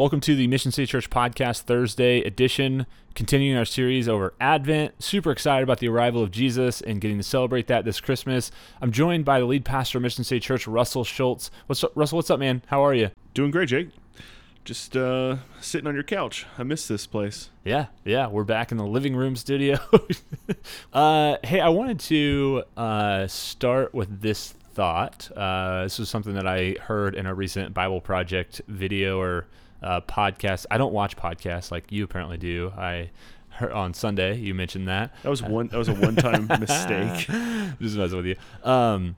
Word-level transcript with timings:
Welcome 0.00 0.20
to 0.20 0.34
the 0.34 0.46
Mission 0.46 0.72
City 0.72 0.86
Church 0.86 1.10
Podcast 1.10 1.64
Thursday 1.64 2.22
edition, 2.22 2.86
continuing 3.14 3.58
our 3.58 3.66
series 3.66 4.08
over 4.08 4.32
Advent. 4.40 4.94
Super 5.02 5.30
excited 5.30 5.62
about 5.62 5.80
the 5.80 5.88
arrival 5.88 6.22
of 6.22 6.30
Jesus 6.30 6.80
and 6.80 7.02
getting 7.02 7.18
to 7.18 7.22
celebrate 7.22 7.66
that 7.66 7.84
this 7.84 8.00
Christmas. 8.00 8.50
I'm 8.80 8.92
joined 8.92 9.26
by 9.26 9.40
the 9.40 9.44
lead 9.44 9.66
pastor 9.66 9.98
of 9.98 10.02
Mission 10.02 10.24
City 10.24 10.40
Church, 10.40 10.66
Russell 10.66 11.04
Schultz. 11.04 11.50
What's 11.66 11.84
up, 11.84 11.92
Russell? 11.94 12.16
What's 12.16 12.30
up, 12.30 12.40
man? 12.40 12.62
How 12.68 12.82
are 12.82 12.94
you? 12.94 13.10
Doing 13.34 13.50
great, 13.50 13.68
Jake. 13.68 13.90
Just 14.64 14.96
uh, 14.96 15.36
sitting 15.60 15.86
on 15.86 15.92
your 15.92 16.02
couch. 16.02 16.46
I 16.56 16.62
miss 16.62 16.88
this 16.88 17.06
place. 17.06 17.50
Yeah, 17.62 17.88
yeah. 18.02 18.26
We're 18.26 18.44
back 18.44 18.72
in 18.72 18.78
the 18.78 18.86
living 18.86 19.14
room 19.14 19.36
studio. 19.36 19.78
uh, 20.94 21.36
hey, 21.44 21.60
I 21.60 21.68
wanted 21.68 22.00
to 22.00 22.62
uh, 22.74 23.26
start 23.26 23.92
with 23.92 24.22
this 24.22 24.54
thought. 24.72 25.30
Uh, 25.36 25.82
this 25.82 25.98
was 25.98 26.08
something 26.08 26.32
that 26.36 26.46
I 26.46 26.76
heard 26.80 27.14
in 27.14 27.26
a 27.26 27.34
recent 27.34 27.74
Bible 27.74 28.00
Project 28.00 28.62
video 28.66 29.20
or 29.20 29.46
uh, 29.82 30.00
podcasts. 30.02 30.66
I 30.70 30.78
don't 30.78 30.92
watch 30.92 31.16
podcasts 31.16 31.70
like 31.70 31.90
you 31.90 32.04
apparently 32.04 32.36
do. 32.36 32.72
I 32.76 33.10
heard 33.50 33.72
on 33.72 33.94
Sunday 33.94 34.38
you 34.38 34.54
mentioned 34.54 34.88
that. 34.88 35.14
That 35.22 35.30
was 35.30 35.42
one. 35.42 35.68
That 35.68 35.78
was 35.78 35.88
a 35.88 35.94
one-time 36.06 36.46
mistake. 36.46 37.26
Just 37.80 37.96
messing 37.96 38.16
with 38.16 38.26
you. 38.26 38.36
Um, 38.62 39.16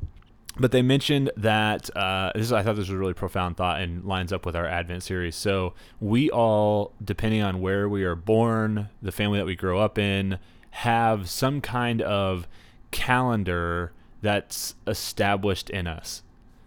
but 0.59 0.71
they 0.71 0.83
mentioned 0.83 1.31
that 1.37 1.95
uh, 1.97 2.31
this 2.35 2.45
is, 2.45 2.53
I 2.53 2.63
thought 2.63 2.77
this 2.77 2.89
was 2.89 2.91
a 2.91 2.99
really 2.99 3.15
profound 3.15 3.57
thought 3.57 3.81
and 3.81 4.05
lines 4.05 4.33
up 4.33 4.45
with 4.45 4.55
our 4.55 4.67
Advent 4.67 5.03
series. 5.03 5.35
So 5.35 5.73
we 5.99 6.31
all, 6.31 6.93
depending 7.03 7.41
on 7.41 7.61
where 7.61 7.89
we 7.89 8.05
are 8.05 8.15
born, 8.15 8.89
the 9.01 9.13
family 9.13 9.39
that 9.39 9.47
we 9.47 9.57
grow 9.57 9.81
up 9.81 9.99
in, 9.99 10.39
have 10.73 11.31
some 11.31 11.61
kind 11.63 12.03
of 12.03 12.47
calendar 12.91 13.93
that's 14.21 14.75
established 14.87 15.71
in 15.71 15.87
us. 15.87 16.23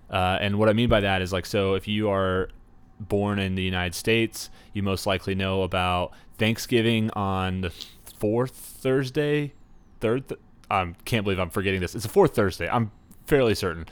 Uh, 0.10 0.38
and 0.42 0.58
what 0.58 0.68
I 0.68 0.74
mean 0.74 0.90
by 0.90 1.02
that 1.02 1.22
is 1.22 1.32
like, 1.32 1.46
so 1.46 1.76
if 1.76 1.88
you 1.88 2.10
are 2.10 2.50
born 3.00 3.40
in 3.40 3.56
the 3.56 3.64
United 3.64 3.96
States, 3.96 4.50
you 4.74 4.84
most 4.84 5.06
likely 5.06 5.36
know 5.36 5.64
about 5.64 6.12
Thanksgiving 6.38 7.10
on 7.12 7.62
the 7.62 7.72
fourth 8.20 8.54
Thursday, 8.54 9.54
third. 10.00 10.30
Th- 10.30 10.40
I 10.70 10.94
can't 11.06 11.24
believe 11.24 11.40
I'm 11.40 11.50
forgetting 11.50 11.82
this. 11.82 11.96
It's 11.96 12.06
the 12.06 12.12
fourth 12.12 12.36
Thursday. 12.36 12.68
I'm 12.68 12.92
fairly 13.26 13.56
certain. 13.56 13.86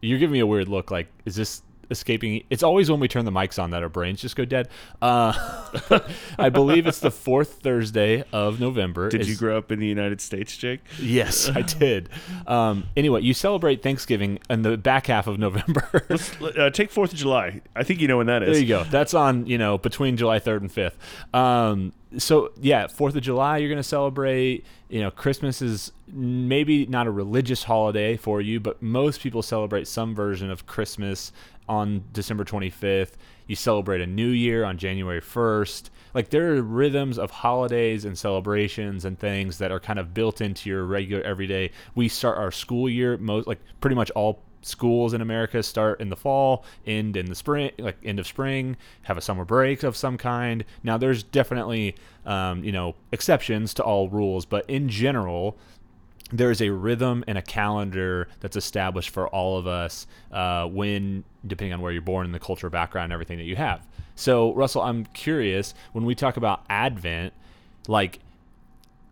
You're 0.00 0.18
giving 0.18 0.32
me 0.32 0.40
a 0.40 0.46
weird 0.46 0.68
look. 0.68 0.90
Like, 0.90 1.08
is 1.24 1.36
this 1.36 1.62
escaping. 1.90 2.44
It's 2.50 2.62
always 2.62 2.90
when 2.90 3.00
we 3.00 3.08
turn 3.08 3.24
the 3.24 3.32
mics 3.32 3.62
on 3.62 3.70
that 3.70 3.82
our 3.82 3.88
brains 3.88 4.20
just 4.20 4.36
go 4.36 4.44
dead. 4.44 4.68
Uh, 5.00 5.32
I 6.38 6.48
believe 6.48 6.86
it's 6.86 7.00
the 7.00 7.10
fourth 7.10 7.60
Thursday 7.62 8.24
of 8.32 8.60
November. 8.60 9.08
Did 9.08 9.22
it's, 9.22 9.30
you 9.30 9.36
grow 9.36 9.58
up 9.58 9.70
in 9.72 9.78
the 9.78 9.86
United 9.86 10.20
States, 10.20 10.56
Jake? 10.56 10.80
Yes, 10.98 11.48
I 11.48 11.62
did. 11.78 12.08
Um, 12.46 12.84
anyway, 12.96 13.22
you 13.22 13.34
celebrate 13.34 13.82
Thanksgiving 13.82 14.38
in 14.48 14.62
the 14.62 14.76
back 14.76 15.06
half 15.06 15.26
of 15.26 15.38
November. 15.38 16.06
Let's 16.08 16.40
uh, 16.40 16.70
take 16.70 16.90
Fourth 16.90 17.12
of 17.12 17.18
July. 17.18 17.60
I 17.76 17.84
think 17.84 18.00
you 18.00 18.08
know 18.08 18.18
when 18.18 18.26
that 18.26 18.42
is. 18.42 18.52
There 18.52 18.62
you 18.62 18.68
go. 18.68 18.84
That's 18.84 19.14
on 19.14 19.46
you 19.46 19.58
know 19.58 19.78
between 19.78 20.16
July 20.16 20.38
third 20.38 20.62
and 20.62 20.72
fifth. 20.72 20.98
Um, 21.34 21.92
so 22.18 22.52
yeah, 22.60 22.86
Fourth 22.86 23.14
of 23.16 23.22
July 23.22 23.58
you're 23.58 23.70
gonna 23.70 23.82
celebrate. 23.82 24.64
You 24.88 25.00
know, 25.00 25.10
Christmas 25.10 25.62
is 25.62 25.92
maybe 26.06 26.86
not 26.86 27.06
a 27.06 27.10
religious 27.10 27.64
holiday 27.64 28.16
for 28.16 28.40
you, 28.40 28.60
but 28.60 28.82
most 28.82 29.20
people 29.20 29.42
celebrate 29.42 29.88
some 29.88 30.14
version 30.14 30.50
of 30.50 30.66
Christmas 30.66 31.32
on 31.68 32.04
December 32.12 32.44
25th. 32.44 33.12
You 33.46 33.56
celebrate 33.56 34.00
a 34.00 34.06
new 34.06 34.28
year 34.28 34.64
on 34.64 34.78
January 34.78 35.20
1st. 35.20 35.90
Like 36.14 36.30
there 36.30 36.54
are 36.54 36.62
rhythms 36.62 37.18
of 37.18 37.30
holidays 37.30 38.04
and 38.04 38.18
celebrations 38.18 39.04
and 39.04 39.18
things 39.18 39.58
that 39.58 39.72
are 39.72 39.80
kind 39.80 39.98
of 39.98 40.12
built 40.12 40.40
into 40.40 40.68
your 40.68 40.84
regular 40.84 41.22
everyday. 41.22 41.70
We 41.94 42.08
start 42.08 42.38
our 42.38 42.50
school 42.50 42.88
year 42.88 43.16
most 43.16 43.46
like 43.46 43.60
pretty 43.80 43.96
much 43.96 44.10
all 44.10 44.42
schools 44.62 45.12
in 45.12 45.20
America 45.20 45.62
start 45.62 46.00
in 46.00 46.08
the 46.08 46.16
fall, 46.16 46.64
end 46.86 47.16
in 47.16 47.26
the 47.26 47.34
spring, 47.34 47.70
like 47.78 47.98
end 48.02 48.18
of 48.18 48.26
spring, 48.26 48.76
have 49.02 49.18
a 49.18 49.20
summer 49.20 49.44
break 49.44 49.82
of 49.82 49.96
some 49.96 50.16
kind. 50.16 50.64
Now, 50.82 50.96
there's 50.96 51.22
definitely, 51.22 51.96
um, 52.24 52.64
you 52.64 52.72
know, 52.72 52.94
exceptions 53.10 53.74
to 53.74 53.82
all 53.82 54.08
rules, 54.08 54.46
but 54.46 54.68
in 54.68 54.88
general, 54.88 55.56
there 56.32 56.50
is 56.50 56.62
a 56.62 56.70
rhythm 56.70 57.22
and 57.26 57.36
a 57.36 57.42
calendar 57.42 58.28
that's 58.40 58.56
established 58.56 59.10
for 59.10 59.28
all 59.28 59.58
of 59.58 59.66
us 59.66 60.06
uh, 60.32 60.66
when 60.66 61.24
depending 61.46 61.74
on 61.74 61.80
where 61.80 61.92
you're 61.92 62.00
born 62.00 62.24
and 62.24 62.34
the 62.34 62.40
cultural 62.40 62.70
background 62.70 63.04
and 63.04 63.12
everything 63.12 63.36
that 63.38 63.44
you 63.44 63.56
have. 63.56 63.86
So, 64.14 64.54
Russell, 64.54 64.82
I'm 64.82 65.04
curious 65.06 65.74
when 65.92 66.04
we 66.04 66.14
talk 66.14 66.36
about 66.36 66.64
Advent, 66.70 67.34
like 67.88 68.20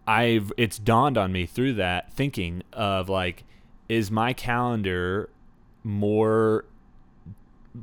I've 0.06 0.52
it's 0.56 0.78
dawned 0.78 1.18
on 1.18 1.32
me 1.32 1.46
through 1.46 1.74
that 1.74 2.12
thinking 2.12 2.62
of 2.72 3.08
like, 3.08 3.44
is 3.88 4.10
my 4.10 4.32
calendar 4.32 5.28
more 5.84 6.64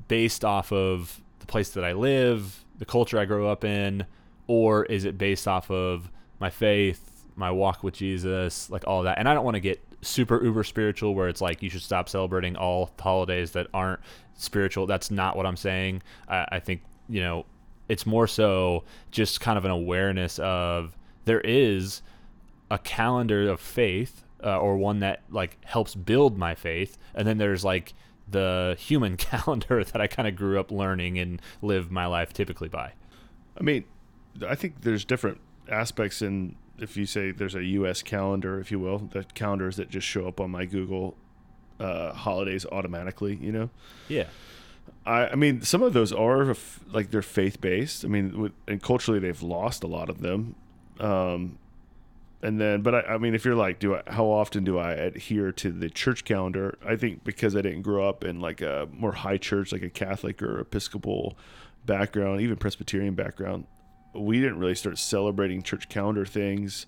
based 0.08 0.44
off 0.46 0.72
of 0.72 1.22
the 1.40 1.46
place 1.46 1.70
that 1.72 1.84
I 1.84 1.94
live, 1.94 2.64
the 2.78 2.86
culture 2.86 3.20
I 3.20 3.26
grew 3.26 3.48
up 3.48 3.64
in, 3.64 4.06
or 4.48 4.86
is 4.86 5.06
it 5.06 5.18
based 5.18 5.48
off 5.48 5.70
of 5.72 6.10
my 6.40 6.50
faith, 6.50 7.26
my 7.36 7.52
walk 7.52 7.84
with 7.84 7.96
Jesus, 7.96 8.70
like 8.70 8.86
all 8.88 9.04
that? 9.04 9.18
And 9.18 9.28
I 9.28 9.34
don't 9.34 9.46
want 9.46 9.56
to 9.56 9.62
get 9.62 9.82
super 10.02 10.44
uber 10.44 10.64
spiritual 10.64 11.16
where 11.16 11.28
it's 11.28 11.42
like 11.42 11.62
you 11.64 11.70
should 11.70 11.82
stop 11.82 12.08
celebrating 12.08 12.56
all 12.56 12.92
holidays 13.00 13.52
that 13.52 13.68
aren't 13.74 14.00
spiritual. 14.36 14.86
That's 14.86 15.10
not 15.12 15.36
what 15.36 15.46
I'm 15.46 15.58
saying. 15.58 16.04
I, 16.28 16.46
I 16.54 16.60
think, 16.60 16.82
you 17.10 17.22
know, 17.22 17.46
it's 17.90 18.06
more 18.06 18.28
so 18.28 18.84
just 19.12 19.42
kind 19.42 19.58
of 19.58 19.66
an 19.66 19.72
awareness 19.72 20.40
of 20.40 20.98
there 21.26 21.42
is 21.42 22.02
a 22.70 22.78
calendar 22.78 23.50
of 23.50 23.60
faith 23.60 24.24
uh, 24.44 24.60
or 24.60 24.78
one 24.78 25.00
that 25.00 25.22
like 25.30 25.58
helps 25.66 25.96
build 25.96 26.38
my 26.38 26.56
faith 26.56 26.98
and 27.16 27.28
then 27.28 27.38
there's 27.38 27.64
like 27.66 27.94
the 28.30 28.76
human 28.80 29.18
calendar 29.18 29.84
that 29.84 30.02
I 30.02 30.08
kind 30.08 30.28
of 30.28 30.36
grew 30.36 30.60
up 30.60 30.72
learning 30.72 31.18
and 31.20 31.42
live 31.62 31.92
my 31.92 32.06
life 32.06 32.34
typically 32.34 32.70
by. 32.70 32.94
I 33.60 33.64
mean, 33.64 33.86
I 34.46 34.56
think 34.56 34.82
there's 34.82 35.06
different 35.06 35.40
aspects 35.70 36.22
in 36.22 36.56
if 36.80 36.96
you 36.96 37.06
say 37.06 37.32
there's 37.32 37.56
a 37.56 37.64
U.S. 37.64 38.04
calendar, 38.04 38.60
if 38.60 38.72
you 38.72 38.80
will, 38.80 39.00
the 39.00 39.24
calendars 39.34 39.78
that 39.78 39.90
just 39.90 40.06
show 40.06 40.28
up 40.28 40.40
on 40.40 40.52
my 40.52 40.66
Google 40.66 41.18
uh, 41.80 42.14
holidays 42.14 42.66
automatically, 42.72 43.38
you 43.42 43.52
know? 43.52 43.70
Yeah. 44.08 44.26
I, 45.06 45.30
I 45.30 45.36
mean, 45.36 45.62
some 45.62 45.82
of 45.82 45.94
those 45.94 46.12
are 46.12 46.56
like 46.92 47.12
they're 47.12 47.22
faith 47.22 47.60
based. 47.62 48.06
I 48.06 48.08
mean, 48.08 48.54
and 48.68 48.82
culturally 48.82 49.20
they've 49.20 49.42
lost 49.42 49.84
a 49.84 49.88
lot 49.88 50.10
of 50.10 50.22
them. 50.22 50.56
Um, 51.00 51.58
and 52.42 52.62
then, 52.62 52.82
but 52.82 52.94
I, 52.94 53.00
I 53.14 53.18
mean, 53.18 53.34
if 53.34 53.46
you're 53.46 53.56
like, 53.56 53.80
do 53.80 53.96
I, 53.96 54.04
how 54.08 54.26
often 54.26 54.64
do 54.64 54.78
I 54.78 54.92
adhere 54.94 55.52
to 55.54 55.72
the 55.72 55.90
church 55.90 56.24
calendar? 56.24 56.78
I 56.86 56.96
think 56.96 57.24
because 57.24 57.56
I 57.56 57.62
didn't 57.62 57.82
grow 57.82 58.08
up 58.08 58.24
in 58.24 58.40
like 58.40 58.62
a 58.62 58.88
more 58.92 59.14
high 59.14 59.38
church, 59.38 59.72
like 59.72 59.82
a 59.82 59.90
Catholic 59.90 60.42
or 60.42 60.60
Episcopal 60.60 61.38
background, 61.86 62.42
even 62.42 62.58
Presbyterian 62.58 63.16
background, 63.16 63.66
we 64.14 64.40
didn't 64.40 64.60
really 64.60 64.76
start 64.76 64.98
celebrating 64.98 65.64
church 65.64 65.90
calendar 65.90 66.26
things 66.26 66.86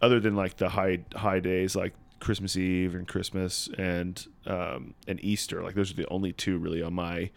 other 0.00 0.20
than 0.20 0.34
like 0.34 0.56
the 0.56 0.70
high 0.70 1.00
high 1.14 1.40
days 1.40 1.76
like 1.76 1.94
Christmas 2.20 2.56
Eve 2.56 2.94
and 2.94 3.06
Christmas 3.06 3.68
and 3.76 4.26
um, 4.46 4.94
and 5.06 5.22
Easter. 5.22 5.62
Like 5.62 5.74
those 5.74 5.90
are 5.90 5.96
the 5.96 6.08
only 6.08 6.32
two 6.32 6.58
really 6.58 6.82
on 6.82 6.94
my 6.94 7.30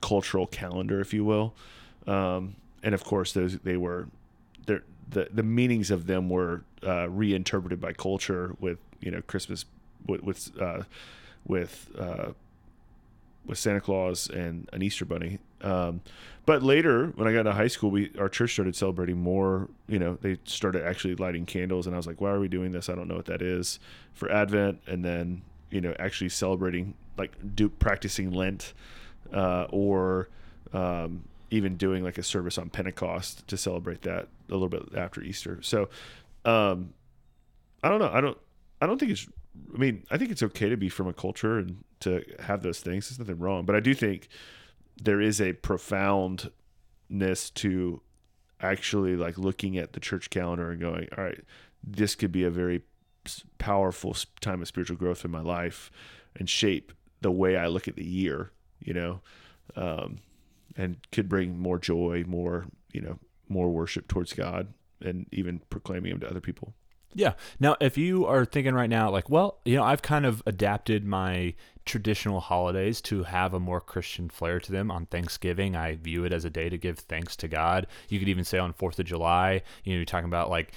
cultural 0.00 0.46
calendar, 0.46 1.00
if 1.00 1.12
you 1.12 1.24
will. 1.24 1.54
Um, 2.06 2.56
and 2.82 2.94
of 2.94 3.04
course, 3.04 3.32
those 3.32 3.58
they 3.58 3.76
were 3.76 4.08
the 5.10 5.28
the 5.32 5.42
meanings 5.42 5.90
of 5.90 6.06
them 6.06 6.28
were 6.28 6.62
uh, 6.86 7.08
reinterpreted 7.08 7.80
by 7.80 7.92
culture 7.92 8.54
with 8.60 8.78
you 9.00 9.10
know 9.10 9.22
Christmas 9.22 9.64
with 10.06 10.22
with 10.22 10.50
uh, 10.60 10.82
with, 11.46 11.90
uh, 11.98 12.32
with 13.46 13.58
Santa 13.58 13.80
Claus 13.80 14.28
and 14.28 14.68
an 14.72 14.82
Easter 14.82 15.04
bunny. 15.04 15.38
Um, 15.62 16.02
but 16.44 16.62
later, 16.62 17.06
when 17.16 17.26
I 17.26 17.32
got 17.32 17.40
into 17.40 17.52
high 17.52 17.68
school, 17.68 17.90
we 17.90 18.12
our 18.18 18.28
church 18.28 18.52
started 18.52 18.76
celebrating 18.76 19.20
more. 19.20 19.68
You 19.88 19.98
know, 19.98 20.18
they 20.20 20.38
started 20.44 20.84
actually 20.84 21.14
lighting 21.16 21.46
candles, 21.46 21.86
and 21.86 21.94
I 21.94 21.98
was 21.98 22.06
like, 22.06 22.20
"Why 22.20 22.30
are 22.30 22.40
we 22.40 22.48
doing 22.48 22.72
this? 22.72 22.88
I 22.88 22.94
don't 22.94 23.08
know 23.08 23.16
what 23.16 23.26
that 23.26 23.42
is." 23.42 23.80
For 24.12 24.30
Advent, 24.30 24.80
and 24.86 25.04
then 25.04 25.42
you 25.70 25.80
know, 25.80 25.94
actually 25.98 26.30
celebrating 26.30 26.94
like 27.16 27.32
do 27.54 27.68
practicing 27.68 28.30
Lent, 28.30 28.72
uh, 29.32 29.66
or 29.70 30.28
um, 30.72 31.24
even 31.50 31.76
doing 31.76 32.04
like 32.04 32.18
a 32.18 32.22
service 32.22 32.56
on 32.56 32.70
Pentecost 32.70 33.46
to 33.48 33.56
celebrate 33.56 34.02
that 34.02 34.28
a 34.48 34.52
little 34.52 34.68
bit 34.68 34.82
after 34.96 35.22
Easter. 35.22 35.60
So, 35.62 35.88
um, 36.44 36.94
I 37.82 37.88
don't 37.88 38.00
know. 38.00 38.10
I 38.12 38.20
don't. 38.20 38.38
I 38.80 38.86
don't 38.86 38.98
think 38.98 39.12
it's. 39.12 39.26
I 39.74 39.78
mean, 39.78 40.04
I 40.10 40.18
think 40.18 40.30
it's 40.30 40.42
okay 40.42 40.68
to 40.68 40.76
be 40.76 40.88
from 40.88 41.08
a 41.08 41.12
culture 41.12 41.58
and 41.58 41.84
to 42.00 42.22
have 42.40 42.62
those 42.62 42.80
things. 42.80 43.08
There's 43.08 43.18
nothing 43.18 43.38
wrong, 43.38 43.64
but 43.64 43.74
I 43.74 43.80
do 43.80 43.94
think 43.94 44.28
there 45.02 45.20
is 45.20 45.40
a 45.40 45.52
profoundness 45.52 47.50
to 47.50 48.00
actually 48.60 49.16
like 49.16 49.38
looking 49.38 49.78
at 49.78 49.92
the 49.92 50.00
church 50.00 50.30
calendar 50.30 50.70
and 50.70 50.80
going, 50.80 51.08
all 51.16 51.24
right, 51.24 51.40
this 51.82 52.14
could 52.14 52.32
be 52.32 52.44
a 52.44 52.50
very 52.50 52.82
powerful 53.58 54.16
time 54.40 54.62
of 54.62 54.68
spiritual 54.68 54.96
growth 54.96 55.24
in 55.24 55.30
my 55.30 55.40
life 55.40 55.90
and 56.36 56.48
shape 56.48 56.92
the 57.20 57.30
way 57.30 57.56
I 57.56 57.66
look 57.66 57.88
at 57.88 57.96
the 57.96 58.04
year, 58.04 58.52
you 58.80 58.94
know, 58.94 59.20
um, 59.76 60.18
and 60.76 60.96
could 61.12 61.28
bring 61.28 61.58
more 61.58 61.78
joy, 61.78 62.24
more, 62.26 62.66
you 62.92 63.00
know, 63.00 63.18
more 63.48 63.70
worship 63.70 64.08
towards 64.08 64.32
God 64.32 64.72
and 65.00 65.26
even 65.32 65.60
proclaiming 65.70 66.12
Him 66.12 66.20
to 66.20 66.30
other 66.30 66.40
people. 66.40 66.74
Yeah. 67.14 67.34
Now, 67.58 67.76
if 67.80 67.96
you 67.96 68.26
are 68.26 68.44
thinking 68.44 68.74
right 68.74 68.90
now, 68.90 69.10
like, 69.10 69.30
well, 69.30 69.60
you 69.64 69.76
know, 69.76 69.82
I've 69.82 70.02
kind 70.02 70.26
of 70.26 70.42
adapted 70.46 71.06
my 71.06 71.54
traditional 71.86 72.38
holidays 72.38 73.00
to 73.00 73.22
have 73.22 73.54
a 73.54 73.60
more 73.60 73.80
Christian 73.80 74.28
flair 74.28 74.60
to 74.60 74.72
them. 74.72 74.90
On 74.90 75.06
Thanksgiving, 75.06 75.74
I 75.74 75.96
view 75.96 76.24
it 76.24 76.32
as 76.32 76.44
a 76.44 76.50
day 76.50 76.68
to 76.68 76.76
give 76.76 76.98
thanks 76.98 77.34
to 77.36 77.48
God. 77.48 77.86
You 78.10 78.18
could 78.18 78.28
even 78.28 78.44
say 78.44 78.58
on 78.58 78.74
Fourth 78.74 78.98
of 78.98 79.06
July, 79.06 79.62
you 79.84 79.92
know, 79.92 79.96
you're 79.96 80.04
talking 80.04 80.28
about 80.28 80.50
like 80.50 80.72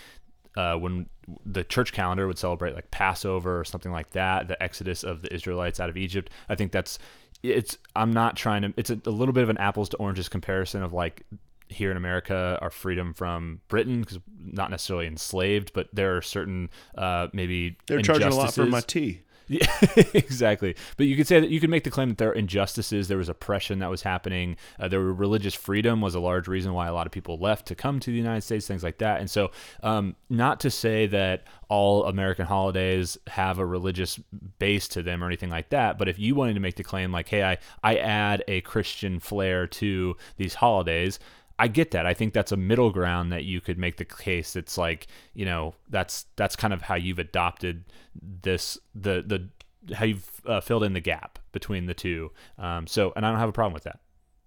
uh, 0.56 0.75
when 0.75 1.07
the 1.45 1.63
church 1.63 1.91
calendar 1.94 2.27
would 2.27 2.38
celebrate 2.38 2.75
like 2.75 2.91
Passover 2.91 3.59
or 3.59 3.65
something 3.65 3.91
like 3.91 4.12
that, 4.12 4.47
the 4.47 4.62
exodus 4.63 5.03
of 5.03 5.21
the 5.21 5.33
Israelites 5.33 5.79
out 5.79 5.89
of 5.89 5.97
Egypt. 5.97 6.29
I 6.47 6.56
think 6.56 6.71
that's 6.71 6.97
it's. 7.44 7.77
I'm 7.95 8.13
not 8.13 8.38
trying 8.38 8.62
to. 8.62 8.73
It's 8.77 8.89
a, 8.89 9.00
a 9.06 9.12
little 9.12 9.33
bit 9.33 9.44
of 9.44 9.50
an 9.50 9.57
apples 9.57 9.89
to 9.89 9.97
oranges 9.97 10.29
comparison 10.29 10.81
of 10.81 10.94
like 10.94 11.25
here 11.71 11.91
in 11.91 11.97
America, 11.97 12.57
our 12.62 12.69
freedom 12.69 13.13
from 13.13 13.62
Britain, 13.68 14.01
because 14.01 14.19
not 14.39 14.69
necessarily 14.69 15.07
enslaved, 15.07 15.73
but 15.73 15.88
there 15.94 16.18
are 16.18 16.21
certain 16.21 16.69
uh, 16.97 17.27
maybe 17.33 17.77
They're 17.88 18.01
charging 18.01 18.27
a 18.27 18.35
lot 18.35 18.53
for 18.53 18.65
my 18.65 18.81
tea. 18.81 19.21
Yeah, 19.51 19.68
exactly. 20.13 20.77
But 20.95 21.07
you 21.07 21.18
could 21.18 21.27
say 21.27 21.41
that 21.41 21.50
you 21.50 21.59
could 21.59 21.69
make 21.69 21.83
the 21.83 21.89
claim 21.89 22.07
that 22.07 22.18
there 22.18 22.29
are 22.29 22.33
injustices. 22.33 23.09
There 23.09 23.18
was 23.18 23.27
oppression 23.27 23.79
that 23.79 23.89
was 23.89 24.01
happening. 24.01 24.56
Uh, 24.79 24.88
there 24.88 25.01
were 25.01 25.13
religious 25.13 25.53
freedom 25.53 26.00
was 26.00 26.15
a 26.15 26.21
large 26.21 26.47
reason 26.47 26.71
why 26.71 26.88
a 26.88 26.94
lot 26.94 27.06
of 27.06 27.12
people 27.12 27.38
left 27.38 27.65
to 27.65 27.75
come 27.75 28.00
to 28.00 28.12
the 28.12 28.18
United 28.18 28.44
States, 28.44 28.65
things 28.65 28.81
like 28.81 29.00
that. 29.00 29.19
And 29.19 29.29
so, 29.29 29.51
um, 29.83 30.15
not 30.29 30.62
to 30.62 30.71
say 30.71 31.06
that 31.07 31.44
all 31.68 32.06
American 32.06 32.45
holidays 32.45 33.18
have 33.27 33.59
a 33.59 33.65
religious 33.65 34.18
base 34.57 34.88
to 34.89 35.03
them 35.03 35.21
or 35.21 35.27
anything 35.27 35.50
like 35.50 35.68
that. 35.69 35.97
But 35.97 36.07
if 36.07 36.18
you 36.18 36.33
wanted 36.33 36.53
to 36.53 36.62
make 36.62 36.75
the 36.75 36.83
claim 36.85 37.12
like, 37.12 37.27
hey, 37.27 37.44
I 37.44 37.57
I 37.83 37.97
add 37.97 38.45
a 38.47 38.62
Christian 38.62 39.19
flair 39.19 39.68
to 39.68 40.15
these 40.38 40.53
holidays. 40.53 41.19
I 41.61 41.67
get 41.67 41.91
that. 41.91 42.07
I 42.07 42.15
think 42.15 42.33
that's 42.33 42.51
a 42.51 42.57
middle 42.57 42.89
ground 42.89 43.31
that 43.31 43.43
you 43.43 43.61
could 43.61 43.77
make 43.77 43.97
the 43.97 44.05
case. 44.05 44.55
It's 44.55 44.79
like 44.79 45.05
you 45.35 45.45
know 45.45 45.75
that's 45.89 46.25
that's 46.35 46.55
kind 46.55 46.73
of 46.73 46.81
how 46.81 46.95
you've 46.95 47.19
adopted 47.19 47.83
this 48.19 48.79
the 48.95 49.23
the 49.25 49.93
how 49.93 50.05
you've 50.05 50.41
uh, 50.47 50.59
filled 50.59 50.83
in 50.83 50.93
the 50.93 50.99
gap 50.99 51.37
between 51.51 51.85
the 51.85 51.93
two. 51.93 52.31
Um, 52.57 52.87
so 52.87 53.13
and 53.15 53.23
I 53.23 53.29
don't 53.29 53.39
have 53.39 53.49
a 53.49 53.53
problem 53.53 53.75
with 53.75 53.83
that. 53.83 53.99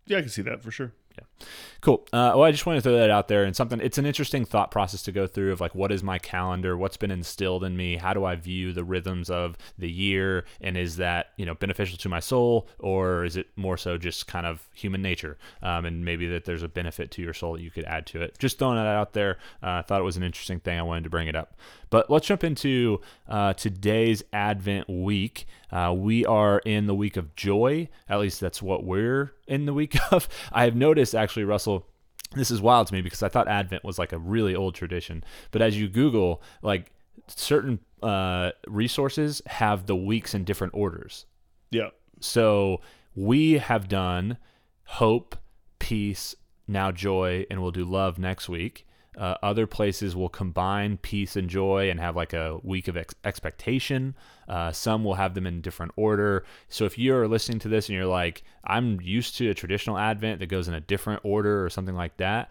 Yeah, 0.07 0.19
I 0.19 0.23
can 0.23 0.29
see 0.29 0.43
that 0.43 0.61
for 0.61 0.73
sure. 0.73 0.93
Cool. 1.81 2.07
Uh, 2.15 2.33
well, 2.35 2.45
I 2.45 2.51
just 2.51 2.65
wanted 2.65 2.79
to 2.79 2.83
throw 2.83 2.97
that 2.97 3.11
out 3.11 3.29
there 3.29 3.45
and 3.45 3.55
something. 3.55 3.79
It's 3.79 3.99
an 3.99 4.07
interesting 4.07 4.47
thought 4.47 4.71
process 4.71 5.03
to 5.03 5.13
go 5.13 5.27
through 5.27 5.53
of 5.53 5.61
like, 5.61 5.75
what 5.75 5.93
is 5.93 6.03
my 6.03 6.19
calendar? 6.19 6.79
What's 6.79 6.97
been 6.97 7.11
instilled 7.11 7.63
in 7.63 7.77
me? 7.77 7.97
How 7.97 8.15
do 8.15 8.25
I 8.25 8.37
view 8.37 8.73
the 8.73 8.85
rhythms 8.85 9.29
of 9.29 9.59
the 9.77 9.91
year? 9.91 10.47
And 10.63 10.79
is 10.79 10.97
that 10.97 11.33
you 11.37 11.45
know 11.45 11.55
beneficial 11.55 11.99
to 11.99 12.09
my 12.09 12.21
soul, 12.21 12.69
or 12.79 13.25
is 13.25 13.37
it 13.37 13.49
more 13.57 13.77
so 13.77 13.99
just 13.99 14.27
kind 14.27 14.47
of 14.47 14.67
human 14.73 15.03
nature? 15.03 15.37
Um, 15.63 15.85
and 15.85 16.05
maybe 16.05 16.27
that 16.29 16.47
there's 16.47 16.63
a 16.63 16.69
benefit 16.69 17.11
to 17.13 17.23
your 17.23 17.35
soul 17.35 17.53
that 17.53 17.63
you 17.63 17.71
could 17.71 17.85
add 17.85 18.07
to 18.07 18.23
it. 18.23 18.39
Just 18.39 18.59
throwing 18.59 18.77
that 18.77 18.87
out 18.87 19.13
there. 19.13 19.37
Uh, 19.63 19.73
I 19.73 19.83
thought 19.83 20.01
it 20.01 20.05
was 20.05 20.17
an 20.17 20.23
interesting 20.23 20.61
thing. 20.61 20.79
I 20.79 20.83
wanted 20.83 21.05
to 21.05 21.11
bring 21.11 21.29
it 21.29 21.37
up. 21.37 21.59
But 21.91 22.11
let's 22.11 22.27
jump 22.27 22.43
into 22.43 23.01
uh, 23.29 23.53
today's 23.53 24.25
Advent 24.33 24.89
week. 24.89 25.47
Uh, 25.71 25.93
we 25.97 26.25
are 26.25 26.61
in 26.61 26.87
the 26.87 26.95
week 26.95 27.17
of 27.17 27.35
joy. 27.37 27.89
At 28.09 28.21
least 28.21 28.41
that's 28.41 28.63
what 28.63 28.85
we're 28.85 29.33
in 29.47 29.67
the 29.67 29.73
week 29.73 29.97
of. 30.13 30.29
I 30.53 30.65
have 30.65 30.77
noticed 30.77 31.15
actually, 31.15 31.24
Russell. 31.45 31.87
This 32.35 32.51
is 32.51 32.61
wild 32.61 32.89
to 32.89 32.95
me 32.95 33.01
because 33.01 33.23
I 33.23 33.29
thought 33.29 33.47
Advent 33.49 33.85
was 33.85 33.99
like 33.99 34.13
a 34.13 34.19
really 34.19 34.55
old 34.55 34.75
tradition. 34.75 35.23
But 35.51 35.63
as 35.63 35.79
you 35.79 35.89
Google, 35.89 36.43
like 36.63 36.91
certain 37.29 37.79
uh, 38.03 38.51
resources 38.67 39.41
have 39.47 39.87
the 39.87 39.97
weeks 39.97 40.35
in 40.35 40.45
different 40.45 40.75
orders. 40.75 41.27
Yeah. 41.71 41.91
So 42.21 42.81
we 43.15 43.55
have 43.55 43.89
done 43.89 44.39
hope, 44.85 45.37
peace, 45.79 46.35
now 46.67 46.91
joy, 46.91 47.47
and 47.51 47.63
we'll 47.63 47.71
do 47.71 47.85
love 47.85 48.19
next 48.19 48.49
week. 48.49 48.87
Uh, 49.17 49.37
other 49.43 49.67
places 49.67 50.17
will 50.17 50.29
combine 50.29 50.97
peace 50.99 51.37
and 51.37 51.49
joy 51.49 51.91
and 51.91 52.01
have 52.01 52.17
like 52.17 52.33
a 52.33 52.59
week 52.63 52.89
of 52.89 52.97
ex- 52.97 53.15
expectation. 53.25 54.15
Uh, 54.49 54.73
some 54.73 55.05
will 55.05 55.15
have 55.15 55.35
them 55.35 55.47
in 55.47 55.61
different 55.61 55.93
order. 55.97 56.45
So 56.69 56.85
if 56.85 56.99
you're 56.99 57.29
listening 57.29 57.59
to 57.61 57.69
this 57.69 57.89
and 57.89 57.97
you're 57.97 58.07
like, 58.07 58.43
I'm 58.65 59.01
used 59.01 59.37
to 59.39 59.49
a 59.51 59.55
traditional 59.55 59.99
Advent 59.99 60.41
that 60.41 60.47
goes 60.47 60.69
in 60.69 60.75
a 60.75 60.81
different 60.81 61.21
order 61.25 61.65
or 61.65 61.71
something 61.71 61.95
like 61.95 62.17
that, 62.17 62.51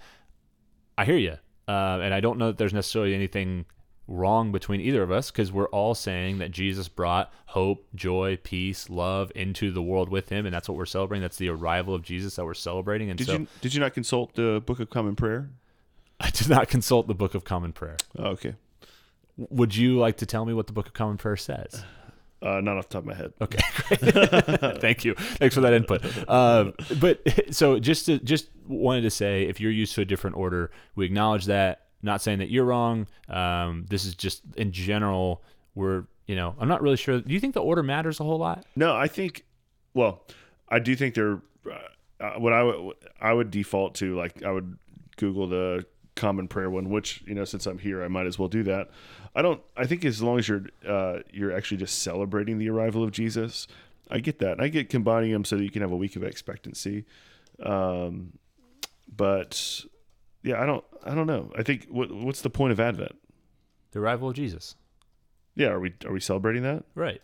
I 0.97 1.05
hear 1.05 1.17
you. 1.17 1.37
Uh, 1.67 1.99
and 2.01 2.13
I 2.13 2.19
don't 2.19 2.37
know 2.37 2.47
that 2.47 2.57
there's 2.57 2.73
necessarily 2.73 3.13
anything 3.13 3.65
wrong 4.07 4.51
between 4.51 4.81
either 4.81 5.01
of 5.01 5.11
us 5.11 5.31
because 5.31 5.51
we're 5.51 5.69
all 5.69 5.95
saying 5.95 6.39
that 6.39 6.51
Jesus 6.51 6.87
brought 6.87 7.31
hope, 7.47 7.85
joy, 7.95 8.37
peace, 8.43 8.89
love 8.89 9.31
into 9.35 9.71
the 9.71 9.81
world 9.81 10.09
with 10.09 10.29
him. 10.29 10.45
And 10.45 10.53
that's 10.53 10.67
what 10.67 10.77
we're 10.77 10.85
celebrating. 10.85 11.21
That's 11.21 11.37
the 11.37 11.49
arrival 11.49 11.95
of 11.95 12.03
Jesus 12.03 12.35
that 12.35 12.45
we're 12.45 12.53
celebrating. 12.53 13.09
And 13.09 13.17
Did 13.17 13.27
so 13.27 13.33
you 13.33 13.47
did 13.61 13.73
you 13.73 13.79
not 13.79 13.93
consult 13.93 14.35
the 14.35 14.61
Book 14.65 14.79
of 14.79 14.89
Common 14.89 15.15
Prayer? 15.15 15.49
I 16.23 16.29
did 16.29 16.47
not 16.47 16.69
consult 16.69 17.07
the 17.07 17.13
Book 17.13 17.35
of 17.35 17.43
Common 17.43 17.73
Prayer. 17.73 17.97
Oh, 18.17 18.27
okay. 18.27 18.55
Would 19.35 19.75
you 19.75 19.99
like 19.99 20.17
to 20.17 20.25
tell 20.25 20.45
me 20.45 20.53
what 20.53 20.67
the 20.67 20.73
Book 20.73 20.87
of 20.87 20.93
Common 20.93 21.17
Prayer 21.17 21.35
says? 21.35 21.83
Uh, 22.41 22.61
not 22.61 22.77
off 22.77 22.87
the 22.87 22.93
top 22.93 23.03
of 23.03 23.07
my 23.07 23.13
head. 23.13 23.33
Okay. 23.41 23.59
Thank 24.79 25.03
you. 25.03 25.15
Thanks 25.15 25.53
for 25.53 25.61
that 25.61 25.73
input. 25.73 26.01
Uh, 26.27 26.71
but 26.99 27.21
so 27.53 27.77
just 27.77 28.05
to, 28.05 28.19
just 28.19 28.47
wanted 28.67 29.01
to 29.01 29.09
say, 29.09 29.43
if 29.43 29.59
you're 29.59 29.71
used 29.71 29.95
to 29.95 30.01
a 30.01 30.05
different 30.05 30.37
order, 30.37 30.71
we 30.95 31.05
acknowledge 31.05 31.45
that. 31.45 31.81
Not 32.01 32.21
saying 32.21 32.39
that 32.39 32.49
you're 32.49 32.65
wrong. 32.65 33.07
Um, 33.29 33.85
this 33.89 34.05
is 34.05 34.15
just 34.15 34.43
in 34.57 34.73
general. 34.73 35.41
We're 35.73 36.03
you 36.27 36.35
know 36.35 36.53
I'm 36.59 36.67
not 36.67 36.81
really 36.81 36.97
sure. 36.97 37.21
Do 37.21 37.33
you 37.33 37.39
think 37.39 37.53
the 37.53 37.61
order 37.61 37.81
matters 37.81 38.19
a 38.19 38.25
whole 38.25 38.37
lot? 38.37 38.65
No, 38.75 38.93
I 38.93 39.07
think. 39.07 39.45
Well, 39.93 40.25
I 40.67 40.79
do 40.79 40.97
think 40.97 41.15
they're. 41.15 41.39
Uh, 42.19 42.33
what 42.39 42.51
I 42.51 42.61
would 42.61 42.95
I 43.21 43.31
would 43.31 43.51
default 43.51 43.95
to 43.95 44.17
like 44.17 44.43
I 44.43 44.51
would 44.51 44.77
Google 45.15 45.47
the 45.47 45.85
common 46.15 46.47
prayer 46.47 46.69
one, 46.69 46.89
which 46.89 47.23
you 47.25 47.33
know 47.33 47.45
since 47.45 47.65
I'm 47.65 47.79
here 47.79 48.03
I 48.03 48.07
might 48.07 48.25
as 48.25 48.37
well 48.37 48.47
do 48.49 48.63
that. 48.63 48.89
I 49.35 49.41
don't. 49.41 49.61
I 49.75 49.85
think 49.85 50.05
as 50.05 50.21
long 50.21 50.39
as 50.39 50.47
you're 50.47 50.63
uh, 50.87 51.19
you're 51.31 51.55
actually 51.55 51.77
just 51.77 52.01
celebrating 52.01 52.57
the 52.57 52.69
arrival 52.69 53.03
of 53.03 53.11
Jesus, 53.11 53.67
I 54.09 54.19
get 54.19 54.39
that. 54.39 54.61
I 54.61 54.67
get 54.67 54.89
combining 54.89 55.31
them 55.31 55.45
so 55.45 55.57
that 55.57 55.63
you 55.63 55.71
can 55.71 55.81
have 55.81 55.91
a 55.91 55.97
week 55.97 56.15
of 56.15 56.23
expectancy. 56.23 57.05
Um, 57.61 58.33
but 59.15 59.85
yeah, 60.43 60.61
I 60.61 60.65
don't. 60.65 60.83
I 61.03 61.15
don't 61.15 61.27
know. 61.27 61.51
I 61.57 61.63
think 61.63 61.87
what 61.89 62.11
what's 62.11 62.41
the 62.41 62.49
point 62.49 62.71
of 62.71 62.79
Advent? 62.79 63.15
The 63.91 63.99
arrival 63.99 64.29
of 64.29 64.35
Jesus. 64.35 64.75
Yeah, 65.55 65.69
are 65.69 65.79
we 65.79 65.93
are 66.05 66.11
we 66.11 66.19
celebrating 66.19 66.63
that? 66.63 66.83
Right. 66.95 67.21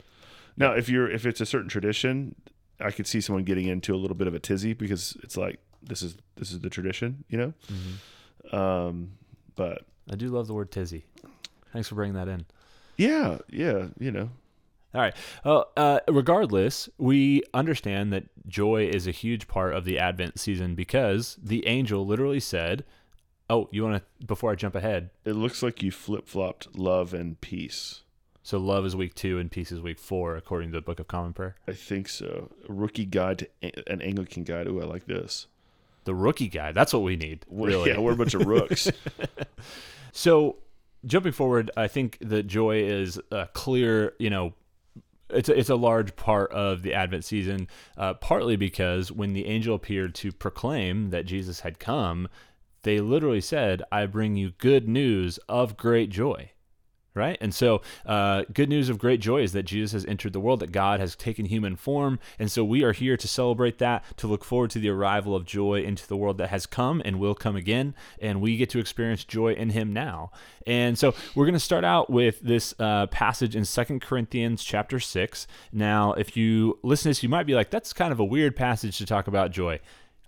Now, 0.57 0.73
if 0.73 0.89
you're 0.89 1.09
if 1.09 1.25
it's 1.25 1.41
a 1.41 1.45
certain 1.45 1.69
tradition, 1.69 2.35
I 2.79 2.91
could 2.91 3.07
see 3.07 3.21
someone 3.21 3.43
getting 3.43 3.67
into 3.67 3.93
a 3.93 3.97
little 3.97 4.15
bit 4.15 4.27
of 4.27 4.33
a 4.33 4.39
tizzy 4.39 4.73
because 4.73 5.17
it's 5.23 5.37
like 5.37 5.59
this 5.81 6.01
is 6.01 6.17
this 6.35 6.51
is 6.51 6.59
the 6.59 6.69
tradition, 6.69 7.23
you 7.29 7.37
know. 7.37 7.53
Um, 8.51 9.11
but 9.55 9.83
I 10.11 10.15
do 10.15 10.29
love 10.29 10.47
the 10.47 10.53
word 10.53 10.71
tizzy. 10.71 11.05
Thanks 11.73 11.87
for 11.87 11.95
bringing 11.95 12.15
that 12.15 12.27
in. 12.27 12.45
yeah, 12.97 13.37
yeah, 13.49 13.87
you 13.99 14.11
know, 14.11 14.29
All 14.93 15.01
right. 15.01 15.15
Well, 15.45 15.69
uh, 15.77 15.99
regardless, 16.07 16.89
we 16.97 17.43
understand 17.53 18.11
that 18.11 18.25
joy 18.47 18.87
is 18.87 19.05
a 19.07 19.11
huge 19.11 19.47
part 19.47 19.73
of 19.73 19.85
the 19.85 19.99
Advent 19.99 20.39
season 20.39 20.73
because 20.75 21.37
the 21.41 21.67
angel 21.67 22.05
literally 22.07 22.39
said, 22.39 22.83
"Oh, 23.49 23.69
you 23.71 23.83
want 23.83 24.03
to?" 24.19 24.25
Before 24.25 24.51
I 24.51 24.55
jump 24.55 24.73
ahead, 24.75 25.11
it 25.25 25.33
looks 25.33 25.61
like 25.61 25.83
you 25.83 25.91
flip 25.91 26.27
flopped 26.27 26.75
love 26.75 27.13
and 27.13 27.39
peace. 27.39 28.01
so 28.41 28.57
love 28.57 28.83
is 28.85 28.95
week 28.95 29.13
two 29.13 29.37
and 29.37 29.51
peace 29.51 29.71
is 29.71 29.79
week 29.79 29.99
four, 29.99 30.35
according 30.35 30.71
to 30.71 30.77
the 30.77 30.81
Book 30.81 30.99
of 30.99 31.07
Common 31.07 31.33
Prayer. 31.33 31.55
I 31.67 31.73
think 31.73 32.09
so. 32.09 32.49
A 32.67 32.73
rookie 32.73 33.05
guide 33.05 33.47
to 33.61 33.91
an 33.91 34.01
Anglican 34.01 34.43
guide. 34.43 34.67
Ooh, 34.67 34.81
I 34.81 34.85
like 34.85 35.05
this. 35.05 35.45
The 36.09 36.15
rookie 36.15 36.47
guy. 36.47 36.71
That's 36.71 36.91
what 36.91 37.03
we 37.03 37.15
need. 37.15 37.45
Really. 37.47 37.91
Yeah, 37.91 37.99
we're 37.99 38.13
a 38.13 38.15
bunch 38.15 38.33
of 38.33 38.47
rooks. 38.47 38.89
So, 40.11 40.57
jumping 41.05 41.33
forward, 41.33 41.69
I 41.77 41.87
think 41.87 42.17
that 42.21 42.47
joy 42.47 42.77
is 42.81 43.19
a 43.31 43.47
clear, 43.53 44.15
you 44.17 44.31
know, 44.31 44.53
it's 45.29 45.49
a, 45.49 45.57
it's 45.57 45.69
a 45.69 45.75
large 45.75 46.15
part 46.15 46.51
of 46.51 46.81
the 46.81 46.95
Advent 46.95 47.25
season, 47.25 47.67
uh, 47.95 48.15
partly 48.15 48.55
because 48.55 49.11
when 49.11 49.33
the 49.33 49.45
angel 49.45 49.75
appeared 49.75 50.15
to 50.15 50.31
proclaim 50.31 51.11
that 51.11 51.27
Jesus 51.27 51.59
had 51.59 51.77
come, 51.77 52.27
they 52.81 52.99
literally 52.99 53.39
said, 53.39 53.83
I 53.91 54.07
bring 54.07 54.35
you 54.35 54.53
good 54.57 54.87
news 54.89 55.37
of 55.47 55.77
great 55.77 56.09
joy. 56.09 56.53
Right? 57.15 57.37
And 57.41 57.53
so, 57.53 57.81
uh, 58.05 58.43
good 58.53 58.69
news 58.69 58.87
of 58.87 58.99
great 58.99 59.19
joy 59.19 59.41
is 59.41 59.51
that 59.53 59.63
Jesus 59.63 59.91
has 59.93 60.05
entered 60.05 60.31
the 60.31 60.39
world, 60.39 60.59
that 60.59 60.71
God 60.71 60.99
has 60.99 61.15
taken 61.15 61.45
human 61.45 61.75
form. 61.75 62.19
And 62.37 62.51
so, 62.51 62.63
we 62.63 62.83
are 62.83 62.91
here 62.91 63.17
to 63.17 63.27
celebrate 63.27 63.79
that, 63.79 64.03
to 64.17 64.27
look 64.27 64.45
forward 64.45 64.69
to 64.71 64.79
the 64.79 64.89
arrival 64.89 65.35
of 65.35 65.45
joy 65.45 65.81
into 65.81 66.07
the 66.07 66.15
world 66.15 66.37
that 66.37 66.49
has 66.49 66.65
come 66.65 67.01
and 67.03 67.19
will 67.19 67.35
come 67.35 67.55
again. 67.55 67.95
And 68.21 68.41
we 68.41 68.57
get 68.57 68.69
to 68.71 68.79
experience 68.79 69.23
joy 69.23 69.53
in 69.53 69.71
Him 69.71 69.91
now. 69.91 70.31
And 70.67 70.97
so, 70.97 71.15
we're 71.35 71.45
going 71.45 71.53
to 71.53 71.59
start 71.59 71.83
out 71.83 72.09
with 72.09 72.39
this 72.41 72.75
uh, 72.79 73.07
passage 73.07 73.55
in 73.55 73.65
Second 73.65 74.01
Corinthians 74.01 74.63
chapter 74.63 74.99
6. 74.99 75.47
Now, 75.71 76.13
if 76.13 76.37
you 76.37 76.79
listen 76.83 77.03
to 77.03 77.09
this, 77.09 77.23
you 77.23 77.29
might 77.29 77.47
be 77.47 77.55
like, 77.55 77.71
that's 77.71 77.91
kind 77.91 78.11
of 78.11 78.19
a 78.19 78.25
weird 78.25 78.55
passage 78.55 78.97
to 78.99 79.05
talk 79.05 79.27
about 79.27 79.51
joy. 79.51 79.79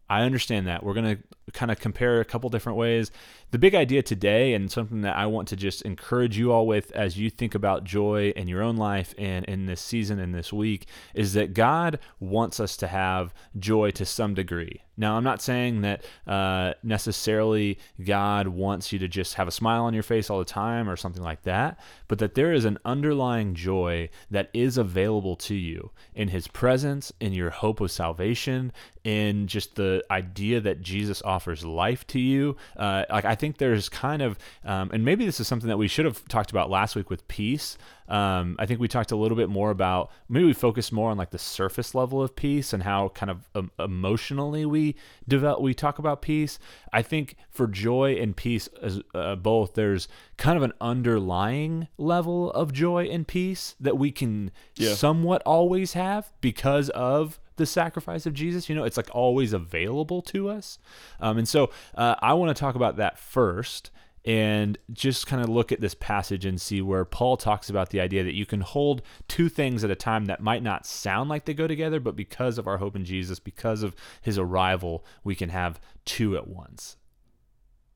I 0.10 0.24
understand 0.24 0.68
that. 0.68 0.84
We're 0.84 0.94
going 0.94 1.16
to 1.16 1.24
kind 1.54 1.72
of 1.72 1.80
compare 1.80 2.20
a 2.20 2.26
couple 2.26 2.50
different 2.50 2.78
ways. 2.78 3.12
The 3.52 3.60
big 3.60 3.76
idea 3.76 4.02
today, 4.02 4.54
and 4.54 4.72
something 4.72 5.02
that 5.02 5.18
I 5.18 5.26
want 5.26 5.48
to 5.50 5.56
just 5.56 5.82
encourage 5.82 6.38
you 6.38 6.52
all 6.52 6.66
with 6.66 6.92
as 6.94 7.18
you 7.18 7.30
think 7.30 7.54
about 7.54 7.84
joy 7.84 8.30
in 8.36 8.48
your 8.48 8.62
own 8.62 8.78
life 8.78 9.14
and 9.18 9.44
in 9.46 9.66
this 9.66 9.82
season 9.82 10.20
and 10.20 10.34
this 10.34 10.54
week, 10.54 10.88
is 11.14 11.34
that 11.34 11.54
God 11.54 12.00
wants 12.20 12.60
us 12.60 12.78
to 12.78 12.88
have 12.88 13.34
joy 13.60 13.92
to 13.92 14.06
some 14.06 14.34
degree. 14.34 14.82
Now, 15.02 15.18
I'm 15.18 15.24
not 15.24 15.42
saying 15.42 15.82
that 15.82 16.06
uh, 16.28 16.74
necessarily 16.84 17.80
God 18.04 18.48
wants 18.48 18.94
you 18.94 19.00
to 19.00 19.08
just 19.08 19.34
have 19.34 19.48
a 19.48 19.52
smile 19.52 19.86
on 19.86 19.96
your 19.96 20.04
face 20.04 20.30
all 20.30 20.38
the 20.38 20.46
time 20.46 20.88
or 20.88 20.96
something 20.96 21.24
like 21.24 21.42
that, 21.42 21.80
but 22.08 22.20
that 22.20 22.36
there 22.36 22.54
is 22.54 22.66
an 22.66 22.78
underlying 22.86 23.56
joy 23.56 24.10
that 24.30 24.50
is 24.54 24.78
available 24.78 25.36
to 25.38 25.56
you 25.56 25.90
in 26.14 26.28
His 26.28 26.48
presence, 26.48 27.12
in 27.20 27.34
your 27.34 27.50
hope 27.50 27.82
of 27.82 27.90
salvation, 27.90 28.72
in 29.04 29.48
just 29.48 29.76
the 29.76 30.04
idea 30.12 30.62
that 30.62 30.82
Jesus 30.82 31.22
offers 31.24 31.41
life 31.48 32.06
to 32.08 32.20
you. 32.20 32.56
Uh, 32.78 33.04
like, 33.10 33.26
I 33.26 33.36
think 33.36 33.58
there's 33.58 33.90
kind 33.90 34.22
of, 34.22 34.38
um, 34.66 34.90
and 34.94 35.04
maybe 35.06 35.26
this 35.26 35.40
is 35.40 35.48
something 35.48 35.68
that 35.70 35.78
we 35.78 35.88
should 35.88 36.06
have 36.06 36.28
talked 36.28 36.52
about 36.52 36.70
last 36.70 36.96
week 36.96 37.10
with 37.10 37.28
peace. 37.28 37.78
Um, 38.08 38.58
I 38.60 38.66
think 38.66 38.82
we 38.82 38.90
talked 38.90 39.12
a 39.12 39.16
little 39.16 39.38
bit 39.38 39.48
more 39.48 39.72
about 39.72 40.12
maybe 40.28 40.46
we 40.46 40.52
focused 40.54 40.92
more 40.92 41.12
on 41.12 41.18
like 41.18 41.30
the 41.30 41.38
surface 41.38 41.96
level 41.96 42.22
of 42.22 42.36
peace 42.36 42.74
and 42.74 42.84
how 42.84 43.08
kind 43.10 43.30
of 43.30 43.48
um, 43.56 43.72
emotionally 43.80 44.66
we 44.66 44.96
develop 45.30 45.62
we 45.62 45.74
talk 45.74 45.98
about 45.98 46.22
peace. 46.22 46.60
I 46.92 47.04
think 47.04 47.38
for 47.50 47.68
joy 47.68 48.16
and 48.16 48.36
peace 48.36 48.68
as 48.82 49.00
uh, 49.16 49.36
both, 49.38 49.76
there's 49.76 50.10
kind 50.36 50.58
of 50.58 50.64
an 50.64 50.74
underlying 50.82 51.88
level 51.98 52.52
of 52.52 52.74
joy 52.74 53.06
and 53.06 53.26
peace 53.28 53.76
that 53.80 53.98
we 53.98 54.12
can 54.12 54.52
Yeah. 54.76 54.94
somewhat 54.94 55.42
always 55.46 55.94
have 55.94 56.34
because 56.42 56.90
of 56.90 57.40
the 57.62 57.66
sacrifice 57.68 58.26
of 58.26 58.34
Jesus. 58.34 58.68
You 58.68 58.76
know, 58.76 58.84
it's 58.84 58.98
like 58.98 59.14
always 59.14 59.54
available 59.54 60.22
to 60.24 60.50
us. 60.50 60.80
Um, 61.20 61.38
and 61.38 61.48
so 61.48 61.70
uh, 61.96 62.16
I 62.20 62.34
want 62.34 62.56
to 62.56 62.60
talk 62.60 62.76
about 62.76 62.98
that 62.98 63.18
first 63.18 63.92
and 64.26 64.78
just 64.92 65.26
kind 65.26 65.42
of 65.42 65.50
look 65.50 65.72
at 65.72 65.82
this 65.82 65.96
passage 65.96 66.46
and 66.46 66.60
see 66.60 66.82
where 66.82 67.06
Paul 67.06 67.38
talks 67.38 67.70
about 67.70 67.90
the 67.90 68.00
idea 68.00 68.24
that 68.24 68.36
you 68.36 68.46
can 68.46 68.62
hold 68.62 69.02
two 69.28 69.50
things 69.50 69.84
at 69.84 69.90
a 69.90 69.96
time 69.96 70.26
that 70.26 70.42
might 70.42 70.62
not 70.62 70.86
sound 70.86 71.30
like 71.30 71.46
they 71.46 71.54
go 71.54 71.68
together, 71.68 72.00
but 72.00 72.16
because 72.16 72.58
of 72.58 72.68
our 72.68 72.78
hope 72.78 72.96
in 72.96 73.06
Jesus, 73.06 73.40
because 73.40 73.82
of 73.84 73.96
his 74.22 74.38
arrival, 74.38 75.06
we 75.24 75.34
can 75.34 75.50
have 75.50 75.80
two 76.06 76.36
at 76.38 76.48
once. 76.48 76.98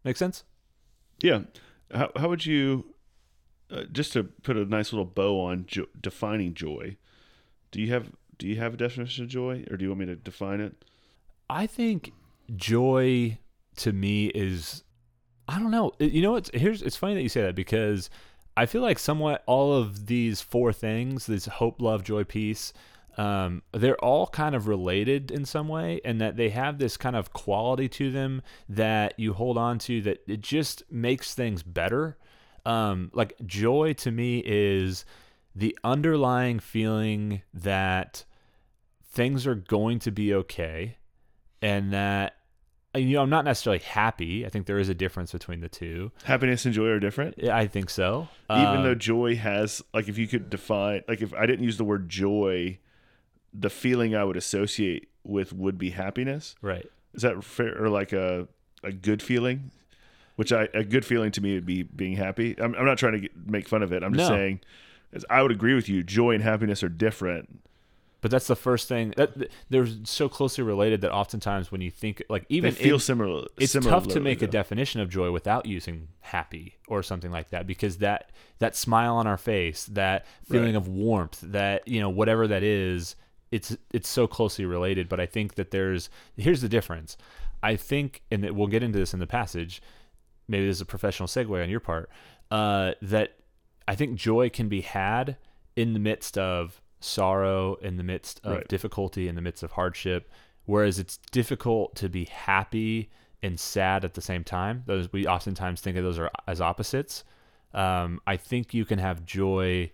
Make 0.03 0.17
sense? 0.17 0.43
Yeah. 1.21 1.41
How 1.91 2.11
how 2.15 2.29
would 2.29 2.45
you 2.45 2.95
uh, 3.69 3.83
just 3.91 4.13
to 4.13 4.23
put 4.23 4.57
a 4.57 4.65
nice 4.65 4.91
little 4.91 5.05
bow 5.05 5.39
on 5.41 5.65
jo- 5.67 5.87
defining 5.99 6.53
joy? 6.53 6.97
Do 7.71 7.81
you 7.81 7.91
have 7.91 8.11
do 8.37 8.47
you 8.47 8.57
have 8.57 8.73
a 8.73 8.77
definition 8.77 9.23
of 9.23 9.29
joy, 9.29 9.65
or 9.69 9.77
do 9.77 9.83
you 9.83 9.89
want 9.89 9.99
me 9.99 10.05
to 10.07 10.15
define 10.15 10.61
it? 10.61 10.85
I 11.49 11.67
think 11.67 12.13
joy 12.55 13.39
to 13.77 13.93
me 13.93 14.27
is 14.27 14.83
I 15.47 15.59
don't 15.59 15.71
know. 15.71 15.91
You 15.99 16.21
know 16.21 16.35
it's 16.35 16.49
here's 16.53 16.81
it's 16.81 16.95
funny 16.95 17.15
that 17.15 17.21
you 17.21 17.29
say 17.29 17.41
that 17.41 17.55
because 17.55 18.09
I 18.57 18.65
feel 18.65 18.81
like 18.81 18.99
somewhat 18.99 19.43
all 19.45 19.73
of 19.73 20.07
these 20.07 20.41
four 20.41 20.73
things, 20.73 21.25
this 21.25 21.45
hope, 21.45 21.81
love, 21.81 22.03
joy, 22.03 22.23
peace, 22.23 22.73
um, 23.17 23.61
they're 23.73 24.03
all 24.03 24.27
kind 24.27 24.55
of 24.55 24.67
related 24.67 25.31
in 25.31 25.45
some 25.45 25.67
way, 25.67 26.01
and 26.03 26.19
that 26.21 26.35
they 26.35 26.49
have 26.49 26.77
this 26.77 26.97
kind 26.97 27.15
of 27.15 27.33
quality 27.33 27.87
to 27.89 28.11
them 28.11 28.41
that 28.69 29.13
you 29.17 29.33
hold 29.33 29.57
on 29.57 29.79
to 29.79 30.01
that 30.01 30.19
it 30.27 30.41
just 30.41 30.83
makes 30.91 31.33
things 31.33 31.63
better. 31.63 32.17
Um, 32.65 33.11
like 33.13 33.33
joy 33.45 33.93
to 33.93 34.11
me 34.11 34.41
is 34.43 35.05
the 35.55 35.77
underlying 35.83 36.59
feeling 36.59 37.41
that 37.53 38.25
things 39.11 39.47
are 39.47 39.55
going 39.55 39.99
to 39.99 40.11
be 40.11 40.33
okay 40.33 40.97
and 41.61 41.93
that 41.93 42.35
you 42.93 43.15
know 43.15 43.21
I'm 43.21 43.29
not 43.29 43.45
necessarily 43.45 43.79
happy. 43.83 44.45
I 44.45 44.49
think 44.49 44.65
there 44.67 44.77
is 44.79 44.89
a 44.89 44.93
difference 44.93 45.31
between 45.31 45.59
the 45.61 45.69
two. 45.69 46.11
Happiness 46.23 46.65
and 46.65 46.73
joy 46.73 46.87
are 46.87 46.99
different. 46.99 47.35
Yeah, 47.37 47.55
I 47.55 47.67
think 47.67 47.89
so. 47.89 48.27
Even 48.49 48.77
Um, 48.77 48.83
though 48.83 48.95
joy 48.95 49.35
has 49.35 49.81
like 49.93 50.07
if 50.07 50.17
you 50.17 50.27
could 50.27 50.49
define 50.49 51.01
like 51.07 51.21
if 51.21 51.33
I 51.33 51.45
didn't 51.45 51.65
use 51.65 51.77
the 51.77 51.83
word 51.83 52.07
joy, 52.09 52.79
the 53.53 53.69
feeling 53.69 54.15
I 54.15 54.23
would 54.23 54.37
associate 54.37 55.09
with 55.23 55.51
would 55.53 55.77
be 55.77 55.89
happiness. 55.91 56.55
right. 56.61 56.85
Is 57.13 57.21
that 57.21 57.43
fair 57.43 57.81
or 57.81 57.89
like 57.89 58.11
a 58.13 58.47
a 58.83 58.91
good 58.91 59.21
feeling? 59.21 59.71
Which 60.35 60.51
I 60.51 60.67
a 60.73 60.83
good 60.83 61.05
feeling 61.05 61.31
to 61.31 61.41
me 61.41 61.53
would 61.55 61.65
be 61.65 61.83
being 61.83 62.17
happy. 62.17 62.55
I'm, 62.59 62.75
I'm 62.75 62.85
not 62.85 62.97
trying 62.97 63.13
to 63.13 63.19
get, 63.19 63.31
make 63.47 63.67
fun 63.69 63.83
of 63.83 63.93
it. 63.93 64.03
I'm 64.03 64.13
just 64.13 64.29
No. 64.29 64.35
saying, 64.35 64.59
I 65.29 65.41
would 65.41 65.51
agree 65.51 65.73
with 65.75 65.87
you. 65.89 66.03
Joy 66.03 66.31
and 66.35 66.43
happiness 66.43 66.83
are 66.83 66.89
different. 66.89 67.59
But 68.21 68.31
that's 68.31 68.47
the 68.47 68.55
first 68.55 68.87
thing 68.87 69.13
that 69.17 69.51
they're 69.69 69.85
so 70.03 70.27
closely 70.27 70.63
related 70.63 71.01
that 71.01 71.11
oftentimes 71.11 71.71
when 71.71 71.81
you 71.81 71.91
think 71.91 72.23
like 72.27 72.47
They 72.47 72.55
even 72.55 72.73
feel 72.73 72.95
in- 72.95 72.99
similar. 72.99 73.45
it's 73.59 73.73
similar 73.73 73.91
tough 73.91 74.07
to 74.09 74.19
make 74.19 74.41
a 74.41 74.47
definition 74.47 74.99
of 74.99 75.09
joy 75.09 75.29
without 75.31 75.67
using 75.67 76.07
happy 76.21 76.77
or 76.87 77.03
something 77.03 77.29
like 77.29 77.51
that 77.51 77.67
because 77.67 77.97
that 77.99 78.31
that 78.57 78.75
smile 78.75 79.15
on 79.17 79.27
our 79.27 79.37
face 79.37 79.85
that 79.85 80.25
feeling 80.49 80.69
Right. 80.73 80.75
of 80.75 80.87
warmth 80.87 81.39
that 81.41 81.87
you 81.87 81.99
know 81.99 82.09
whatever 82.09 82.47
that 82.47 82.63
is 82.63 83.15
it's 83.51 83.77
it's 83.93 84.09
so 84.09 84.25
closely 84.25 84.65
related 84.65 85.07
but 85.07 85.19
i 85.19 85.27
think 85.27 85.53
that 85.53 85.69
there's 85.69 86.09
here's 86.35 86.61
the 86.61 86.69
difference 86.69 87.17
i 87.61 87.75
think 87.75 88.23
and 88.31 88.43
we'll 88.57 88.65
get 88.65 88.81
into 88.81 88.97
this 88.97 89.13
in 89.13 89.19
the 89.19 89.27
passage 89.27 89.83
maybe 90.47 90.65
this 90.65 90.77
is 90.77 90.81
a 90.81 90.85
professional 90.85 91.27
segue 91.27 91.61
on 91.61 91.69
your 91.69 91.79
part 91.79 92.09
uh, 92.49 92.93
that 93.03 93.35
i 93.87 93.95
think 93.95 94.15
joy 94.15 94.49
can 94.49 94.67
be 94.69 94.81
had 94.81 95.37
in 95.75 95.93
the 95.93 95.99
midst 95.99 96.37
of 96.37 96.81
sorrow 96.99 97.75
in 97.75 97.97
the 97.97 98.03
midst 98.03 98.39
of 98.43 98.53
Right. 98.57 98.67
difficulty 98.67 99.27
in 99.27 99.35
the 99.35 99.41
midst 99.41 99.63
of 99.63 99.73
hardship 99.73 100.29
whereas 100.65 100.97
it's 100.99 101.17
difficult 101.31 101.95
to 101.95 102.09
be 102.09 102.25
happy 102.25 103.09
and 103.43 103.59
sad 103.59 104.03
at 104.03 104.15
the 104.15 104.21
same 104.21 104.43
time. 104.43 104.81
Those 104.87 105.11
we 105.13 105.27
oftentimes 105.27 105.79
think 105.81 105.95
of 105.97 106.03
those 106.03 106.17
are 106.17 106.31
as 106.47 106.59
opposites. 106.61 107.23
Um, 107.75 108.19
i 108.25 108.37
think 108.37 108.73
you 108.73 108.85
can 108.85 108.97
have 108.97 109.23
joy 109.23 109.91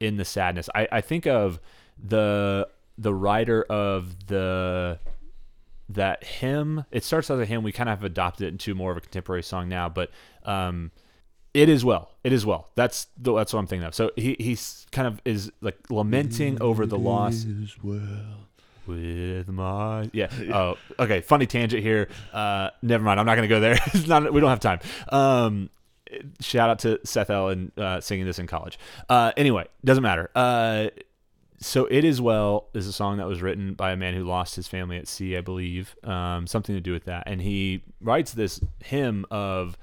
in 0.00 0.16
the 0.16 0.24
sadness. 0.24 0.70
I, 0.74 0.88
I 0.90 1.00
think 1.02 1.26
of 1.26 1.60
the 2.02 2.66
the 2.96 3.12
writer 3.12 3.64
of 3.64 4.26
the 4.28 4.98
that 5.90 6.24
hymn. 6.24 6.84
It 6.90 7.04
starts 7.04 7.30
as 7.30 7.38
a 7.38 7.44
hymn. 7.44 7.62
We 7.62 7.72
kind 7.72 7.90
of 7.90 7.98
have 7.98 8.04
adopted 8.04 8.46
it 8.46 8.48
into 8.48 8.74
more 8.74 8.90
of 8.92 8.96
a 8.96 9.00
contemporary 9.02 9.42
song 9.42 9.68
now 9.68 9.90
but 9.90 10.10
um 10.44 10.90
it 11.54 11.68
is 11.68 11.84
well. 11.84 12.10
It 12.24 12.32
is 12.32 12.44
well. 12.44 12.68
That's 12.74 13.06
the, 13.16 13.32
that's 13.34 13.52
what 13.52 13.60
i'm 13.60 13.66
thinking 13.66 13.86
of. 13.86 13.94
So 13.94 14.10
he 14.16 14.36
he's 14.38 14.86
kind 14.92 15.06
of 15.08 15.20
is 15.24 15.50
like 15.60 15.78
lamenting 15.90 16.60
over 16.60 16.84
the 16.86 16.98
loss 16.98 17.46
Well. 17.82 18.00
with 18.86 19.48
my 19.48 20.10
yeah. 20.12 20.30
Oh 20.52 20.76
okay. 20.98 21.20
Funny 21.20 21.46
tangent 21.46 21.82
here. 21.82 22.08
Uh 22.32 22.70
never 22.82 23.04
mind. 23.04 23.20
I'm 23.20 23.26
not 23.26 23.36
gonna 23.36 23.48
go 23.48 23.60
there. 23.60 23.78
It's 23.86 24.06
not 24.06 24.32
we 24.32 24.40
don't 24.40 24.50
have 24.50 24.60
time. 24.60 24.80
Um 25.10 25.70
shout 26.40 26.70
out 26.70 26.78
to 26.80 27.00
seth 27.04 27.30
ellen 27.30 27.72
uh 27.76 28.00
singing 28.00 28.26
this 28.26 28.38
in 28.38 28.46
college. 28.46 28.78
Uh 29.08 29.32
anyway 29.36 29.66
doesn't 29.84 30.02
matter. 30.02 30.30
Uh 30.34 30.88
so 31.60 31.86
it 31.86 32.04
is 32.04 32.20
well 32.20 32.68
is 32.74 32.86
a 32.86 32.92
song 32.92 33.16
that 33.18 33.26
was 33.26 33.40
written 33.40 33.74
by 33.74 33.92
a 33.92 33.96
man 33.96 34.12
who 34.14 34.24
lost 34.24 34.54
his 34.56 34.68
family 34.68 34.98
at 34.98 35.08
sea 35.08 35.34
i 35.36 35.40
believe 35.40 35.96
um 36.04 36.46
something 36.46 36.74
to 36.74 36.80
do 36.80 36.92
with 36.92 37.04
that. 37.04 37.24
And 37.26 37.40
he 37.40 37.82
writes 38.00 38.32
this 38.32 38.60
hymn 38.82 39.24
of 39.30 39.78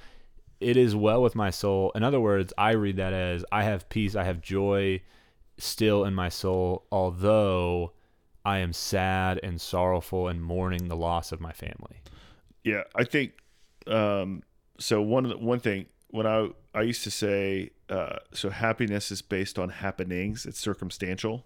it 0.61 0.77
is 0.77 0.95
well 0.95 1.21
with 1.21 1.35
my 1.35 1.49
soul 1.49 1.91
in 1.95 2.03
other 2.03 2.19
words 2.19 2.53
i 2.57 2.71
read 2.71 2.97
that 2.97 3.13
as 3.13 3.43
i 3.51 3.63
have 3.63 3.87
peace 3.89 4.15
i 4.15 4.23
have 4.23 4.41
joy 4.41 5.01
still 5.57 6.05
in 6.05 6.13
my 6.13 6.29
soul 6.29 6.85
although 6.91 7.91
I 8.43 8.57
am 8.57 8.73
sad 8.73 9.39
and 9.43 9.61
sorrowful 9.61 10.27
and 10.27 10.41
mourning 10.41 10.87
the 10.87 10.95
loss 10.95 11.31
of 11.31 11.39
my 11.39 11.51
family. 11.51 12.01
Yeah, 12.63 12.85
I 12.95 13.03
think 13.03 13.33
um, 13.85 14.41
so. 14.79 14.99
One 14.99 15.25
of 15.25 15.29
the, 15.29 15.37
one 15.37 15.59
thing 15.59 15.85
when 16.09 16.25
I 16.25 16.49
I 16.73 16.81
used 16.81 17.03
to 17.03 17.11
say 17.11 17.69
uh, 17.87 18.15
so 18.33 18.49
happiness 18.49 19.11
is 19.11 19.21
based 19.21 19.59
on 19.59 19.69
happenings. 19.69 20.47
It's 20.47 20.59
circumstantial. 20.59 21.45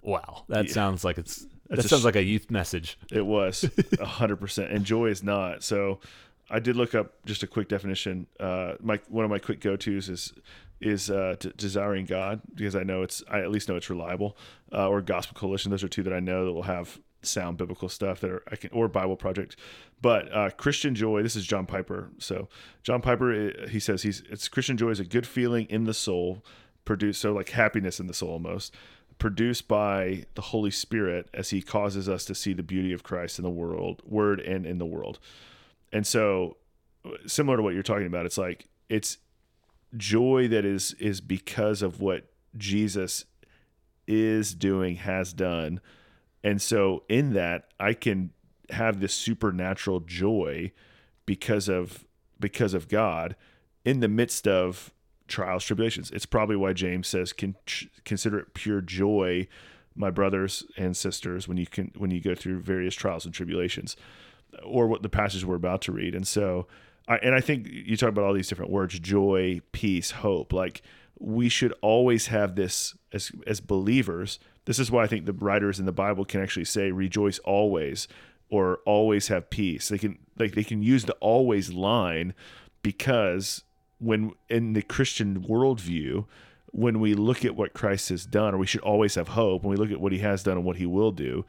Wow, 0.00 0.44
that 0.48 0.68
Yeah. 0.68 0.72
sounds 0.72 1.04
like 1.04 1.18
it's 1.18 1.44
that 1.68 1.84
sounds 1.84 2.06
like 2.06 2.16
a 2.16 2.24
youth 2.24 2.50
message. 2.50 2.98
It 3.12 3.26
was 3.26 3.68
a 4.00 4.06
hundred 4.06 4.36
percent, 4.36 4.70
and 4.72 4.86
joy 4.86 5.08
is 5.10 5.22
not. 5.22 5.62
So 5.62 6.00
I 6.50 6.60
did 6.60 6.76
look 6.76 6.94
up 6.94 7.14
just 7.26 7.42
a 7.42 7.46
quick 7.46 7.68
definition. 7.68 8.26
Uh, 8.40 8.74
my 8.80 9.00
one 9.08 9.24
of 9.24 9.30
my 9.30 9.38
quick 9.38 9.60
go 9.60 9.76
tos 9.76 10.08
is 10.08 10.32
is 10.80 11.10
uh, 11.10 11.36
d- 11.38 11.52
desiring 11.56 12.06
God 12.06 12.40
because 12.54 12.76
I 12.76 12.82
know 12.82 13.02
it's 13.02 13.22
I 13.30 13.40
at 13.40 13.50
least 13.50 13.68
know 13.68 13.76
it's 13.76 13.90
reliable. 13.90 14.36
Uh, 14.72 14.88
or 14.88 15.00
Gospel 15.00 15.36
Coalition. 15.38 15.70
Those 15.70 15.84
are 15.84 15.88
two 15.88 16.02
that 16.02 16.12
I 16.12 16.20
know 16.20 16.44
that 16.44 16.52
will 16.52 16.62
have 16.62 16.98
sound 17.22 17.56
biblical 17.56 17.88
stuff 17.88 18.20
that 18.20 18.30
are 18.30 18.42
I 18.50 18.56
can 18.56 18.70
or 18.72 18.88
Bible 18.88 19.16
Project. 19.16 19.56
But 20.00 20.32
uh, 20.32 20.50
Christian 20.50 20.94
joy. 20.94 21.22
This 21.22 21.36
is 21.36 21.46
John 21.46 21.66
Piper. 21.66 22.10
So 22.18 22.48
John 22.82 23.00
Piper 23.00 23.48
uh, 23.48 23.68
he 23.68 23.80
says 23.80 24.02
he's 24.02 24.22
it's 24.30 24.48
Christian 24.48 24.76
joy 24.76 24.90
is 24.90 25.00
a 25.00 25.04
good 25.04 25.26
feeling 25.26 25.66
in 25.68 25.84
the 25.84 25.94
soul, 25.94 26.44
produced 26.84 27.20
so 27.20 27.32
like 27.32 27.50
happiness 27.50 28.00
in 28.00 28.06
the 28.06 28.14
soul 28.14 28.30
almost 28.30 28.74
produced 29.18 29.66
by 29.68 30.24
the 30.34 30.42
Holy 30.42 30.70
Spirit 30.70 31.28
as 31.34 31.50
He 31.50 31.60
causes 31.60 32.08
us 32.08 32.24
to 32.26 32.34
see 32.34 32.52
the 32.52 32.62
beauty 32.62 32.92
of 32.92 33.02
Christ 33.02 33.38
in 33.38 33.42
the 33.42 33.50
world, 33.50 34.02
Word, 34.06 34.40
and 34.40 34.64
in 34.64 34.78
the 34.78 34.86
world. 34.86 35.18
And 35.92 36.06
so, 36.06 36.56
uh, 37.04 37.10
similar 37.26 37.56
to 37.56 37.62
what 37.62 37.74
you're 37.74 37.82
talking 37.82 38.06
about, 38.06 38.26
it's 38.26 38.38
like 38.38 38.68
it's 38.88 39.18
joy 39.96 40.48
that 40.48 40.64
is 40.64 40.94
is 40.94 41.20
because 41.20 41.82
of 41.82 42.00
what 42.00 42.30
Jesus 42.56 43.24
is 44.06 44.54
doing, 44.54 44.96
has 44.96 45.32
done, 45.32 45.80
and 46.42 46.60
so 46.60 47.04
in 47.08 47.32
that 47.34 47.68
I 47.78 47.92
can 47.92 48.30
have 48.70 49.00
this 49.00 49.14
supernatural 49.14 50.00
joy 50.00 50.72
because 51.26 51.68
of 51.68 52.04
because 52.40 52.74
of 52.74 52.88
God 52.88 53.36
in 53.84 54.00
the 54.00 54.08
midst 54.08 54.46
of 54.46 54.92
trials 55.26 55.64
tribulations. 55.64 56.10
It's 56.10 56.26
probably 56.26 56.56
why 56.56 56.72
James 56.72 57.06
says 57.08 57.32
Con- 57.32 57.56
consider 58.04 58.38
it 58.38 58.54
pure 58.54 58.80
joy 58.80 59.48
my 59.94 60.10
brothers 60.10 60.64
and 60.76 60.96
sisters 60.96 61.48
when 61.48 61.56
you 61.56 61.66
can 61.66 61.92
when 61.96 62.10
you 62.10 62.20
go 62.20 62.34
through 62.34 62.60
various 62.60 62.94
trials 62.94 63.24
and 63.24 63.34
tribulations 63.34 63.96
or 64.64 64.86
what 64.86 65.02
the 65.02 65.08
passage 65.08 65.44
we're 65.44 65.56
about 65.56 65.82
to 65.82 65.92
read. 65.92 66.14
And 66.14 66.26
so 66.26 66.66
I 67.06 67.16
and 67.18 67.34
I 67.34 67.40
think 67.40 67.66
you 67.68 67.96
talk 67.96 68.10
about 68.10 68.24
all 68.24 68.34
these 68.34 68.48
different 68.48 68.70
words 68.70 68.98
joy, 68.98 69.60
peace, 69.72 70.10
hope. 70.10 70.52
Like 70.52 70.82
we 71.18 71.48
should 71.48 71.72
always 71.82 72.28
have 72.28 72.54
this 72.54 72.94
as 73.12 73.32
as 73.46 73.60
believers. 73.60 74.38
This 74.64 74.78
is 74.78 74.90
why 74.90 75.04
I 75.04 75.06
think 75.06 75.24
the 75.24 75.32
writers 75.32 75.80
in 75.80 75.86
the 75.86 75.92
Bible 75.92 76.24
can 76.24 76.42
actually 76.42 76.66
say 76.66 76.90
rejoice 76.92 77.38
always 77.40 78.06
or 78.50 78.80
always 78.86 79.28
have 79.28 79.50
peace. 79.50 79.88
They 79.88 79.98
can 79.98 80.18
like 80.38 80.54
they 80.54 80.64
can 80.64 80.82
use 80.82 81.04
the 81.04 81.14
always 81.14 81.72
line 81.72 82.34
because 82.82 83.64
when 83.98 84.32
in 84.48 84.74
the 84.74 84.82
Christian 84.82 85.42
worldview, 85.42 86.26
when 86.70 87.00
we 87.00 87.14
look 87.14 87.44
at 87.44 87.56
what 87.56 87.74
Christ 87.74 88.10
has 88.10 88.26
done, 88.26 88.54
or 88.54 88.58
we 88.58 88.66
should 88.66 88.80
always 88.82 89.14
have 89.16 89.28
hope 89.28 89.62
when 89.62 89.70
we 89.70 89.76
look 89.76 89.90
at 89.90 90.00
what 90.00 90.12
he 90.12 90.18
has 90.18 90.42
done 90.42 90.56
and 90.56 90.66
what 90.66 90.76
he 90.76 90.86
will 90.86 91.10
do, 91.10 91.44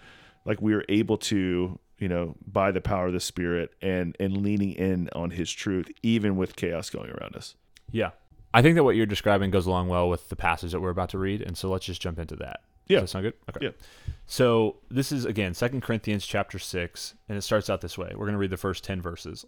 like 0.45 0.61
we 0.61 0.73
are 0.73 0.83
able 0.89 1.17
to, 1.17 1.79
you 1.99 2.07
know, 2.07 2.35
by 2.45 2.71
the 2.71 2.81
power 2.81 3.07
of 3.07 3.13
the 3.13 3.19
Spirit 3.19 3.73
and 3.81 4.15
and 4.19 4.37
leaning 4.37 4.73
in 4.73 5.09
on 5.13 5.31
his 5.31 5.51
truth, 5.51 5.91
even 6.01 6.35
with 6.35 6.55
chaos 6.55 6.89
going 6.89 7.11
around 7.11 7.35
us. 7.35 7.55
Yeah. 7.91 8.11
I 8.53 8.61
think 8.61 8.75
that 8.75 8.83
what 8.83 8.95
you're 8.95 9.05
describing 9.05 9.51
goes 9.51 9.67
along 9.67 9.89
well 9.89 10.09
with 10.09 10.29
the 10.29 10.35
passage 10.35 10.71
that 10.71 10.79
we're 10.81 10.89
about 10.89 11.09
to 11.09 11.19
read, 11.19 11.41
and 11.41 11.55
so 11.55 11.69
let's 11.69 11.85
just 11.85 12.01
jump 12.01 12.17
into 12.17 12.35
that. 12.37 12.61
Yeah. 12.87 13.01
Does 13.01 13.11
that 13.11 13.11
sound 13.11 13.23
good? 13.23 13.33
Okay. 13.49 13.65
Yeah. 13.67 13.71
So 14.25 14.77
this 14.89 15.11
is 15.11 15.25
again 15.25 15.53
Second 15.53 15.81
Corinthians 15.81 16.25
chapter 16.25 16.57
six, 16.57 17.13
and 17.27 17.37
it 17.37 17.41
starts 17.41 17.69
out 17.69 17.81
this 17.81 17.97
way. 17.97 18.09
We're 18.13 18.25
going 18.25 18.33
to 18.33 18.39
read 18.39 18.49
the 18.49 18.57
first 18.57 18.83
ten 18.83 19.01
verses. 19.01 19.45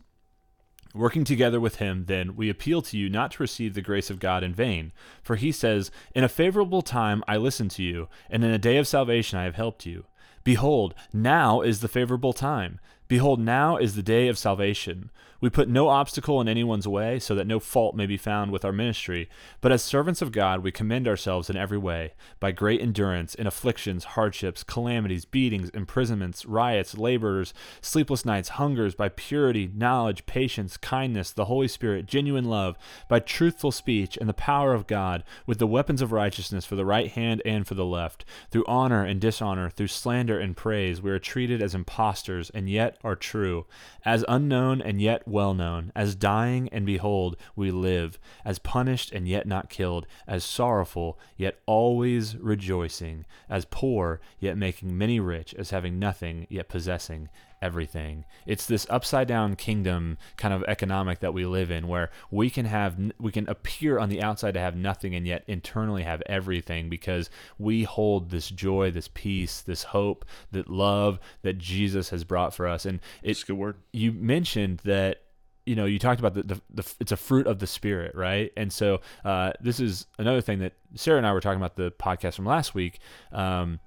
Working 0.93 1.23
together 1.23 1.59
with 1.61 1.77
him, 1.77 2.05
then, 2.07 2.35
we 2.35 2.49
appeal 2.49 2.81
to 2.81 2.97
you 2.97 3.09
not 3.09 3.31
to 3.31 3.43
receive 3.43 3.75
the 3.75 3.81
grace 3.81 4.09
of 4.09 4.19
God 4.19 4.43
in 4.43 4.53
vain. 4.53 4.91
For 5.23 5.37
he 5.37 5.53
says, 5.53 5.89
In 6.13 6.25
a 6.25 6.29
favorable 6.29 6.81
time 6.81 7.23
I 7.29 7.37
listened 7.37 7.71
to 7.71 7.83
you, 7.83 8.09
and 8.29 8.43
in 8.43 8.51
a 8.51 8.57
day 8.57 8.75
of 8.75 8.89
salvation 8.89 9.39
I 9.39 9.45
have 9.45 9.55
helped 9.55 9.85
you. 9.85 10.03
Behold, 10.43 10.93
now 11.13 11.61
is 11.61 11.81
the 11.81 11.87
favorable 11.87 12.33
time. 12.33 12.79
Behold, 13.07 13.39
now 13.39 13.77
is 13.77 13.95
the 13.95 14.03
day 14.03 14.27
of 14.27 14.37
salvation. 14.37 15.11
We 15.41 15.49
put 15.49 15.67
no 15.67 15.87
obstacle 15.87 16.39
in 16.39 16.47
anyone's 16.47 16.87
way, 16.87 17.17
so 17.17 17.33
that 17.33 17.47
no 17.47 17.59
fault 17.59 17.95
may 17.95 18.05
be 18.05 18.15
found 18.15 18.51
with 18.51 18.63
our 18.63 18.71
ministry. 18.71 19.27
But 19.59 19.71
as 19.71 19.81
servants 19.81 20.21
of 20.21 20.31
God, 20.31 20.61
we 20.61 20.71
commend 20.71 21.07
ourselves 21.07 21.49
in 21.49 21.57
every 21.57 21.79
way, 21.79 22.13
by 22.39 22.51
great 22.51 22.79
endurance, 22.79 23.33
in 23.33 23.47
afflictions, 23.47 24.03
hardships, 24.03 24.63
calamities, 24.63 25.25
beatings, 25.25 25.69
imprisonments, 25.71 26.45
riots, 26.45 26.95
labors, 26.95 27.55
sleepless 27.81 28.23
nights, 28.23 28.49
hungers, 28.49 28.93
by 28.93 29.09
purity, 29.09 29.71
knowledge, 29.73 30.27
patience, 30.27 30.77
kindness, 30.77 31.31
the 31.31 31.45
Holy 31.45 31.67
Spirit, 31.67 32.05
genuine 32.05 32.45
love, 32.45 32.77
by 33.07 33.19
truthful 33.19 33.71
speech, 33.71 34.17
and 34.17 34.29
the 34.29 34.33
power 34.33 34.75
of 34.75 34.85
God, 34.85 35.23
with 35.47 35.57
the 35.57 35.65
weapons 35.65 36.03
of 36.03 36.11
righteousness 36.11 36.65
for 36.65 36.75
the 36.75 36.85
right 36.85 37.09
hand 37.09 37.41
and 37.43 37.65
for 37.65 37.73
the 37.73 37.83
left. 37.83 38.25
Through 38.51 38.65
honor 38.67 39.03
and 39.03 39.19
dishonor, 39.19 39.71
through 39.71 39.87
slander 39.87 40.39
and 40.39 40.55
praise, 40.55 41.01
we 41.01 41.09
are 41.09 41.17
treated 41.17 41.63
as 41.63 41.73
impostors, 41.73 42.51
and 42.51 42.69
yet 42.69 42.99
are 43.03 43.15
true, 43.15 43.65
as 44.05 44.23
unknown 44.27 44.83
and 44.83 45.01
yet 45.01 45.27
well 45.31 45.53
known, 45.53 45.91
as 45.95 46.15
dying 46.15 46.69
and 46.69 46.85
behold, 46.85 47.37
we 47.55 47.71
live, 47.71 48.19
as 48.45 48.59
punished 48.59 49.11
and 49.11 49.27
yet 49.27 49.47
not 49.47 49.69
killed, 49.69 50.05
as 50.27 50.43
sorrowful 50.43 51.19
yet 51.37 51.59
always 51.65 52.37
rejoicing, 52.37 53.25
as 53.49 53.65
poor 53.65 54.19
yet 54.39 54.57
making 54.57 54.97
many 54.97 55.19
rich, 55.19 55.53
as 55.55 55.69
having 55.69 55.99
nothing 55.99 56.47
yet 56.49 56.69
possessing 56.69 57.29
everything. 57.61 58.25
It's 58.45 58.65
this 58.65 58.87
upside 58.89 59.27
down 59.27 59.55
kingdom 59.55 60.17
kind 60.37 60.53
of 60.53 60.63
economic 60.67 61.19
that 61.19 61.33
we 61.33 61.45
live 61.45 61.69
in 61.69 61.87
where 61.87 62.09
we 62.31 62.49
can 62.49 62.65
have 62.65 62.97
we 63.19 63.31
can 63.31 63.47
appear 63.47 63.99
on 63.99 64.09
the 64.09 64.21
outside 64.21 64.53
to 64.55 64.59
have 64.59 64.75
nothing 64.75 65.13
and 65.13 65.27
yet 65.27 65.43
internally 65.47 66.03
have 66.03 66.23
everything 66.25 66.89
because 66.89 67.29
we 67.59 67.83
hold 67.83 68.29
this 68.29 68.49
joy, 68.49 68.91
this 68.91 69.09
peace, 69.13 69.61
this 69.61 69.83
hope, 69.83 70.25
that 70.51 70.69
love 70.69 71.19
that 71.43 71.57
Jesus 71.57 72.09
has 72.09 72.23
brought 72.23 72.53
for 72.53 72.67
us. 72.67 72.85
And 72.85 72.99
it's 73.21 73.43
a 73.43 73.45
good 73.45 73.57
word. 73.57 73.77
You 73.93 74.11
mentioned 74.11 74.81
that 74.83 75.21
you 75.65 75.75
know, 75.75 75.85
you 75.85 75.99
talked 75.99 76.19
about 76.19 76.33
the, 76.33 76.43
the, 76.43 76.61
the, 76.73 76.93
it's 76.99 77.11
a 77.11 77.17
fruit 77.17 77.47
of 77.47 77.59
the 77.59 77.67
spirit, 77.67 78.15
right? 78.15 78.51
And 78.57 78.71
so 78.71 79.01
uh, 79.23 79.53
this 79.61 79.79
is 79.79 80.07
another 80.17 80.41
thing 80.41 80.59
that 80.59 80.73
Sarah 80.95 81.17
and 81.17 81.27
I 81.27 81.33
were 81.33 81.41
talking 81.41 81.59
about 81.59 81.75
the 81.75 81.91
podcast 81.91 82.35
from 82.35 82.45
last 82.45 82.73
week. 82.73 82.99
Um, 83.31 83.79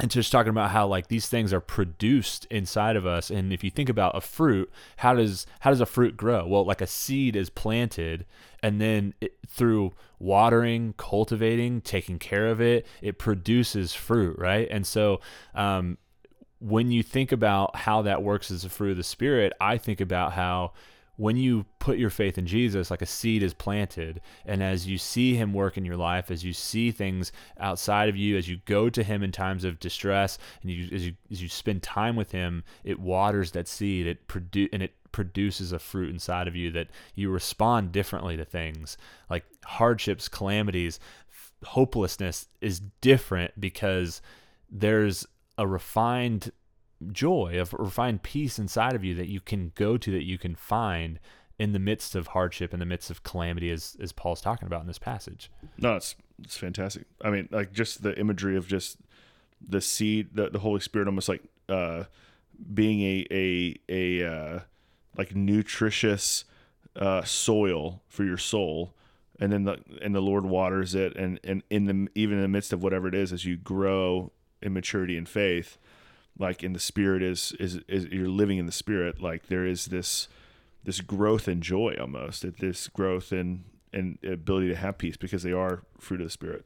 and 0.00 0.10
just 0.10 0.32
talking 0.32 0.50
about 0.50 0.70
how 0.70 0.86
like 0.86 1.06
these 1.06 1.28
things 1.28 1.52
are 1.52 1.60
produced 1.60 2.46
inside 2.46 2.96
of 2.96 3.06
us 3.06 3.30
and 3.30 3.52
if 3.52 3.62
you 3.62 3.70
think 3.70 3.88
about 3.88 4.16
a 4.16 4.20
fruit 4.20 4.70
how 4.98 5.14
does 5.14 5.46
how 5.60 5.70
does 5.70 5.80
a 5.80 5.86
fruit 5.86 6.16
grow 6.16 6.46
well 6.46 6.64
like 6.64 6.80
a 6.80 6.86
seed 6.86 7.36
is 7.36 7.48
planted 7.48 8.26
and 8.62 8.80
then 8.80 9.14
it, 9.20 9.36
through 9.46 9.92
watering 10.18 10.94
cultivating 10.96 11.80
taking 11.80 12.18
care 12.18 12.48
of 12.48 12.60
it 12.60 12.86
it 13.02 13.18
produces 13.18 13.94
fruit 13.94 14.36
right 14.38 14.66
and 14.70 14.86
so 14.86 15.20
um, 15.54 15.96
when 16.58 16.90
you 16.90 17.02
think 17.02 17.30
about 17.30 17.76
how 17.76 18.02
that 18.02 18.22
works 18.22 18.50
as 18.50 18.64
a 18.64 18.68
fruit 18.68 18.92
of 18.92 18.96
the 18.96 19.04
spirit 19.04 19.52
i 19.60 19.78
think 19.78 20.00
about 20.00 20.32
how 20.32 20.72
when 21.16 21.36
you 21.36 21.64
put 21.78 21.98
your 21.98 22.10
faith 22.10 22.38
in 22.38 22.46
Jesus, 22.46 22.90
like 22.90 23.02
a 23.02 23.06
seed 23.06 23.42
is 23.42 23.54
planted, 23.54 24.20
and 24.44 24.62
as 24.62 24.86
you 24.86 24.98
see 24.98 25.36
Him 25.36 25.52
work 25.52 25.76
in 25.76 25.84
your 25.84 25.96
life, 25.96 26.30
as 26.30 26.44
you 26.44 26.52
see 26.52 26.90
things 26.90 27.30
outside 27.58 28.08
of 28.08 28.16
you, 28.16 28.36
as 28.36 28.48
you 28.48 28.60
go 28.64 28.90
to 28.90 29.02
Him 29.02 29.22
in 29.22 29.32
times 29.32 29.64
of 29.64 29.78
distress, 29.78 30.38
and 30.62 30.70
you 30.70 30.88
as 30.92 31.06
you 31.06 31.14
as 31.30 31.42
you 31.42 31.48
spend 31.48 31.82
time 31.82 32.16
with 32.16 32.32
Him, 32.32 32.64
it 32.82 32.98
waters 32.98 33.52
that 33.52 33.68
seed. 33.68 34.06
It 34.06 34.26
produce 34.28 34.68
and 34.72 34.82
it 34.82 34.94
produces 35.12 35.70
a 35.70 35.78
fruit 35.78 36.10
inside 36.10 36.48
of 36.48 36.56
you 36.56 36.72
that 36.72 36.88
you 37.14 37.30
respond 37.30 37.92
differently 37.92 38.36
to 38.36 38.44
things 38.44 38.96
like 39.30 39.44
hardships, 39.64 40.28
calamities, 40.28 40.98
hopelessness 41.64 42.48
is 42.60 42.80
different 43.00 43.58
because 43.60 44.20
there's 44.70 45.26
a 45.56 45.66
refined 45.66 46.50
joy, 47.12 47.58
of 47.60 47.72
refined 47.74 48.22
peace 48.22 48.58
inside 48.58 48.94
of 48.94 49.04
you 49.04 49.14
that 49.14 49.28
you 49.28 49.40
can 49.40 49.72
go 49.74 49.96
to, 49.96 50.10
that 50.10 50.24
you 50.24 50.38
can 50.38 50.54
find 50.54 51.18
in 51.58 51.72
the 51.72 51.78
midst 51.78 52.14
of 52.14 52.28
hardship, 52.28 52.74
in 52.74 52.80
the 52.80 52.86
midst 52.86 53.10
of 53.10 53.22
calamity, 53.22 53.70
as 53.70 53.96
as 54.00 54.12
Paul's 54.12 54.40
talking 54.40 54.66
about 54.66 54.80
in 54.80 54.86
this 54.86 54.98
passage. 54.98 55.50
No, 55.78 55.96
it's 55.96 56.16
it's 56.42 56.56
fantastic. 56.56 57.04
I 57.22 57.30
mean, 57.30 57.48
like 57.50 57.72
just 57.72 58.02
the 58.02 58.18
imagery 58.18 58.56
of 58.56 58.66
just 58.66 58.98
the 59.60 59.80
seed, 59.80 60.30
the, 60.34 60.50
the 60.50 60.58
Holy 60.58 60.80
Spirit, 60.80 61.08
almost 61.08 61.28
like 61.28 61.42
uh, 61.68 62.04
being 62.72 63.00
a 63.02 63.26
a 63.30 63.76
a 63.88 64.28
uh, 64.28 64.60
like 65.16 65.34
nutritious 65.34 66.44
uh, 66.96 67.22
soil 67.22 68.02
for 68.08 68.24
your 68.24 68.38
soul, 68.38 68.94
and 69.40 69.52
then 69.52 69.64
the 69.64 69.78
and 70.02 70.14
the 70.14 70.20
Lord 70.20 70.44
waters 70.44 70.94
it, 70.94 71.16
and 71.16 71.38
and 71.44 71.62
in 71.70 71.84
the 71.84 72.08
even 72.14 72.38
in 72.38 72.42
the 72.42 72.48
midst 72.48 72.72
of 72.72 72.82
whatever 72.82 73.08
it 73.08 73.14
is, 73.14 73.32
as 73.32 73.44
you 73.44 73.56
grow 73.56 74.32
in 74.60 74.72
maturity 74.72 75.16
and 75.16 75.28
faith, 75.28 75.78
like 76.38 76.62
in 76.62 76.72
the 76.72 76.80
spirit 76.80 77.22
is, 77.22 77.52
is 77.60 77.80
is 77.88 78.06
you're 78.06 78.28
living 78.28 78.58
in 78.58 78.66
the 78.66 78.72
spirit 78.72 79.20
like 79.20 79.46
there 79.46 79.66
is 79.66 79.86
this 79.86 80.28
this 80.84 81.00
growth 81.00 81.48
and 81.48 81.62
joy 81.62 81.96
almost 82.00 82.44
at 82.44 82.58
this 82.58 82.88
growth 82.88 83.32
and 83.32 83.64
and 83.92 84.18
ability 84.24 84.68
to 84.68 84.76
have 84.76 84.98
peace 84.98 85.16
because 85.16 85.42
they 85.42 85.52
are 85.52 85.82
fruit 85.98 86.20
of 86.20 86.26
the 86.26 86.30
spirit. 86.30 86.64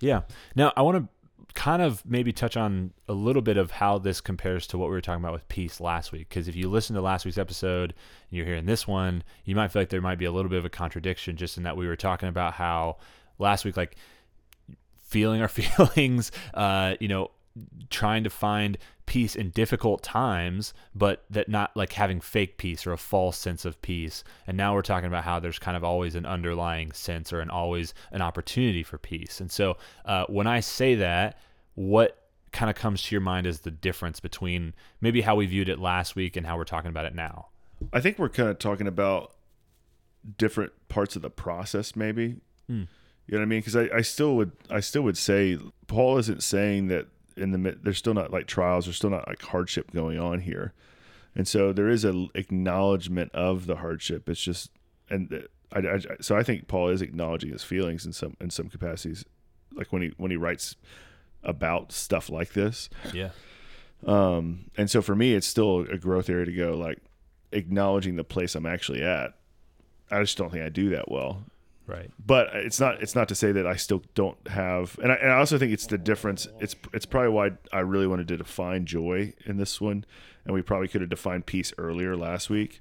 Yeah. 0.00 0.22
Now 0.54 0.72
i 0.76 0.82
want 0.82 0.98
to 0.98 1.08
kind 1.54 1.82
of 1.82 2.04
maybe 2.04 2.32
touch 2.32 2.56
on 2.56 2.92
a 3.08 3.12
little 3.12 3.42
bit 3.42 3.56
of 3.56 3.70
how 3.70 3.98
this 3.98 4.20
compares 4.20 4.66
to 4.66 4.76
what 4.76 4.88
we 4.88 4.94
were 4.94 5.00
talking 5.00 5.22
about 5.22 5.32
with 5.32 5.46
peace 5.48 5.80
last 5.80 6.10
week 6.10 6.28
because 6.28 6.48
if 6.48 6.56
you 6.56 6.68
listen 6.68 6.96
to 6.96 7.02
last 7.02 7.24
week's 7.24 7.38
episode 7.38 7.90
and 8.30 8.36
you're 8.36 8.46
hearing 8.46 8.66
this 8.66 8.88
one 8.88 9.22
you 9.44 9.54
might 9.54 9.70
feel 9.70 9.80
like 9.82 9.88
there 9.88 10.00
might 10.00 10.18
be 10.18 10.24
a 10.24 10.32
little 10.32 10.48
bit 10.48 10.58
of 10.58 10.64
a 10.64 10.70
contradiction 10.70 11.36
just 11.36 11.56
in 11.56 11.62
that 11.62 11.76
we 11.76 11.86
were 11.86 11.96
talking 11.96 12.28
about 12.28 12.54
how 12.54 12.96
last 13.38 13.64
week 13.64 13.76
like 13.76 13.94
feeling 14.96 15.40
our 15.40 15.48
feelings 15.48 16.32
uh, 16.54 16.94
you 16.98 17.08
know 17.08 17.30
trying 17.90 18.24
to 18.24 18.30
find 18.30 18.78
peace 19.06 19.36
in 19.36 19.50
difficult 19.50 20.02
times, 20.02 20.72
but 20.94 21.24
that 21.30 21.48
not 21.48 21.76
like 21.76 21.92
having 21.92 22.20
fake 22.20 22.56
peace 22.56 22.86
or 22.86 22.92
a 22.92 22.98
false 22.98 23.36
sense 23.36 23.64
of 23.64 23.80
peace. 23.82 24.24
And 24.46 24.56
now 24.56 24.74
we're 24.74 24.82
talking 24.82 25.06
about 25.06 25.24
how 25.24 25.40
there's 25.40 25.58
kind 25.58 25.76
of 25.76 25.84
always 25.84 26.14
an 26.14 26.26
underlying 26.26 26.92
sense 26.92 27.32
or 27.32 27.40
an 27.40 27.50
always 27.50 27.94
an 28.12 28.22
opportunity 28.22 28.82
for 28.82 28.98
peace. 28.98 29.40
And 29.40 29.50
so 29.50 29.76
uh, 30.04 30.24
when 30.28 30.46
I 30.46 30.60
say 30.60 30.94
that, 30.96 31.38
what 31.74 32.18
kind 32.52 32.70
of 32.70 32.76
comes 32.76 33.02
to 33.02 33.14
your 33.14 33.20
mind 33.20 33.46
is 33.46 33.60
the 33.60 33.70
difference 33.70 34.20
between 34.20 34.74
maybe 35.00 35.20
how 35.20 35.34
we 35.36 35.46
viewed 35.46 35.68
it 35.68 35.78
last 35.78 36.16
week 36.16 36.36
and 36.36 36.46
how 36.46 36.56
we're 36.56 36.64
talking 36.64 36.90
about 36.90 37.04
it 37.04 37.14
now? 37.14 37.48
I 37.92 38.00
think 38.00 38.18
we're 38.18 38.28
kind 38.28 38.48
of 38.48 38.58
talking 38.58 38.86
about 38.86 39.32
different 40.38 40.72
parts 40.88 41.16
of 41.16 41.22
the 41.22 41.30
process, 41.30 41.94
maybe. 41.94 42.36
Hmm. 42.68 42.84
You 43.26 43.32
know 43.32 43.38
what 43.38 43.42
I 43.42 43.46
mean? 43.46 43.60
Because 43.60 43.76
I, 43.76 43.88
I 43.94 44.02
still 44.02 44.36
would 44.36 44.52
I 44.70 44.80
still 44.80 45.02
would 45.02 45.16
say 45.16 45.58
Paul 45.86 46.18
isn't 46.18 46.42
saying 46.42 46.88
that 46.88 47.06
in 47.36 47.50
the 47.52 47.78
there's 47.82 47.98
still 47.98 48.14
not 48.14 48.32
like 48.32 48.46
trials 48.46 48.86
there's 48.86 48.96
still 48.96 49.10
not 49.10 49.26
like 49.26 49.42
hardship 49.42 49.90
going 49.92 50.18
on 50.18 50.40
here 50.40 50.72
and 51.34 51.48
so 51.48 51.72
there 51.72 51.88
is 51.88 52.04
a 52.04 52.26
acknowledgement 52.34 53.30
of 53.32 53.66
the 53.66 53.76
hardship 53.76 54.28
it's 54.28 54.42
just 54.42 54.70
and 55.10 55.46
I, 55.72 55.78
I, 55.78 55.98
so 56.20 56.36
I 56.36 56.42
think 56.42 56.68
Paul 56.68 56.88
is 56.88 57.02
acknowledging 57.02 57.50
his 57.50 57.64
feelings 57.64 58.06
in 58.06 58.12
some 58.12 58.36
in 58.40 58.50
some 58.50 58.68
capacities 58.68 59.24
like 59.74 59.92
when 59.92 60.02
he 60.02 60.12
when 60.16 60.30
he 60.30 60.36
writes 60.36 60.76
about 61.42 61.92
stuff 61.92 62.30
like 62.30 62.52
this 62.52 62.88
yeah 63.12 63.30
Um, 64.06 64.70
and 64.76 64.90
so 64.90 65.00
for 65.00 65.16
me, 65.16 65.32
it's 65.34 65.46
still 65.46 65.80
a 65.90 65.96
growth 65.96 66.28
area 66.28 66.44
to 66.44 66.52
go, 66.52 66.76
like 66.76 66.98
acknowledging 67.52 68.16
the 68.16 68.24
place 68.24 68.54
I'm 68.54 68.66
actually 68.66 69.02
at. 69.02 69.32
I 70.10 70.20
just 70.20 70.36
don't 70.36 70.50
think 70.50 70.62
I 70.62 70.68
do 70.68 70.90
that 70.90 71.10
well. 71.10 71.44
Right. 71.86 72.10
But 72.24 72.48
it's 72.54 72.80
not 72.80 73.02
it's 73.02 73.14
not 73.14 73.28
to 73.28 73.34
say 73.34 73.52
that 73.52 73.66
I 73.66 73.76
still 73.76 74.02
don't 74.14 74.48
have 74.48 74.98
and 75.02 75.12
I, 75.12 75.16
and 75.16 75.30
I 75.30 75.36
also 75.36 75.58
think 75.58 75.72
it's 75.72 75.86
the 75.86 75.98
difference 75.98 76.48
it's 76.58 76.74
it's 76.94 77.04
probably 77.04 77.30
why 77.30 77.50
I 77.72 77.80
really 77.80 78.06
wanted 78.06 78.28
to 78.28 78.38
define 78.38 78.86
joy 78.86 79.34
in 79.44 79.58
this 79.58 79.80
one 79.80 80.06
and 80.46 80.54
we 80.54 80.62
probably 80.62 80.88
could 80.88 81.02
have 81.02 81.10
defined 81.10 81.44
peace 81.44 81.74
earlier 81.76 82.16
last 82.16 82.48
week 82.48 82.80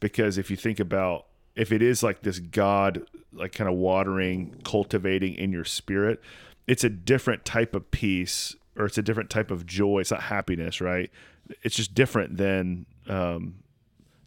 because 0.00 0.36
if 0.36 0.50
you 0.50 0.56
think 0.56 0.80
about 0.80 1.26
if 1.54 1.70
it 1.70 1.80
is 1.80 2.02
like 2.02 2.22
this 2.22 2.40
God 2.40 3.02
like 3.32 3.52
kind 3.52 3.70
of 3.70 3.76
watering 3.76 4.60
cultivating 4.64 5.34
in 5.34 5.52
your 5.52 5.64
spirit 5.64 6.20
it's 6.66 6.82
a 6.82 6.90
different 6.90 7.44
type 7.44 7.74
of 7.74 7.88
peace 7.92 8.56
or 8.76 8.86
it's 8.86 8.98
a 8.98 9.02
different 9.02 9.30
type 9.30 9.52
of 9.52 9.64
joy 9.64 10.00
it's 10.00 10.10
not 10.10 10.22
happiness 10.22 10.80
right 10.80 11.10
it's 11.62 11.76
just 11.76 11.94
different 11.94 12.36
than 12.36 12.86
um 13.08 13.54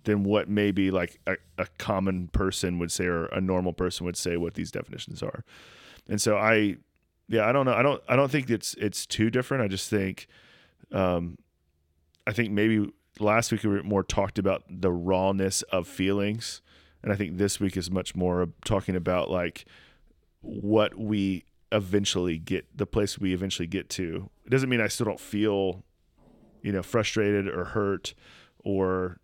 than 0.04 0.24
what 0.24 0.50
maybe 0.50 0.92
like 0.92 1.20
a, 1.28 1.36
a 1.58 1.68
common 1.78 2.28
person 2.30 2.80
would 2.80 2.92
say 2.92 3.06
or 3.06 3.26
a 3.28 3.42
normal 3.42 3.74
person 3.74 4.06
would 4.06 4.18
say 4.18 4.38
what 4.38 4.54
these 4.56 4.72
definitions 4.72 5.24
are. 5.24 5.44
And 6.08 6.22
so 6.22 6.38
I 6.38 6.78
yeah, 7.30 7.48
I 7.48 7.52
don't 7.52 7.66
know. 7.66 7.74
I 7.74 7.82
don't 7.82 8.04
I 8.08 8.16
don't 8.16 8.32
think 8.32 8.50
it's 8.50 8.74
it's 8.76 9.06
too 9.06 9.30
different. 9.30 9.64
I 9.64 9.68
just 9.68 9.90
think 9.90 10.28
um 10.92 11.38
I 12.28 12.34
think 12.34 12.52
maybe 12.52 12.92
last 13.20 13.52
week 13.52 13.64
we 13.64 13.70
were 13.70 13.84
more 13.84 14.04
talked 14.04 14.38
about 14.38 14.64
the 14.70 14.92
rawness 14.92 15.62
of 15.64 15.88
feelings 15.88 16.62
and 17.02 17.12
I 17.12 17.16
think 17.16 17.38
this 17.38 17.60
week 17.60 17.78
is 17.78 17.92
much 17.92 18.16
more 18.16 18.50
talking 18.66 18.96
about 18.96 19.30
like 19.30 19.66
what 20.42 20.98
we 20.98 21.46
eventually 21.72 22.38
get 22.38 22.66
the 22.78 22.86
place 22.86 23.18
we 23.18 23.34
eventually 23.34 23.68
get 23.68 23.90
to. 23.90 24.30
It 24.46 24.50
doesn't 24.50 24.70
mean 24.70 24.82
I 24.82 24.88
still 24.88 25.06
don't 25.06 25.20
feel 25.20 25.84
you 26.62 26.72
know 26.72 26.82
frustrated 26.82 27.48
or 27.48 27.66
hurt 27.66 28.14
or 28.64 29.20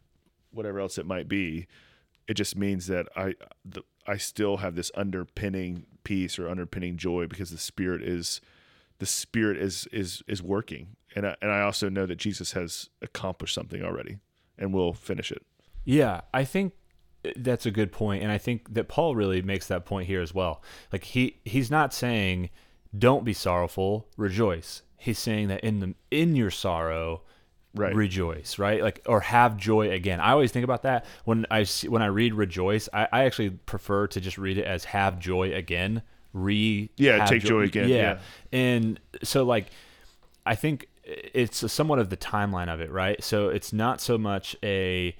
whatever 0.52 0.80
else 0.80 0.98
it 0.98 1.06
might 1.06 1.28
be. 1.28 1.68
It 2.28 2.36
just 2.36 2.56
means 2.56 2.88
that 2.88 3.08
I 3.16 3.34
the, 3.66 3.84
I 4.06 4.18
still 4.18 4.58
have 4.58 4.76
this 4.76 4.92
underpinning 4.96 5.86
peace 6.04 6.38
or 6.40 6.50
underpinning 6.50 6.98
joy 6.98 7.28
because 7.28 7.52
the 7.52 7.58
spirit 7.58 8.04
is 8.04 8.42
the 9.00 9.06
spirit 9.06 9.58
is 9.58 9.88
is 9.92 10.22
is 10.28 10.44
working, 10.44 10.96
and 11.16 11.26
I, 11.26 11.36
and 11.42 11.52
I 11.52 11.62
also 11.62 11.90
know 11.90 12.06
that 12.06 12.18
Jesus 12.18 12.52
has 12.52 12.90
accomplished 13.02 13.56
something 13.56 13.84
already, 13.84 14.18
and 14.58 14.74
will 14.74 14.94
finish 14.94 15.32
it. 15.32 15.44
Yeah, 15.86 16.22
I 16.34 16.44
think 16.44 16.74
that's 17.36 17.66
a 17.66 17.72
good 17.72 17.92
point, 17.92 18.24
and 18.24 18.32
I 18.32 18.38
think 18.38 18.74
that 18.74 18.88
Paul 18.88 19.16
really 19.16 19.42
makes 19.42 19.68
that 19.68 19.86
point 19.86 20.08
here 20.08 20.22
as 20.22 20.34
well. 20.34 20.62
Like 20.92 21.04
he 21.04 21.40
he's 21.46 21.72
not 21.72 21.94
saying 21.94 22.50
don't 22.98 23.24
be 23.24 23.34
sorrowful, 23.34 24.08
rejoice. 24.18 24.82
He's 24.98 25.20
saying 25.20 25.48
that 25.48 25.62
in 25.62 25.80
the 25.80 25.96
in 26.12 26.36
your 26.36 26.52
sorrow, 26.52 27.24
Right. 27.76 27.94
rejoice 27.94 28.58
right? 28.58 28.82
Like 28.82 29.02
or 29.06 29.20
have 29.20 29.56
joy 29.56 29.92
again. 29.92 30.20
I 30.20 30.32
always 30.32 30.52
think 30.52 30.64
about 30.64 30.84
that 30.84 31.06
when 31.26 31.46
i 31.52 31.64
see, 31.64 31.88
when 31.88 32.02
i 32.02 32.08
read 32.08 32.34
rejoice 32.34 32.90
I, 32.92 33.08
I 33.12 33.24
actually 33.26 33.52
prefer 33.52 34.08
to 34.08 34.20
just 34.20 34.38
read 34.40 34.58
it 34.58 34.66
as 34.66 34.86
have 34.86 35.20
joy 35.20 35.54
again 35.54 36.02
re 36.34 36.90
Yeah, 36.98 37.26
take 37.26 37.44
joy 37.44 37.62
again, 37.62 37.90
yeah. 37.90 38.20
and 38.52 39.00
so 39.24 39.44
like 39.44 39.68
i 40.46 40.56
think 40.56 40.88
it's 41.06 41.72
somewhat 41.72 42.00
of 42.00 42.10
the 42.10 42.18
timeline 42.18 42.72
of 42.74 42.82
it 42.82 42.92
right? 42.92 43.24
So 43.24 43.50
it's 43.50 43.74
not 43.74 44.00
so 44.02 44.18
much 44.18 44.56
a 44.64 45.16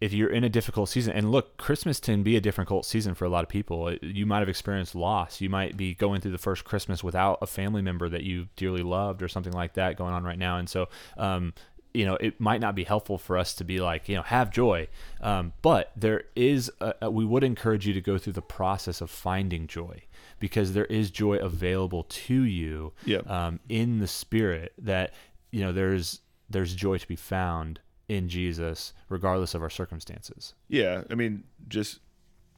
if 0.00 0.12
you're 0.12 0.30
in 0.30 0.44
a 0.44 0.48
difficult 0.48 0.88
season 0.88 1.12
and 1.12 1.32
look 1.32 1.56
christmas 1.56 1.98
can 1.98 2.22
be 2.22 2.36
a 2.36 2.40
difficult 2.40 2.86
season 2.86 3.14
for 3.16 3.24
a 3.24 3.28
lot 3.28 3.42
of 3.42 3.48
people. 3.48 3.92
You 4.00 4.26
might 4.26 4.38
have 4.38 4.48
experienced 4.48 4.94
loss. 4.94 5.40
You 5.40 5.50
might 5.50 5.76
be 5.76 5.94
going 5.94 6.20
through 6.20 6.30
the 6.30 6.38
first 6.38 6.64
christmas 6.64 7.02
without 7.02 7.38
a 7.42 7.48
family 7.48 7.82
member 7.82 8.08
that 8.08 8.22
you 8.22 8.46
dearly 8.54 8.82
loved 8.82 9.22
or 9.22 9.28
something 9.28 9.52
like 9.52 9.74
that 9.74 9.96
going 9.96 10.14
on 10.14 10.22
right 10.22 10.38
now. 10.38 10.58
And 10.58 10.68
so 10.70 10.88
um, 11.16 11.52
you 11.94 12.04
know 12.04 12.14
it 12.16 12.38
might 12.40 12.60
not 12.60 12.74
be 12.74 12.84
helpful 12.84 13.18
for 13.18 13.36
us 13.38 13.54
to 13.54 13.64
be 13.64 13.80
like 13.80 14.08
you 14.08 14.14
know 14.16 14.22
have 14.22 14.50
joy 14.50 14.86
um, 15.20 15.52
but 15.62 15.90
there 15.96 16.24
is 16.36 16.70
a, 16.80 16.94
a- 17.02 17.10
we 17.10 17.24
would 17.24 17.42
encourage 17.42 17.86
you 17.86 17.94
to 17.94 18.00
go 18.00 18.18
through 18.18 18.32
the 18.34 18.42
process 18.42 19.00
of 19.00 19.10
finding 19.10 19.66
joy 19.66 20.02
because 20.38 20.72
there 20.74 20.84
is 20.86 21.10
joy 21.10 21.36
available 21.38 22.04
to 22.04 22.42
you 22.42 22.92
Yep. 23.06 23.28
um, 23.28 23.60
in 23.68 23.98
the 23.98 24.06
spirit 24.06 24.72
that 24.78 25.12
you 25.50 25.60
know 25.60 25.72
there's 25.72 26.20
there's 26.50 26.74
joy 26.74 26.98
to 26.98 27.08
be 27.08 27.16
found 27.16 27.80
in 28.08 28.28
Jesus 28.28 28.92
regardless 29.10 29.54
of 29.54 29.62
our 29.62 29.68
circumstances. 29.70 30.54
Yeah, 30.68 31.02
I 31.10 31.14
mean, 31.14 31.44
just 31.68 32.00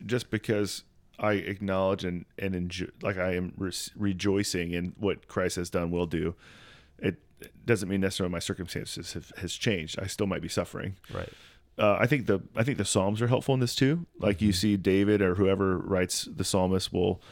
just 0.07 0.31
because 0.31 0.85
I 1.19 1.33
acknowledge 1.35 2.05
and 2.05 2.25
and 2.39 2.55
enjoy, 2.55 2.87
like 3.03 3.17
I 3.19 3.35
am 3.35 3.53
re- 3.57 3.73
rejoicing 3.97 4.73
in 4.73 4.93
what 4.99 5.27
Christ 5.29 5.57
has 5.57 5.69
done, 5.71 5.91
will 5.91 6.07
do. 6.07 6.35
Doesn't 7.65 7.89
mean 7.89 8.01
necessarily 8.01 8.33
my 8.33 8.39
circumstances 8.39 9.13
have, 9.15 9.33
has 9.39 9.55
changed. 9.55 9.99
I 10.01 10.07
still 10.07 10.27
might 10.27 10.43
be 10.43 10.49
suffering. 10.49 10.97
Right. 11.13 11.29
Uh, 11.79 11.97
I 11.99 12.07
think 12.07 12.27
the 12.27 12.41
I 12.55 12.63
think 12.65 12.79
the 12.79 12.85
Psalms 12.85 13.23
are 13.23 13.29
helpful 13.29 13.55
in 13.55 13.61
this 13.61 13.75
too. 13.75 14.07
Like 14.19 14.43
you 14.43 14.53
see, 14.53 14.77
David 14.77 15.23
or 15.23 15.37
whoever 15.37 15.79
writes 15.79 16.29
the 16.31 16.45
psalmist 16.45 16.93
will. 16.93 17.23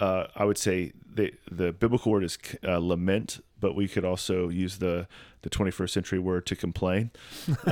Uh, 0.00 0.26
I 0.34 0.44
would 0.44 0.58
say 0.58 0.92
the 1.12 1.32
the 1.50 1.72
biblical 1.72 2.12
word 2.12 2.24
is 2.24 2.38
uh, 2.66 2.78
lament, 2.78 3.40
but 3.60 3.74
we 3.74 3.86
could 3.88 4.04
also 4.04 4.48
use 4.48 4.78
the 4.78 5.06
the 5.42 5.50
21st 5.50 5.90
century 5.90 6.18
word 6.18 6.46
to 6.46 6.56
complain. 6.56 7.10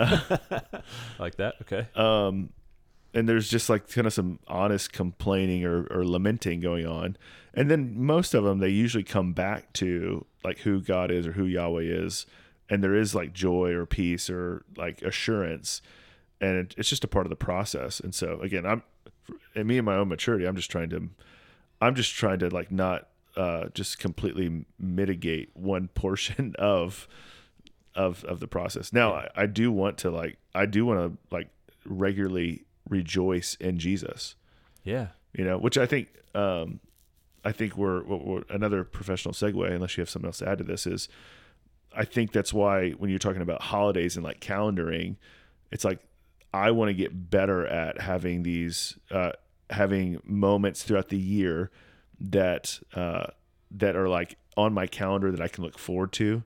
Like 1.19 1.37
that. 1.37 1.55
Okay. 1.63 1.89
um, 1.97 2.51
and 3.15 3.29
there's 3.29 3.49
just 3.49 3.69
like 3.69 3.89
kind 3.89 4.07
of 4.07 4.13
some 4.13 4.39
honest 4.47 4.93
complaining 4.93 5.65
or, 5.65 5.87
or 5.87 6.05
lamenting 6.05 6.61
going 6.61 6.87
on. 6.87 7.17
And 7.55 7.71
then 7.71 7.95
most 7.97 8.35
of 8.35 8.45
them 8.45 8.59
they 8.59 8.69
usually 8.69 9.05
come 9.05 9.33
back 9.33 9.73
to 9.75 10.27
like 10.45 10.59
who 10.59 10.81
god 10.81 11.11
is 11.11 11.27
or 11.27 11.33
who 11.33 11.45
yahweh 11.45 11.83
is. 11.83 12.27
And 12.69 12.83
there 12.83 12.95
is 12.95 13.15
like 13.15 13.33
joy 13.33 13.73
or 13.73 13.87
peace 13.87 14.29
or 14.29 14.65
like 14.77 15.03
assurance. 15.03 15.81
And 16.41 16.57
it, 16.59 16.75
it's 16.77 16.89
just 16.89 17.05
a 17.05 17.09
part 17.09 17.27
of 17.27 17.31
the 17.31 17.37
process. 17.37 18.01
And 18.01 18.15
so 18.15 18.41
again 18.41 18.67
i'm 18.67 18.83
and 19.55 19.67
me 19.67 19.79
and 19.79 19.87
my 19.87 19.97
own 19.97 20.09
maturity 20.09 20.47
i'm 20.47 20.55
just 20.55 20.71
trying 20.71 20.91
to 20.91 21.09
i'm 21.81 21.95
just 21.95 22.15
trying 22.15 22.39
to 22.39 22.49
like 22.49 22.71
not 22.71 23.09
uh, 23.37 23.69
just 23.75 23.99
completely 23.99 24.65
mitigate 24.79 25.51
one 25.55 25.89
portion 25.95 26.55
of 26.59 27.07
of 27.95 28.25
of 28.25 28.41
the 28.41 28.47
process. 28.47 28.93
Now, 28.93 29.15
I, 29.15 29.29
I 29.35 29.47
do 29.47 29.73
want 29.73 29.99
to 29.99 30.11
like 30.11 30.39
I 30.55 30.67
do 30.67 30.87
want 30.87 31.01
to 31.01 31.35
like 31.35 31.49
regularly 31.85 32.65
rejoice 32.89 33.57
in 33.61 33.79
Jesus. 33.79 34.35
Yeah. 34.85 35.09
You 35.33 35.45
know, 35.45 35.59
which 35.59 35.79
I 35.79 35.87
think 35.87 36.09
um 36.35 36.81
I 37.45 37.53
think 37.53 37.77
we're, 37.77 38.03
we're 38.03 38.43
another 38.51 38.83
professional 38.83 39.33
segue. 39.33 39.71
Unless 39.71 39.97
you 39.97 40.01
have 40.01 40.11
something 40.11 40.29
else 40.29 40.39
to 40.39 40.49
add 40.49 40.59
to 40.59 40.65
this, 40.65 40.85
is 40.85 41.09
I 41.95 42.05
think 42.05 42.33
that's 42.33 42.53
why 42.53 42.91
when 42.91 43.09
you're 43.09 43.21
talking 43.21 43.43
about 43.43 43.63
holidays 43.63 44.17
and 44.17 44.25
like 44.25 44.41
calendaring, 44.41 45.17
it's 45.71 45.85
like 45.85 46.01
I 46.53 46.73
want 46.73 46.89
to 46.89 46.95
get 46.95 47.31
better 47.31 47.65
at 47.67 48.01
having 48.01 48.43
these 48.43 48.99
uh, 49.13 49.33
having 49.71 50.21
moments 50.25 50.83
throughout 50.83 51.09
the 51.09 51.19
year 51.19 51.71
that 52.19 52.81
uh, 52.95 53.27
that 53.71 53.95
are 53.95 54.09
like 54.09 54.37
on 54.57 54.73
my 54.73 54.87
calendar 54.87 55.31
that 55.31 55.41
I 55.41 55.49
can 55.49 55.63
look 55.63 55.79
forward 55.79 56.13
to 56.15 56.43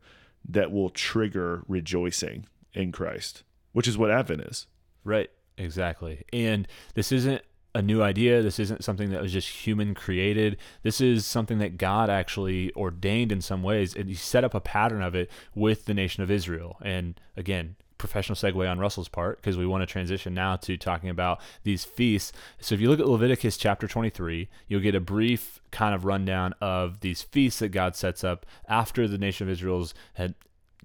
that 0.49 0.71
will 0.71 0.91
trigger 0.91 1.63
rejoicing 1.67 2.47
in 2.75 2.93
Christ, 2.93 3.43
which 3.73 3.89
is 3.89 3.97
what 3.97 4.11
Advent 4.11 4.43
is. 4.43 4.67
Right. 5.05 5.31
Exactly. 5.61 6.25
And 6.33 6.67
this 6.95 7.13
isn't 7.13 7.43
a 7.75 7.83
new 7.83 8.03
idea. 8.03 8.43
This 8.43 8.59
isn't 8.59 8.83
something 8.83 9.11
that 9.11 9.23
was 9.23 9.33
just 9.33 9.49
human 9.49 9.95
created. 9.95 10.57
This 10.83 11.01
is 11.01 11.25
something 11.25 11.59
that 11.59 11.79
God 11.79 12.11
actually 12.11 12.73
ordained 12.75 13.31
in 13.31 13.41
some 13.41 13.63
ways, 13.63 13.95
and 13.95 14.09
He 14.09 14.15
set 14.15 14.43
up 14.43 14.55
a 14.55 14.61
pattern 14.61 15.03
of 15.03 15.15
it 15.15 15.31
with 15.55 15.85
the 15.85 15.95
nation 15.95 16.23
of 16.23 16.31
Israel. 16.31 16.79
And 16.83 17.21
again, 17.37 17.77
professional 17.99 18.35
segue 18.35 18.69
on 18.69 18.79
Russell's 18.79 19.09
part 19.09 19.37
because 19.37 19.59
we 19.59 19.67
want 19.67 19.83
to 19.83 19.87
transition 19.87 20.33
now 20.33 20.57
to 20.57 20.77
talking 20.77 21.11
about 21.11 21.41
these 21.63 21.85
feasts. 21.85 22.33
So 22.59 22.75
if 22.75 22.81
you 22.81 22.89
look 22.89 22.99
at 22.99 23.07
Leviticus 23.07 23.59
chapter 23.59 23.87
23, 23.87 24.49
you'll 24.67 24.81
get 24.81 24.95
a 24.95 25.01
brief 25.01 25.61
kind 25.71 25.95
of 25.95 26.07
rundown 26.07 26.55
of 26.61 27.01
these 27.01 27.23
feasts 27.23 27.61
that 27.61 27.69
God 27.69 27.95
sets 27.95 28.25
up 28.25 28.47
after 28.67 29.07
the 29.07 29.19
nation 29.19 29.47
of 29.47 29.53
Israel's 29.53 29.95
had 30.15 30.35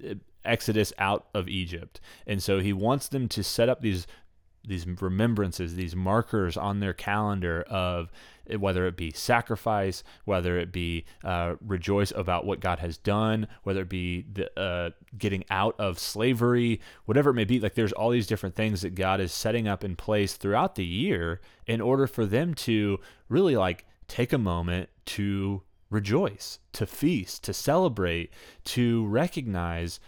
uh, 0.07 0.15
exodus 0.43 0.93
out 0.99 1.27
of 1.33 1.47
Egypt. 1.47 1.99
And 2.27 2.43
so 2.43 2.59
he 2.59 2.73
wants 2.73 3.07
them 3.07 3.27
to 3.29 3.43
set 3.43 3.69
up 3.69 3.81
these 3.81 4.05
these 4.67 4.86
remembrances, 4.88 5.75
these 5.75 5.95
markers 5.95 6.58
on 6.58 6.80
their 6.80 6.93
calendar 6.93 7.63
of 7.63 8.12
eh, 8.49 8.56
whether 8.56 8.86
it 8.88 8.97
be 8.97 9.12
sacrifice, 9.12 10.04
whether 10.25 10.58
it 10.58 10.71
be 10.71 11.06
uh, 11.23 11.56
rejoice 11.62 12.12
about 12.15 12.45
what 12.45 12.60
God 12.60 12.80
has 12.80 12.97
done, 12.97 13.47
whether 13.63 13.82
it 13.82 13.89
be 13.89 14.25
the, 14.34 14.60
uh, 14.60 14.91
getting 15.17 15.43
out 15.49 15.75
of 15.80 15.99
slavery, 15.99 16.80
whatever 17.06 17.30
it 17.30 17.36
may 17.36 17.45
be. 17.45 17.60
Like 17.60 17.75
there's 17.75 17.93
all 17.93 18.10
these 18.10 18.28
different 18.28 18.56
things 18.56 18.82
that 18.82 18.95
God 18.95 19.19
is 19.19 19.32
setting 19.32 19.67
up 19.67 19.84
in 19.84 19.95
place 19.95 20.36
throughout 20.36 20.75
the 20.75 20.86
year 20.86 21.41
in 21.67 21.82
order 21.82 22.08
for 22.08 22.25
them 22.25 22.54
to 22.56 22.99
really 23.30 23.56
like 23.56 23.86
take 24.08 24.34
a 24.34 24.38
moment 24.38 24.89
to 25.06 25.63
rejoice, 25.89 26.60
to 26.73 26.86
feast, 26.86 27.43
to 27.43 27.54
celebrate, 27.54 28.32
to 28.63 29.06
recognize 29.08 29.99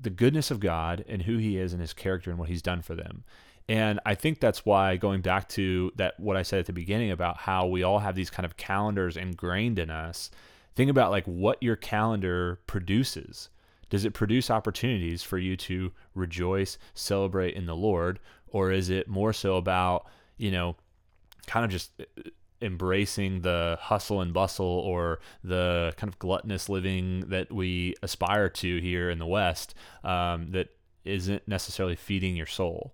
the 0.00 0.10
goodness 0.10 0.50
of 0.50 0.60
God 0.60 1.04
and 1.08 1.22
who 1.22 1.36
He 1.38 1.58
is 1.58 1.72
and 1.72 1.80
His 1.80 1.92
character 1.92 2.30
and 2.30 2.38
what 2.38 2.48
He's 2.48 2.62
done 2.62 2.82
for 2.82 2.94
them. 2.94 3.24
And 3.72 4.00
I 4.04 4.14
think 4.14 4.38
that's 4.38 4.66
why 4.66 4.98
going 4.98 5.22
back 5.22 5.48
to 5.50 5.92
that 5.96 6.20
what 6.20 6.36
I 6.36 6.42
said 6.42 6.58
at 6.58 6.66
the 6.66 6.74
beginning 6.74 7.10
about 7.10 7.38
how 7.38 7.66
we 7.66 7.82
all 7.82 8.00
have 8.00 8.14
these 8.14 8.28
kind 8.28 8.44
of 8.44 8.58
calendars 8.58 9.16
ingrained 9.16 9.78
in 9.78 9.88
us. 9.88 10.30
Think 10.74 10.90
about 10.90 11.10
like 11.10 11.24
what 11.24 11.62
your 11.62 11.76
calendar 11.76 12.60
produces. 12.66 13.48
Does 13.88 14.04
it 14.04 14.12
produce 14.12 14.50
opportunities 14.50 15.22
for 15.22 15.38
you 15.38 15.56
to 15.56 15.90
rejoice, 16.14 16.76
celebrate 16.92 17.54
in 17.54 17.64
the 17.64 17.74
Lord, 17.74 18.20
or 18.48 18.72
is 18.72 18.90
it 18.90 19.08
more 19.08 19.32
so 19.32 19.56
about, 19.56 20.06
you 20.36 20.50
know, 20.50 20.76
kind 21.46 21.64
of 21.64 21.70
just 21.70 21.92
uh, 21.98 22.28
embracing 22.60 23.40
the 23.40 23.78
hustle 23.80 24.20
and 24.20 24.34
bustle 24.34 24.66
or 24.66 25.18
the 25.42 25.94
kind 25.96 26.12
of 26.12 26.18
gluttonous 26.18 26.68
living 26.68 27.20
that 27.28 27.50
we 27.50 27.94
aspire 28.02 28.50
to 28.50 28.82
here 28.82 29.08
in 29.08 29.18
the 29.18 29.24
West 29.24 29.74
um, 30.04 30.50
that 30.50 30.68
isn't 31.06 31.48
necessarily 31.48 31.96
feeding 31.96 32.36
your 32.36 32.44
soul. 32.44 32.92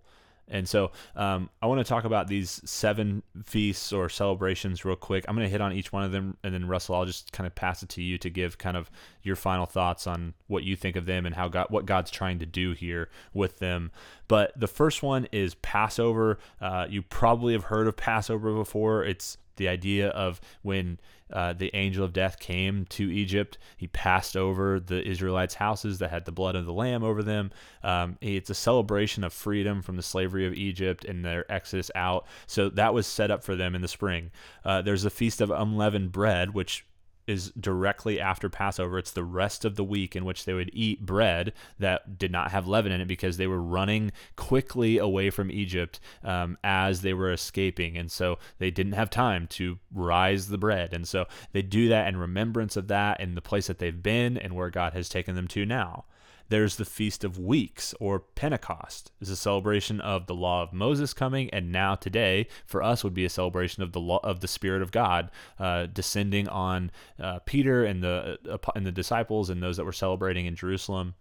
And 0.51 0.69
so 0.69 0.93
um, 1.15 1.51
I 1.61 1.67
want 1.67 1.79
to 1.81 1.85
talk 1.85 2.05
about 2.05 2.29
these 2.29 2.61
seven 2.65 3.23
feasts 3.45 3.93
or 3.93 4.09
celebrations 4.09 4.85
real 4.85 4.97
quick. 4.97 5.25
I'm 5.29 5.35
going 5.35 5.47
to 5.47 5.51
hit 5.51 5.61
on 5.61 5.73
each 5.73 5.93
one 5.93 6.05
of 6.05 6.13
them, 6.13 6.37
and 6.43 6.55
then 6.55 6.67
Russell, 6.67 6.95
I'll 6.95 7.05
just 7.05 7.33
kind 7.33 7.47
of 7.47 7.55
pass 7.55 7.83
it 7.83 7.89
to 7.91 8.03
you 8.03 8.19
to 8.19 8.31
give 8.31 8.59
kind 8.59 8.77
of 8.77 8.91
your 9.23 9.37
final 9.37 9.67
thoughts 9.67 10.07
on 10.07 10.35
what 10.47 10.65
you 10.65 10.77
think 10.77 10.97
of 10.97 11.07
them 11.07 11.27
and 11.27 11.35
how 11.35 11.49
God, 11.49 11.67
what 11.71 11.87
God's 11.87 12.11
trying 12.11 12.39
to 12.39 12.47
do 12.47 12.73
here 12.73 13.09
with 13.33 13.59
them. 13.59 13.91
But 14.27 14.59
the 14.59 14.69
first 14.69 15.03
one 15.03 15.29
is 15.33 15.55
Passover. 15.57 16.39
Uh, 16.61 16.87
you 16.89 17.03
probably 17.03 17.53
have 17.53 17.65
heard 17.65 17.87
of 17.87 17.97
Passover 17.97 18.53
before. 18.55 19.05
It's 19.05 19.39
the 19.57 19.69
idea 19.69 20.09
of 20.09 20.41
when 20.63 20.99
uh, 21.33 21.53
the 21.53 21.71
angel 21.75 22.05
of 22.05 22.13
death 22.13 22.39
came 22.39 22.85
to 22.87 23.11
Egypt, 23.11 23.59
he 23.77 23.87
passed 23.87 24.37
over 24.37 24.81
the 24.81 25.07
Israelites' 25.07 25.55
houses 25.55 25.99
that 25.99 26.11
had 26.11 26.25
the 26.25 26.33
blood 26.33 26.57
of 26.57 26.67
the 26.67 26.73
lamb 26.73 27.05
over 27.05 27.23
them. 27.23 27.51
Um, 27.83 28.17
it's 28.21 28.51
a 28.51 28.55
celebration 28.55 29.25
of 29.25 29.33
freedom 29.33 29.83
from 29.83 29.97
the 29.97 30.03
slavery 30.03 30.47
of 30.47 30.55
Egypt 30.55 31.05
and 31.05 31.25
their 31.25 31.51
exodus 31.51 31.91
out. 31.95 32.27
So 32.47 32.69
that 32.71 32.95
was 32.95 33.07
set 33.07 33.31
up 33.31 33.45
for 33.45 33.57
them 33.57 33.75
in 33.75 33.83
the 33.83 33.89
spring. 33.89 34.31
Uh, 34.65 34.83
there's 34.83 35.05
a 35.05 35.11
feast 35.11 35.41
of 35.41 35.51
unleavened 35.51 36.13
bread, 36.13 36.55
which 36.55 36.85
is 37.29 37.51
directly 37.53 38.21
after 38.21 38.49
Passover. 38.49 38.99
It's 38.99 39.11
the 39.11 39.25
rest 39.25 39.65
of 39.65 39.77
the 39.77 39.85
week 39.85 40.17
in 40.17 40.25
which 40.25 40.45
they 40.45 40.55
would 40.55 40.71
eat 40.73 41.05
bread 41.05 41.53
that 41.79 42.19
did 42.19 42.33
not 42.33 42.51
have 42.51 42.67
leaven 42.67 42.93
in 42.93 43.01
it 43.01 43.09
because 43.09 43.37
they 43.37 43.47
were 43.47 43.61
running 43.61 44.13
quickly 44.37 44.99
away 44.99 45.31
from 45.31 45.51
Egypt 45.51 46.01
um, 46.25 46.57
as 46.65 47.03
they 47.03 47.13
were 47.13 47.33
escaping. 47.33 47.97
And 47.97 48.11
so 48.11 48.39
they 48.59 48.71
didn't 48.71 48.93
have 48.93 49.11
time 49.11 49.47
to 49.49 49.79
rise 49.93 50.49
the 50.49 50.59
bread. 50.59 50.93
And 50.93 51.07
so 51.07 51.27
they 51.53 51.63
do 51.63 51.89
that 51.89 52.09
in 52.09 52.17
remembrance 52.17 52.77
of 52.77 52.89
that 52.89 53.21
and 53.21 53.37
the 53.37 53.43
place 53.43 53.67
that 53.67 53.79
they've 53.79 54.03
been 54.03 54.37
and 54.37 54.55
where 54.55 54.71
God 54.71 54.93
has 54.95 55.09
taken 55.09 55.35
them 55.35 55.49
to 55.49 55.67
now. 55.67 56.05
There's 56.49 56.77
the 56.77 56.85
Feast 56.85 57.25
of 57.25 57.39
Weeks 57.39 57.95
or 58.01 58.21
Pentecost. 58.21 59.13
It's 59.21 59.31
a 59.31 59.37
celebration 59.37 60.01
of 60.01 60.27
the 60.27 60.35
law 60.35 60.63
of 60.63 60.73
Moses 60.73 61.13
coming, 61.13 61.51
and 61.51 61.71
now 61.71 61.95
today 61.95 62.49
for 62.65 62.83
us 62.83 63.05
would 63.05 63.15
be 63.15 63.25
a 63.25 63.31
celebration 63.31 63.83
of 63.83 63.93
the 63.93 64.01
law 64.01 64.21
of 64.23 64.41
the 64.41 64.49
Spirit 64.49 64.83
of 64.83 64.91
God 64.91 65.31
uh, 65.59 65.87
descending 65.87 66.49
on 66.49 66.91
uh, 67.21 67.41
Peter 67.41 67.85
and 67.85 68.03
the 68.03 68.39
uh, 68.49 68.59
and 68.75 68.87
the 68.87 68.93
disciples 68.93 69.51
and 69.51 69.63
those 69.63 69.77
that 69.77 69.85
were 69.85 69.93
celebrating 69.93 70.47
in 70.47 70.57
Jerusalem. 70.57 71.15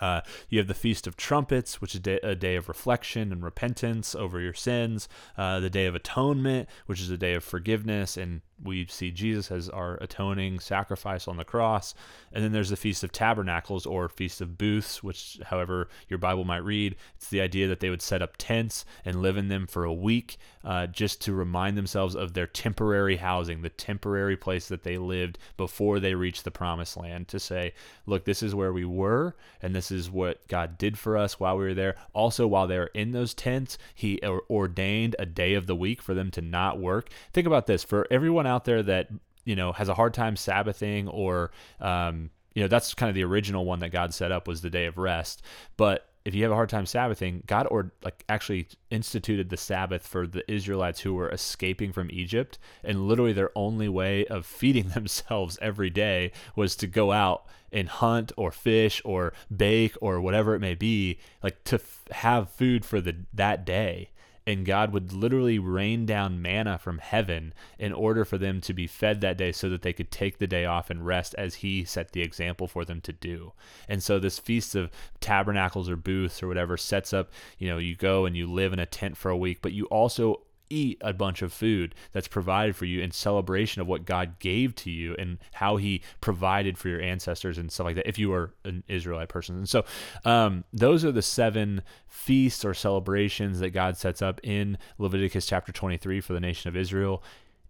Uh, 0.00 0.20
you 0.48 0.58
have 0.58 0.68
the 0.68 0.74
Feast 0.74 1.06
of 1.06 1.16
Trumpets, 1.16 1.80
which 1.80 1.94
is 1.94 2.00
a 2.06 2.34
day 2.34 2.56
of 2.56 2.68
reflection 2.68 3.32
and 3.32 3.42
repentance 3.42 4.14
over 4.14 4.40
your 4.40 4.54
sins. 4.54 5.08
Uh, 5.36 5.60
the 5.60 5.70
Day 5.70 5.86
of 5.86 5.94
Atonement, 5.94 6.68
which 6.86 7.00
is 7.00 7.10
a 7.10 7.16
day 7.16 7.34
of 7.34 7.44
forgiveness, 7.44 8.16
and 8.16 8.42
we 8.62 8.86
see 8.86 9.10
Jesus 9.10 9.50
as 9.50 9.68
our 9.68 9.98
atoning 10.00 10.60
sacrifice 10.60 11.28
on 11.28 11.36
the 11.36 11.44
cross. 11.44 11.94
And 12.32 12.42
then 12.42 12.52
there's 12.52 12.70
the 12.70 12.76
Feast 12.76 13.04
of 13.04 13.12
Tabernacles 13.12 13.86
or 13.86 14.08
Feast 14.08 14.40
of 14.40 14.56
Booths, 14.56 15.02
which, 15.02 15.38
however, 15.46 15.88
your 16.08 16.18
Bible 16.18 16.44
might 16.44 16.64
read. 16.64 16.96
It's 17.16 17.28
the 17.28 17.40
idea 17.40 17.68
that 17.68 17.80
they 17.80 17.90
would 17.90 18.02
set 18.02 18.22
up 18.22 18.34
tents 18.38 18.84
and 19.04 19.20
live 19.20 19.36
in 19.36 19.48
them 19.48 19.66
for 19.66 19.84
a 19.84 19.92
week 19.92 20.38
uh, 20.64 20.86
just 20.86 21.20
to 21.22 21.32
remind 21.32 21.76
themselves 21.76 22.16
of 22.16 22.32
their 22.32 22.46
temporary 22.46 23.16
housing, 23.16 23.62
the 23.62 23.68
temporary 23.68 24.36
place 24.36 24.68
that 24.68 24.82
they 24.82 24.98
lived 24.98 25.38
before 25.56 26.00
they 26.00 26.14
reached 26.14 26.44
the 26.44 26.50
promised 26.50 26.96
land. 26.96 27.28
To 27.28 27.38
say, 27.38 27.74
look, 28.06 28.24
this 28.24 28.42
is 28.42 28.54
where 28.54 28.72
we 28.72 28.84
were, 28.84 29.36
and 29.60 29.74
this 29.74 29.85
is 29.90 30.10
what 30.10 30.46
God 30.48 30.78
did 30.78 30.98
for 30.98 31.16
us 31.16 31.38
while 31.38 31.56
we 31.56 31.64
were 31.64 31.74
there. 31.74 31.96
Also, 32.12 32.46
while 32.46 32.66
they 32.66 32.78
were 32.78 32.90
in 32.94 33.12
those 33.12 33.34
tents, 33.34 33.78
He 33.94 34.20
ordained 34.22 35.16
a 35.18 35.26
day 35.26 35.54
of 35.54 35.66
the 35.66 35.76
week 35.76 36.02
for 36.02 36.14
them 36.14 36.30
to 36.32 36.40
not 36.40 36.78
work. 36.78 37.10
Think 37.32 37.46
about 37.46 37.66
this 37.66 37.82
for 37.82 38.06
everyone 38.10 38.46
out 38.46 38.64
there 38.64 38.82
that 38.82 39.08
you 39.44 39.56
know 39.56 39.72
has 39.72 39.88
a 39.88 39.94
hard 39.94 40.14
time 40.14 40.36
sabbathing 40.36 41.08
or 41.08 41.50
um, 41.80 42.30
you 42.54 42.62
know 42.62 42.68
that's 42.68 42.94
kind 42.94 43.08
of 43.08 43.14
the 43.14 43.24
original 43.24 43.64
one 43.64 43.80
that 43.80 43.90
God 43.90 44.12
set 44.12 44.32
up 44.32 44.48
was 44.48 44.62
the 44.62 44.70
day 44.70 44.86
of 44.86 44.98
rest. 44.98 45.42
But 45.76 46.08
if 46.26 46.34
you 46.34 46.42
have 46.42 46.50
a 46.50 46.56
hard 46.56 46.68
time 46.68 46.86
sabbathing, 46.86 47.44
God 47.46 47.68
or 47.70 47.92
like 48.02 48.24
actually 48.28 48.66
instituted 48.90 49.48
the 49.48 49.56
Sabbath 49.56 50.04
for 50.04 50.26
the 50.26 50.50
Israelites 50.52 51.00
who 51.00 51.14
were 51.14 51.30
escaping 51.30 51.92
from 51.92 52.10
Egypt, 52.10 52.58
and 52.82 53.06
literally 53.06 53.32
their 53.32 53.52
only 53.54 53.88
way 53.88 54.26
of 54.26 54.44
feeding 54.60 54.88
themselves 54.88 55.56
every 55.62 55.88
day 55.88 56.32
was 56.56 56.74
to 56.76 56.88
go 56.88 57.12
out 57.12 57.46
and 57.70 57.88
hunt 57.88 58.32
or 58.36 58.50
fish 58.50 59.00
or 59.04 59.32
bake 59.56 59.94
or 60.00 60.20
whatever 60.20 60.56
it 60.56 60.60
may 60.60 60.74
be, 60.74 61.18
like 61.44 61.62
to 61.62 61.76
f- 61.76 62.08
have 62.10 62.50
food 62.50 62.84
for 62.84 63.00
the 63.00 63.14
that 63.32 63.64
day 63.64 64.10
and 64.46 64.64
God 64.64 64.92
would 64.92 65.12
literally 65.12 65.58
rain 65.58 66.06
down 66.06 66.40
manna 66.40 66.78
from 66.78 66.98
heaven 66.98 67.52
in 67.78 67.92
order 67.92 68.24
for 68.24 68.38
them 68.38 68.60
to 68.60 68.72
be 68.72 68.86
fed 68.86 69.20
that 69.20 69.36
day 69.36 69.50
so 69.50 69.68
that 69.68 69.82
they 69.82 69.92
could 69.92 70.10
take 70.10 70.38
the 70.38 70.46
day 70.46 70.64
off 70.64 70.88
and 70.88 71.04
rest 71.04 71.34
as 71.36 71.56
he 71.56 71.84
set 71.84 72.12
the 72.12 72.22
example 72.22 72.68
for 72.68 72.84
them 72.84 73.00
to 73.00 73.12
do. 73.12 73.52
And 73.88 74.02
so 74.02 74.18
this 74.18 74.38
feast 74.38 74.76
of 74.76 74.90
tabernacles 75.20 75.90
or 75.90 75.96
booths 75.96 76.42
or 76.42 76.48
whatever 76.48 76.76
sets 76.76 77.12
up, 77.12 77.30
you 77.58 77.68
know, 77.68 77.78
you 77.78 77.96
go 77.96 78.24
and 78.24 78.36
you 78.36 78.46
live 78.46 78.72
in 78.72 78.78
a 78.78 78.86
tent 78.86 79.16
for 79.16 79.30
a 79.30 79.36
week, 79.36 79.58
but 79.62 79.72
you 79.72 79.86
also 79.86 80.42
eat 80.70 80.98
a 81.00 81.12
bunch 81.12 81.42
of 81.42 81.52
food 81.52 81.94
that's 82.12 82.28
provided 82.28 82.76
for 82.76 82.84
you 82.84 83.00
in 83.00 83.10
celebration 83.10 83.82
of 83.82 83.88
what 83.88 84.04
God 84.04 84.38
gave 84.38 84.74
to 84.76 84.90
you 84.90 85.14
and 85.18 85.38
how 85.54 85.76
He 85.76 86.02
provided 86.20 86.78
for 86.78 86.88
your 86.88 87.00
ancestors 87.00 87.58
and 87.58 87.70
stuff 87.70 87.84
like 87.84 87.96
that. 87.96 88.08
If 88.08 88.18
you 88.18 88.30
were 88.30 88.52
an 88.64 88.82
Israelite 88.88 89.28
person, 89.28 89.56
and 89.56 89.68
so 89.68 89.84
um, 90.24 90.64
those 90.72 91.04
are 91.04 91.12
the 91.12 91.22
seven 91.22 91.82
feasts 92.08 92.64
or 92.64 92.74
celebrations 92.74 93.60
that 93.60 93.70
God 93.70 93.96
sets 93.96 94.22
up 94.22 94.40
in 94.42 94.78
Leviticus 94.98 95.46
chapter 95.46 95.72
23 95.72 96.20
for 96.20 96.32
the 96.32 96.40
nation 96.40 96.68
of 96.68 96.76
Israel. 96.76 97.22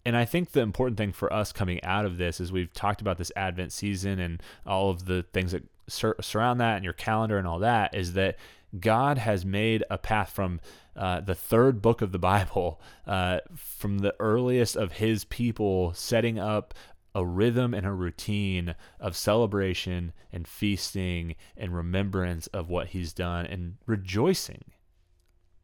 And 0.04 0.16
I 0.16 0.24
think 0.24 0.52
the 0.52 0.60
important 0.60 0.96
thing 0.96 1.12
for 1.12 1.32
us 1.32 1.52
coming 1.52 1.82
out 1.82 2.04
of 2.04 2.16
this 2.16 2.38
is 2.40 2.52
we've 2.52 2.72
talked 2.72 3.00
about 3.00 3.18
this 3.18 3.32
Advent 3.34 3.72
season 3.72 4.20
and 4.20 4.40
all 4.64 4.88
of 4.88 5.06
the 5.06 5.24
things 5.32 5.50
that 5.50 5.64
sur- 5.88 6.14
surround 6.20 6.60
that 6.60 6.76
and 6.76 6.84
your 6.84 6.92
calendar 6.92 7.38
and 7.38 7.46
all 7.46 7.58
that 7.58 7.92
is 7.92 8.12
that 8.12 8.36
God 8.80 9.18
has 9.18 9.44
made 9.44 9.84
a 9.90 9.98
path 9.98 10.30
from 10.30 10.60
uh, 10.94 11.20
the 11.20 11.34
third 11.34 11.82
book 11.82 12.02
of 12.02 12.12
the 12.12 12.18
Bible, 12.18 12.80
uh, 13.06 13.40
from 13.54 13.98
the 13.98 14.14
earliest 14.18 14.76
of 14.76 14.92
his 14.92 15.24
people, 15.24 15.92
setting 15.94 16.38
up 16.38 16.74
a 17.14 17.24
rhythm 17.24 17.72
and 17.72 17.86
a 17.86 17.92
routine 17.92 18.74
of 19.00 19.16
celebration 19.16 20.12
and 20.32 20.46
feasting 20.46 21.34
and 21.56 21.74
remembrance 21.74 22.46
of 22.48 22.68
what 22.68 22.88
he's 22.88 23.12
done 23.14 23.46
and 23.46 23.76
rejoicing. 23.86 24.64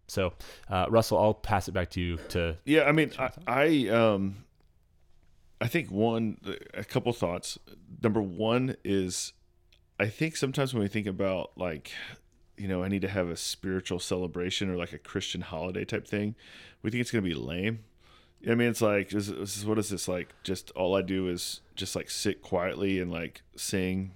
So, 0.08 0.32
uh, 0.68 0.86
Russell, 0.88 1.18
I'll 1.18 1.34
pass 1.34 1.68
it 1.68 1.72
back 1.72 1.90
to 1.90 2.00
you 2.00 2.16
to. 2.30 2.56
Yeah, 2.64 2.84
I 2.84 2.92
mean, 2.92 3.12
I, 3.18 3.30
I, 3.46 3.88
um, 3.88 4.44
I 5.60 5.68
think 5.68 5.90
one, 5.90 6.38
a 6.74 6.84
couple 6.84 7.12
thoughts. 7.12 7.58
Number 8.02 8.20
one 8.20 8.76
is, 8.82 9.32
I 10.00 10.08
think 10.08 10.36
sometimes 10.36 10.74
when 10.74 10.82
we 10.82 10.88
think 10.88 11.06
about 11.06 11.52
like 11.56 11.92
you 12.56 12.68
know, 12.68 12.82
I 12.82 12.88
need 12.88 13.02
to 13.02 13.08
have 13.08 13.28
a 13.28 13.36
spiritual 13.36 13.98
celebration 13.98 14.70
or 14.70 14.76
like 14.76 14.92
a 14.92 14.98
Christian 14.98 15.40
holiday 15.40 15.84
type 15.84 16.06
thing, 16.06 16.34
we 16.82 16.90
think 16.90 17.00
it's 17.00 17.10
going 17.10 17.24
to 17.24 17.28
be 17.28 17.34
lame. 17.34 17.80
I 18.48 18.54
mean, 18.54 18.68
it's 18.68 18.82
like, 18.82 19.12
is, 19.14 19.28
is, 19.28 19.64
what 19.64 19.78
is 19.78 19.88
this 19.88 20.08
like? 20.08 20.34
Just 20.42 20.72
all 20.72 20.96
I 20.96 21.02
do 21.02 21.28
is 21.28 21.60
just 21.76 21.94
like 21.94 22.10
sit 22.10 22.42
quietly 22.42 22.98
and 22.98 23.10
like 23.10 23.42
sing 23.56 24.12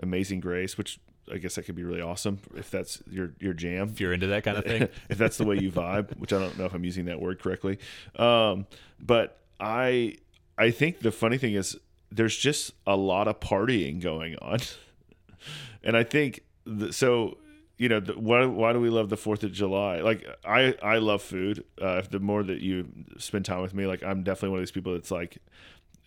Amazing 0.00 0.40
Grace, 0.40 0.76
which 0.76 1.00
I 1.32 1.38
guess 1.38 1.54
that 1.54 1.62
could 1.62 1.74
be 1.74 1.84
really 1.84 2.02
awesome 2.02 2.40
if 2.54 2.70
that's 2.70 3.02
your 3.10 3.32
your 3.40 3.54
jam. 3.54 3.88
If 3.88 4.00
you're 4.00 4.12
into 4.12 4.26
that 4.28 4.44
kind 4.44 4.58
of 4.58 4.64
thing, 4.64 4.88
if 5.08 5.16
that's 5.16 5.38
the 5.38 5.44
way 5.44 5.58
you 5.58 5.70
vibe, 5.70 6.16
which 6.18 6.32
I 6.32 6.38
don't 6.38 6.58
know 6.58 6.66
if 6.66 6.74
I'm 6.74 6.84
using 6.84 7.06
that 7.06 7.20
word 7.20 7.40
correctly. 7.40 7.78
Um, 8.16 8.66
but 9.00 9.38
I 9.58 10.16
I 10.58 10.70
think 10.70 11.00
the 11.00 11.12
funny 11.12 11.38
thing 11.38 11.54
is 11.54 11.78
there's 12.12 12.36
just 12.36 12.72
a 12.86 12.96
lot 12.96 13.28
of 13.28 13.40
partying 13.40 14.00
going 14.00 14.36
on, 14.36 14.58
and 15.82 15.96
I 15.96 16.04
think 16.04 16.40
the, 16.66 16.92
so 16.92 17.38
you 17.84 17.90
know, 17.90 18.00
why 18.00 18.46
why 18.46 18.72
do 18.72 18.80
we 18.80 18.88
love 18.88 19.10
the 19.10 19.16
Fourth 19.18 19.44
of 19.44 19.52
July? 19.52 20.00
Like 20.00 20.26
I 20.42 20.74
I 20.82 20.96
love 20.96 21.20
food. 21.20 21.64
Uh, 21.78 22.00
the 22.10 22.18
more 22.18 22.42
that 22.42 22.62
you 22.62 22.88
spend 23.18 23.44
time 23.44 23.60
with 23.60 23.74
me, 23.74 23.86
like 23.86 24.02
I'm 24.02 24.22
definitely 24.22 24.48
one 24.50 24.60
of 24.60 24.62
these 24.62 24.70
people 24.70 24.94
that's 24.94 25.10
like, 25.10 25.36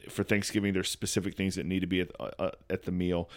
for 0.10 0.24
Thanksgiving, 0.24 0.74
there's 0.74 0.90
specific 0.90 1.36
things 1.38 1.54
that 1.54 1.68
need 1.68 1.82
to 1.82 1.86
be 1.86 2.02
at 2.02 2.10
uh, 2.20 2.32
uh 2.40 2.52
at 2.68 2.86
the 2.86 2.92
meal. 2.92 3.30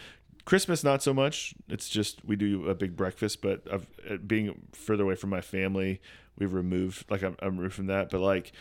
Christmas, 0.47 0.83
not 0.83 1.03
so 1.03 1.13
much. 1.13 1.55
It's 1.69 1.91
just 1.91 2.25
we 2.25 2.35
do 2.35 2.67
a 2.67 2.75
big 2.75 2.97
breakfast, 2.97 3.43
but 3.43 3.67
of 3.69 3.87
uh, 4.09 4.17
being 4.17 4.63
further 4.73 5.03
away 5.03 5.17
from 5.17 5.29
my 5.29 5.43
family, 5.43 6.01
we've 6.39 6.55
removed 6.55 7.11
like 7.11 7.23
I'm, 7.23 7.37
I'm 7.41 7.59
removed 7.59 7.75
from 7.75 7.89
that. 7.89 8.09
But 8.09 8.23
like 8.23 8.53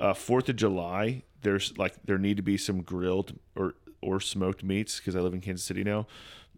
uh, 0.00 0.14
Fourth 0.14 0.48
of 0.48 0.56
July, 0.56 1.22
there's 1.42 1.78
like 1.78 1.94
there 2.04 2.18
need 2.18 2.38
to 2.38 2.42
be 2.42 2.56
some 2.56 2.82
grilled 2.82 3.38
or 3.54 3.76
or 4.02 4.18
smoked 4.18 4.64
meats 4.64 4.98
because 4.98 5.14
I 5.14 5.20
live 5.20 5.32
in 5.32 5.40
Kansas 5.40 5.64
City 5.64 5.84
now. 5.84 6.08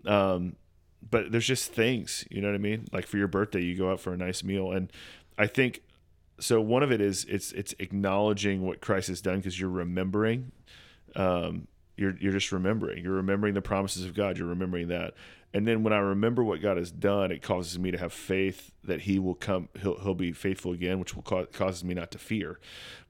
Um, 0.07 0.57
but 1.09 1.33
there's 1.33 1.47
just 1.47 1.73
things, 1.73 2.25
you 2.31 2.41
know 2.41 2.49
what 2.49 2.55
I 2.55 2.59
mean? 2.59 2.87
Like 2.93 3.07
for 3.07 3.17
your 3.17 3.29
birthday, 3.29 3.63
you 3.63 3.77
go 3.77 3.91
out 3.93 4.01
for 4.01 4.13
a 4.13 4.17
nice 4.17 4.43
meal, 4.45 4.73
and 4.73 4.93
I 5.39 5.47
think 5.47 5.83
so. 6.39 6.61
One 6.61 6.83
of 6.83 6.93
it 6.93 7.01
is 7.01 7.25
it's 7.25 7.53
it's 7.53 7.75
acknowledging 7.79 8.63
what 8.63 8.81
Christ 8.81 9.09
has 9.09 9.21
done 9.21 9.37
because 9.37 9.59
you're 9.61 9.71
remembering. 9.71 10.53
Um, 11.17 11.67
You're 11.97 12.17
you're 12.19 12.33
just 12.33 12.51
remembering. 12.53 13.05
You're 13.05 13.17
remembering 13.17 13.53
the 13.53 13.61
promises 13.61 14.05
of 14.07 14.15
God. 14.15 14.39
You're 14.39 14.49
remembering 14.49 14.89
that. 14.89 15.13
And 15.53 15.67
then 15.67 15.83
when 15.83 15.93
I 15.93 15.99
remember 15.99 16.43
what 16.43 16.63
God 16.63 16.79
has 16.79 16.91
done, 16.91 17.31
it 17.31 17.43
causes 17.43 17.79
me 17.79 17.91
to 17.91 17.99
have 17.99 18.13
faith 18.13 18.73
that 18.85 19.03
He 19.03 19.19
will 19.19 19.35
come. 19.35 19.69
He'll 19.83 19.99
He'll 19.99 20.15
be 20.15 20.33
faithful 20.33 20.73
again, 20.73 20.99
which 20.99 21.15
will 21.15 21.23
cause 21.23 21.49
causes 21.53 21.85
me 21.85 21.93
not 21.93 22.11
to 22.13 22.19
fear, 22.19 22.59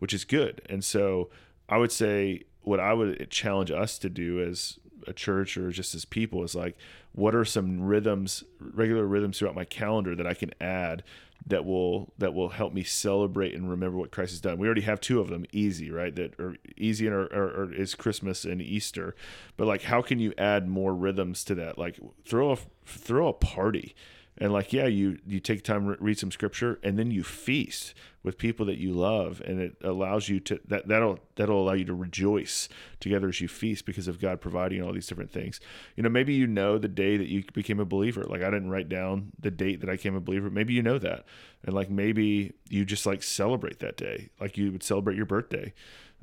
which 0.01 0.13
is 0.13 0.25
good. 0.25 0.63
And 0.69 0.83
so 0.83 1.31
I 1.69 1.77
would 1.77 1.93
say 1.93 2.45
what 2.63 2.81
I 2.81 2.93
would 2.95 3.31
challenge 3.31 3.71
us 3.71 3.97
to 3.99 4.09
do 4.09 4.43
as 4.43 4.80
a 5.07 5.13
church 5.13 5.57
or 5.57 5.71
just 5.71 5.95
as 5.95 6.05
people 6.05 6.43
is 6.45 6.55
like, 6.55 6.77
what 7.13 7.35
are 7.35 7.45
some 7.45 7.81
rhythms, 7.81 8.45
regular 8.61 9.05
rhythms 9.07 9.39
throughout 9.39 9.55
my 9.55 9.65
calendar 9.65 10.15
that 10.15 10.27
I 10.27 10.35
can 10.35 10.53
add 10.61 11.03
that 11.47 11.65
will 11.65 12.13
that 12.19 12.35
will 12.35 12.51
help 12.51 12.73
me 12.73 12.83
celebrate 12.83 13.55
and 13.55 13.71
remember 13.71 13.97
what 13.97 14.11
Christ 14.11 14.33
has 14.33 14.41
done. 14.41 14.59
We 14.59 14.67
already 14.67 14.83
have 14.83 15.01
two 15.01 15.21
of 15.21 15.29
them, 15.29 15.47
easy, 15.53 15.91
right? 15.91 16.15
That 16.15 16.39
are 16.39 16.57
easy 16.77 17.07
and 17.07 17.15
are, 17.15 17.33
are, 17.33 17.63
are, 17.63 17.73
is 17.73 17.95
Christmas 17.95 18.45
and 18.45 18.61
Easter. 18.61 19.15
But 19.57 19.67
like, 19.67 19.83
how 19.83 20.03
can 20.03 20.19
you 20.19 20.35
add 20.37 20.69
more 20.69 20.95
rhythms 20.95 21.43
to 21.45 21.55
that? 21.57 21.79
Like, 21.79 21.99
throw 22.27 22.53
a 22.53 22.59
throw 22.85 23.29
a 23.29 23.33
party 23.33 23.95
and 24.41 24.53
like 24.53 24.73
yeah 24.73 24.87
you 24.87 25.19
you 25.27 25.39
take 25.39 25.63
time 25.63 25.87
read 26.01 26.19
some 26.19 26.31
scripture 26.31 26.81
and 26.83 26.99
then 26.99 27.11
you 27.11 27.23
feast 27.23 27.95
with 28.23 28.37
people 28.37 28.67
that 28.67 28.79
you 28.79 28.93
love 28.93 29.41
and 29.45 29.61
it 29.61 29.77
allows 29.83 30.29
you 30.29 30.41
to 30.41 30.61
that 30.67 30.89
that'll 30.89 31.19
that'll 31.37 31.63
allow 31.63 31.73
you 31.73 31.85
to 31.85 31.95
rejoice 31.95 32.69
together 32.99 33.29
as 33.29 33.41
you 33.41 33.49
feast 33.49 33.87
because 33.87 34.09
of 34.09 34.21
God 34.21 34.41
providing 34.41 34.83
all 34.83 34.93
these 34.93 35.07
different 35.07 35.31
things. 35.31 35.61
You 35.97 36.03
know 36.03 36.09
maybe 36.09 36.35
you 36.35 36.47
know 36.47 36.79
the 36.79 36.89
day 36.89 37.17
that 37.17 37.29
you 37.29 37.45
became 37.53 37.81
a 37.81 37.85
believer. 37.85 38.25
Like 38.25 38.43
I 38.43 38.51
didn't 38.51 38.71
write 38.71 38.89
down 38.89 39.33
the 39.39 39.51
date 39.51 39.81
that 39.81 39.89
I 39.89 39.93
became 39.93 40.17
a 40.17 40.21
believer. 40.21 40.51
Maybe 40.51 40.75
you 40.75 40.83
know 40.83 40.99
that. 40.99 41.25
And 41.65 41.75
like 41.75 41.91
maybe 41.91 42.55
you 42.69 42.85
just 42.85 43.07
like 43.07 43.23
celebrate 43.23 43.79
that 43.81 43.97
day. 43.97 44.31
Like 44.41 44.57
you 44.57 44.73
would 44.73 44.83
celebrate 44.83 45.17
your 45.17 45.27
birthday. 45.27 45.73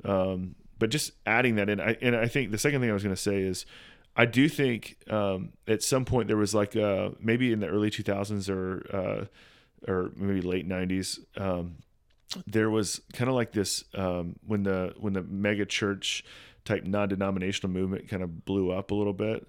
Um, 0.04 0.54
but 0.78 0.90
just 0.90 1.12
adding 1.26 1.56
that 1.56 1.68
in 1.68 1.80
I, 1.80 1.96
and 2.00 2.14
I 2.14 2.28
think 2.28 2.52
the 2.52 2.58
second 2.58 2.80
thing 2.80 2.90
I 2.90 2.94
was 2.94 3.02
going 3.02 3.14
to 3.14 3.20
say 3.20 3.40
is 3.40 3.66
I 4.18 4.26
do 4.26 4.48
think 4.48 4.96
um, 5.08 5.52
at 5.68 5.80
some 5.80 6.04
point 6.04 6.26
there 6.26 6.36
was 6.36 6.52
like 6.52 6.74
uh, 6.74 7.10
maybe 7.20 7.52
in 7.52 7.60
the 7.60 7.68
early 7.68 7.88
2000s 7.88 8.50
or 8.50 8.84
uh, 8.94 9.90
or 9.90 10.10
maybe 10.16 10.40
late 10.40 10.68
90s. 10.68 11.20
Um, 11.40 11.76
there 12.44 12.68
was 12.68 13.00
kind 13.12 13.28
of 13.30 13.36
like 13.36 13.52
this 13.52 13.84
um, 13.94 14.34
when 14.44 14.64
the 14.64 14.92
when 14.98 15.12
the 15.12 15.22
mega 15.22 15.64
church 15.64 16.24
type 16.64 16.84
non-denominational 16.84 17.72
movement 17.72 18.08
kind 18.08 18.24
of 18.24 18.44
blew 18.44 18.72
up 18.72 18.90
a 18.90 18.94
little 18.94 19.12
bit. 19.12 19.46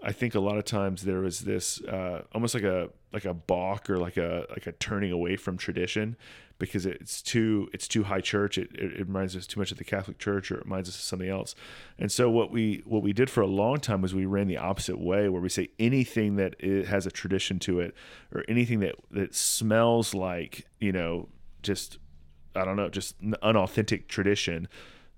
I 0.00 0.12
think 0.12 0.36
a 0.36 0.40
lot 0.40 0.56
of 0.56 0.64
times 0.64 1.02
there 1.02 1.20
was 1.20 1.40
this 1.40 1.82
uh, 1.82 2.22
almost 2.32 2.54
like 2.54 2.62
a 2.62 2.90
like 3.12 3.24
a 3.24 3.34
balk 3.34 3.90
or 3.90 3.98
like 3.98 4.16
a 4.16 4.46
like 4.50 4.68
a 4.68 4.72
turning 4.72 5.10
away 5.10 5.34
from 5.34 5.58
tradition 5.58 6.16
because 6.62 6.86
it's 6.86 7.20
too 7.20 7.68
it's 7.72 7.88
too 7.88 8.04
high 8.04 8.20
church. 8.20 8.56
It, 8.56 8.70
it, 8.74 8.92
it, 8.92 9.08
reminds 9.08 9.34
us 9.34 9.48
too 9.48 9.58
much 9.58 9.72
of 9.72 9.78
the 9.78 9.84
Catholic 9.84 10.20
Church, 10.20 10.52
or 10.52 10.58
it 10.58 10.64
reminds 10.64 10.88
us 10.88 10.94
of 10.94 11.00
something 11.00 11.28
else. 11.28 11.56
And 11.98 12.10
so 12.10 12.30
what 12.30 12.52
we 12.52 12.84
what 12.84 13.02
we 13.02 13.12
did 13.12 13.28
for 13.28 13.40
a 13.40 13.48
long 13.48 13.80
time 13.80 14.00
was 14.00 14.14
we 14.14 14.26
ran 14.26 14.46
the 14.46 14.58
opposite 14.58 15.00
way, 15.00 15.28
where 15.28 15.42
we 15.42 15.48
say 15.48 15.70
anything 15.80 16.36
that 16.36 16.54
has 16.86 17.04
a 17.04 17.10
tradition 17.10 17.58
to 17.60 17.80
it, 17.80 17.96
or 18.32 18.44
anything 18.46 18.78
that 18.78 18.94
that 19.10 19.34
smells 19.34 20.14
like 20.14 20.68
you 20.78 20.92
know 20.92 21.28
just 21.64 21.98
I 22.54 22.64
don't 22.64 22.76
know 22.76 22.88
just 22.88 23.16
unauthentic 23.42 24.06
tradition 24.06 24.68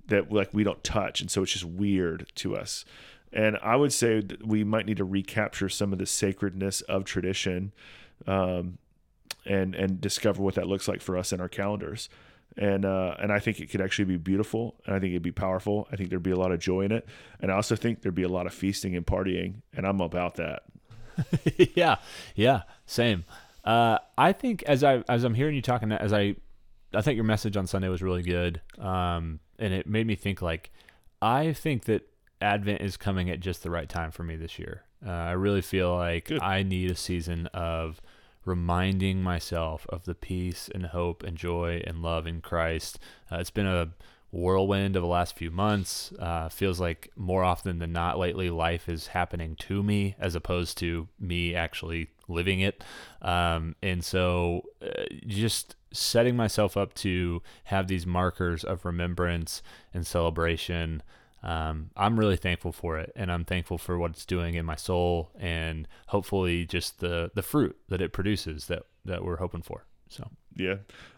that 0.07 0.33
like 0.33 0.49
we 0.55 0.65
don't 0.65 0.83
touch, 0.83 1.21
and 1.21 1.31
so 1.31 1.43
it's 1.43 1.53
just 1.53 1.67
weird 1.67 2.27
to 2.37 2.57
us. 2.57 2.87
And 3.35 3.59
I 3.63 3.77
would 3.77 3.93
say 3.93 4.23
we 4.43 4.65
might 4.65 4.87
need 4.87 4.97
to 4.97 5.05
recapture 5.05 5.69
some 5.69 5.93
of 5.93 5.99
the 5.99 6.07
sacredness 6.07 6.81
of 6.81 7.05
tradition. 7.05 7.73
Um, 8.27 8.79
and 9.47 9.75
and 9.75 10.01
discover 10.01 10.43
what 10.43 10.55
that 10.55 10.67
looks 10.67 10.89
like 10.89 11.01
for 11.01 11.17
us 11.17 11.33
in 11.33 11.41
our 11.41 11.49
calendars. 11.49 12.09
And 12.57 12.85
uh, 12.85 13.17
and 13.19 13.33
I 13.33 13.41
think 13.41 13.59
it 13.59 13.67
could 13.71 13.81
actually 13.81 14.05
be 14.05 14.17
beautiful, 14.17 14.77
and 14.87 14.95
I 14.95 15.01
think 15.01 15.11
it'd 15.11 15.23
be 15.23 15.33
powerful. 15.33 15.89
I 15.91 15.97
think 15.97 16.11
there'd 16.11 16.23
be 16.23 16.31
a 16.31 16.37
lot 16.37 16.53
of 16.53 16.61
joy 16.61 16.83
in 16.83 16.93
it, 16.93 17.07
and 17.41 17.51
I 17.51 17.57
also 17.57 17.75
think 17.75 18.03
there'd 18.03 18.15
be 18.15 18.23
a 18.23 18.29
lot 18.29 18.47
of 18.47 18.55
feasting 18.55 18.95
and 18.95 19.05
partying, 19.05 19.63
and 19.73 19.85
I'm 19.87 20.01
about 20.01 20.37
that. 20.37 20.63
yeah, 21.75 21.97
yeah, 22.37 22.63
same. 22.87 23.25
Uh, 23.65 23.99
I 24.17 24.33
think 24.33 24.63
as 24.65 24.85
I 24.85 25.03
as 25.09 25.25
I'm 25.25 25.35
hearing 25.35 25.57
you 25.57 25.63
talking, 25.63 25.91
as 25.91 26.13
I 26.13 26.37
I 26.93 27.03
think 27.03 27.17
your 27.17 27.25
message 27.25 27.57
on 27.57 27.67
Sunday 27.67 27.89
was 27.89 28.03
really 28.03 28.23
good, 28.23 28.61
um, 28.79 29.41
and 29.59 29.75
it 29.75 29.89
made 29.89 30.07
me 30.07 30.15
think 30.15 30.41
like 30.41 30.71
I 31.21 31.53
think 31.53 31.85
that 31.85 32.09
Advent 32.41 32.83
is 32.83 32.97
coming 32.97 33.31
at 33.31 33.41
just 33.41 33.63
the 33.63 33.71
right 33.71 33.89
time 33.89 34.11
for 34.11 34.23
me 34.23 34.37
this 34.37 34.59
year. 34.59 34.83
Uh, 35.05 35.11
I 35.11 35.33
really 35.33 35.63
feel 35.63 35.97
like 35.97 36.27
good. 36.27 36.43
I 36.43 36.63
need 36.63 36.91
a 36.91 36.95
season 36.95 37.47
of 37.49 38.01
reminding 38.45 39.23
myself 39.23 39.87
of 39.89 40.05
the 40.05 40.15
peace 40.15 40.69
and 40.75 40.87
hope 40.87 41.23
and 41.23 41.37
joy 41.37 41.83
and 41.87 42.03
love 42.03 42.27
in 42.27 42.41
Christ. 42.41 42.99
Uh, 43.31 43.37
it's 43.37 43.51
been 43.51 43.67
a 43.67 43.91
whirlwind 44.35 44.97
of 44.97 45.03
the 45.03 45.09
last 45.09 45.37
few 45.37 45.51
months. 45.51 46.13
Uh, 46.19 46.49
feels 46.49 46.81
like 46.81 47.11
more 47.17 47.45
often 47.45 47.79
than 47.79 47.93
not 47.93 48.19
lately, 48.19 48.51
life 48.51 48.89
is 48.89 49.09
happening 49.09 49.55
to 49.57 49.83
me 49.83 50.17
as 50.19 50.35
opposed 50.35 50.77
to 50.79 51.09
me 51.21 51.55
actually 51.55 52.09
living 52.29 52.61
it. 52.61 52.83
Um, 53.23 53.77
and 53.83 54.05
so 54.05 54.63
uh, 54.83 55.05
just 55.27 55.77
setting 55.93 56.37
myself 56.37 56.77
up 56.77 56.93
to 56.95 57.43
have 57.65 57.87
these 57.87 58.07
markers 58.07 58.65
of 58.65 58.85
remembrance 58.85 59.63
and 59.93 60.05
celebration 60.05 61.03
um, 61.45 61.91
I'm 61.95 62.19
really 62.19 62.39
thankful 62.39 62.73
for 62.73 62.99
it, 62.99 63.13
and 63.15 63.31
I'm 63.31 63.45
thankful 63.45 63.77
for 63.77 63.99
what 63.99 64.13
it's 64.13 64.25
doing 64.25 64.55
in 64.55 64.65
my 64.65 64.77
soul, 64.77 65.31
and 65.39 65.87
hopefully 66.07 66.65
just 66.65 67.01
the 67.01 67.31
the 67.35 67.43
fruit 67.43 67.77
that 67.89 68.01
it 68.01 68.15
produces 68.15 68.67
that 68.69 68.85
that 69.05 69.23
we're 69.23 69.37
hoping 69.37 69.61
for. 69.61 69.85
So 70.09 70.31
yeah, 70.57 70.77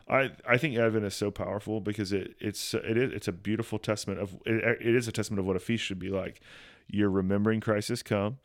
I 0.08 0.32
I 0.46 0.56
think 0.56 0.76
Advent 0.76 1.04
is 1.04 1.14
so 1.14 1.30
powerful 1.30 1.80
because 1.80 2.12
it 2.12 2.34
it's 2.40 2.74
it 2.74 2.98
is 2.98 3.12
it's 3.12 3.28
a 3.28 3.32
beautiful 3.32 3.78
testament 3.78 4.20
of 4.20 4.34
it, 4.44 4.78
it 4.80 4.96
is 4.96 5.06
a 5.06 5.12
testament 5.12 5.38
of 5.38 5.46
what 5.46 5.54
a 5.54 5.60
feast 5.60 5.84
should 5.84 6.00
be 6.00 6.10
like. 6.10 6.40
You're 6.88 7.10
remembering 7.10 7.60
Christ 7.60 7.88
has 7.90 8.02
come, 8.02 8.38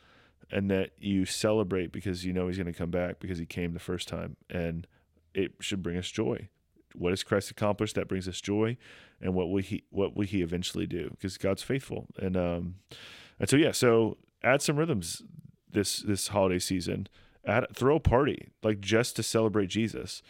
and 0.52 0.70
that 0.70 0.92
you 1.00 1.26
celebrate 1.26 1.92
because 1.92 2.24
you 2.24 2.32
know 2.32 2.46
He's 2.46 2.58
going 2.58 2.72
to 2.72 2.78
come 2.78 2.92
back 2.92 3.20
because 3.20 3.40
He 3.40 3.48
came 3.48 3.74
the 3.74 3.80
first 3.80 4.08
time, 4.08 4.38
and 4.52 4.86
it 5.34 5.54
should 5.62 5.82
bring 5.82 5.98
us 5.98 6.12
joy 6.12 6.48
what 6.96 7.12
has 7.12 7.24
Christ 7.24 7.52
accomplished 7.52 7.96
that 7.96 8.08
brings 8.08 8.28
us 8.28 8.42
joy, 8.42 8.78
and 9.22 9.34
what 9.34 9.50
will 9.50 9.62
he 9.62 9.84
what 9.90 10.16
will 10.16 10.26
he 10.26 10.42
eventually 10.42 10.88
do? 10.88 11.10
Because 11.12 11.38
God's 11.38 11.64
faithful, 11.64 12.08
and 12.18 12.36
um, 12.38 12.76
and 13.40 13.50
so 13.50 13.56
yeah, 13.56 13.72
so 13.72 14.18
add 14.44 14.62
some 14.62 14.78
rhythms 14.78 15.22
this 15.72 16.00
this 16.00 16.30
holiday 16.30 16.60
season. 16.60 17.08
Add 17.46 17.66
throw 17.74 17.96
a 17.96 18.00
party 18.00 18.50
like 18.64 18.82
just 18.82 19.16
to 19.18 19.24
celebrate 19.24 19.68
Jesus. 19.68 20.22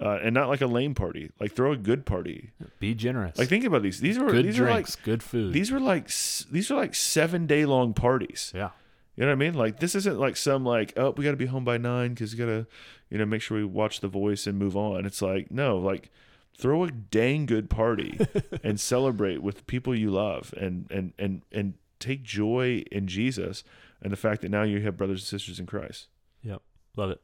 Uh, 0.00 0.16
and 0.22 0.32
not 0.32 0.48
like 0.48 0.60
a 0.60 0.66
lame 0.66 0.94
party. 0.94 1.28
Like 1.40 1.50
throw 1.56 1.72
a 1.72 1.76
good 1.76 2.06
party. 2.06 2.52
Be 2.78 2.94
generous. 2.94 3.36
Like 3.36 3.48
think 3.48 3.64
about 3.64 3.82
these. 3.82 3.98
These 3.98 4.16
were 4.16 4.30
good 4.30 4.44
these 4.44 4.54
drinks, 4.54 4.94
are 4.94 4.98
like 4.98 5.02
good 5.04 5.24
food. 5.24 5.52
These 5.52 5.72
were 5.72 5.80
like 5.80 6.06
these 6.52 6.70
are 6.70 6.76
like 6.76 6.94
seven 6.94 7.48
day 7.48 7.64
long 7.64 7.94
parties. 7.94 8.52
Yeah. 8.54 8.70
You 9.18 9.24
know 9.24 9.30
what 9.30 9.32
I 9.32 9.46
mean? 9.46 9.54
Like 9.54 9.80
this 9.80 9.96
isn't 9.96 10.20
like 10.20 10.36
some 10.36 10.64
like 10.64 10.92
oh 10.96 11.10
we 11.10 11.24
got 11.24 11.32
to 11.32 11.36
be 11.36 11.46
home 11.46 11.64
by 11.64 11.76
nine 11.76 12.14
because 12.14 12.32
you 12.32 12.38
got 12.38 12.52
to 12.52 12.66
you 13.10 13.18
know 13.18 13.26
make 13.26 13.42
sure 13.42 13.58
we 13.58 13.64
watch 13.64 13.98
The 13.98 14.06
Voice 14.06 14.46
and 14.46 14.56
move 14.56 14.76
on. 14.76 15.04
It's 15.04 15.20
like 15.20 15.50
no, 15.50 15.76
like 15.76 16.12
throw 16.56 16.84
a 16.84 16.92
dang 16.92 17.44
good 17.44 17.68
party 17.68 18.20
and 18.62 18.78
celebrate 18.78 19.42
with 19.42 19.66
people 19.66 19.92
you 19.92 20.12
love 20.12 20.54
and 20.56 20.88
and 20.92 21.14
and 21.18 21.42
and 21.50 21.74
take 21.98 22.22
joy 22.22 22.84
in 22.92 23.08
Jesus 23.08 23.64
and 24.00 24.12
the 24.12 24.16
fact 24.16 24.40
that 24.42 24.52
now 24.52 24.62
you 24.62 24.80
have 24.82 24.96
brothers 24.96 25.22
and 25.22 25.26
sisters 25.26 25.58
in 25.58 25.66
Christ. 25.66 26.06
Yep, 26.44 26.62
love 26.96 27.10
it. 27.10 27.20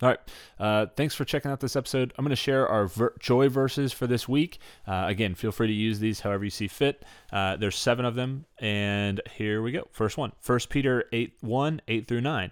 All 0.00 0.08
right. 0.08 0.20
Uh, 0.60 0.86
thanks 0.96 1.14
for 1.14 1.24
checking 1.24 1.50
out 1.50 1.58
this 1.58 1.74
episode. 1.74 2.14
I'm 2.16 2.24
going 2.24 2.30
to 2.30 2.36
share 2.36 2.68
our 2.68 2.86
ver- 2.86 3.14
joy 3.18 3.48
verses 3.48 3.92
for 3.92 4.06
this 4.06 4.28
week. 4.28 4.58
Uh, 4.86 5.04
again, 5.08 5.34
feel 5.34 5.50
free 5.50 5.66
to 5.66 5.72
use 5.72 5.98
these 5.98 6.20
however 6.20 6.44
you 6.44 6.50
see 6.50 6.68
fit. 6.68 7.04
Uh, 7.32 7.56
there's 7.56 7.76
seven 7.76 8.04
of 8.04 8.14
them, 8.14 8.44
and 8.60 9.20
here 9.32 9.60
we 9.60 9.72
go. 9.72 9.88
First 9.90 10.16
one, 10.16 10.32
1 10.44 10.60
Peter 10.68 11.04
8 11.12 11.38
1, 11.40 11.80
8 11.88 12.06
through 12.06 12.20
9. 12.20 12.50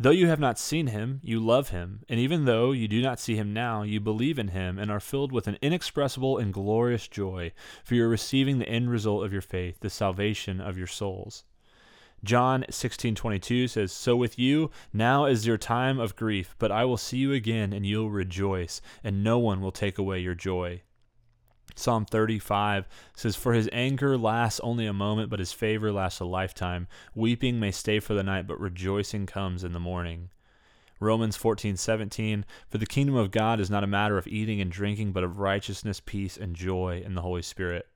Though 0.00 0.10
you 0.10 0.28
have 0.28 0.40
not 0.40 0.58
seen 0.58 0.86
him, 0.88 1.20
you 1.22 1.38
love 1.38 1.68
him, 1.68 2.00
and 2.08 2.18
even 2.18 2.46
though 2.46 2.72
you 2.72 2.88
do 2.88 3.02
not 3.02 3.20
see 3.20 3.36
him 3.36 3.52
now, 3.52 3.82
you 3.82 4.00
believe 4.00 4.38
in 4.38 4.48
him 4.48 4.78
and 4.78 4.90
are 4.90 4.98
filled 4.98 5.30
with 5.30 5.46
an 5.46 5.58
inexpressible 5.60 6.38
and 6.38 6.54
glorious 6.54 7.06
joy, 7.06 7.52
for 7.84 7.94
you 7.94 8.04
are 8.04 8.08
receiving 8.08 8.58
the 8.58 8.68
end 8.68 8.90
result 8.90 9.26
of 9.26 9.32
your 9.32 9.42
faith, 9.42 9.78
the 9.80 9.90
salvation 9.90 10.58
of 10.58 10.78
your 10.78 10.86
souls. 10.86 11.44
John 12.22 12.64
16:22 12.70 13.68
says, 13.68 13.92
"So 13.92 14.14
with 14.14 14.38
you 14.38 14.70
now 14.92 15.24
is 15.24 15.46
your 15.46 15.58
time 15.58 15.98
of 15.98 16.16
grief, 16.16 16.54
but 16.58 16.70
I 16.70 16.84
will 16.84 16.98
see 16.98 17.18
you 17.18 17.32
again 17.32 17.72
and 17.72 17.86
you'll 17.86 18.10
rejoice, 18.10 18.82
and 19.02 19.24
no 19.24 19.38
one 19.38 19.60
will 19.60 19.72
take 19.72 19.98
away 19.98 20.20
your 20.20 20.34
joy." 20.34 20.82
Psalm 21.76 22.04
35 22.04 22.88
says, 23.14 23.36
For 23.36 23.52
his 23.54 23.68
anger 23.72 24.18
lasts 24.18 24.60
only 24.60 24.86
a 24.86 24.92
moment, 24.92 25.30
but 25.30 25.38
his 25.38 25.52
favor 25.52 25.92
lasts 25.92 26.20
a 26.20 26.24
lifetime. 26.24 26.88
Weeping 27.14 27.58
may 27.58 27.70
stay 27.70 28.00
for 28.00 28.14
the 28.14 28.22
night, 28.22 28.46
but 28.46 28.60
rejoicing 28.60 29.26
comes 29.26 29.64
in 29.64 29.72
the 29.72 29.80
morning. 29.80 30.30
Romans 31.00 31.38
14:17 31.38 32.44
For 32.68 32.76
the 32.76 32.86
kingdom 32.86 33.16
of 33.16 33.30
God 33.30 33.60
is 33.60 33.70
not 33.70 33.84
a 33.84 33.86
matter 33.86 34.18
of 34.18 34.26
eating 34.26 34.60
and 34.60 34.70
drinking, 34.70 35.12
but 35.12 35.24
of 35.24 35.38
righteousness, 35.38 36.00
peace, 36.04 36.36
and 36.36 36.54
joy 36.54 37.02
in 37.04 37.14
the 37.14 37.22
Holy 37.22 37.42
Spirit. 37.42 37.88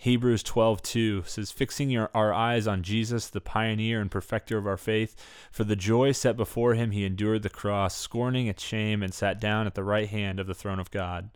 Hebrews 0.00 0.44
12:2 0.44 1.26
says 1.26 1.50
fixing 1.50 1.90
your, 1.90 2.08
our 2.14 2.32
eyes 2.32 2.68
on 2.68 2.84
Jesus 2.84 3.28
the 3.28 3.40
pioneer 3.40 4.00
and 4.00 4.08
perfecter 4.08 4.56
of 4.56 4.64
our 4.64 4.76
faith 4.76 5.16
for 5.50 5.64
the 5.64 5.74
joy 5.74 6.12
set 6.12 6.36
before 6.36 6.74
him 6.74 6.92
he 6.92 7.04
endured 7.04 7.42
the 7.42 7.50
cross 7.50 7.96
scorning 7.96 8.46
its 8.46 8.62
shame 8.62 9.02
and 9.02 9.12
sat 9.12 9.40
down 9.40 9.66
at 9.66 9.74
the 9.74 9.82
right 9.82 10.08
hand 10.08 10.38
of 10.38 10.46
the 10.46 10.54
throne 10.54 10.78
of 10.78 10.92
God. 10.92 11.30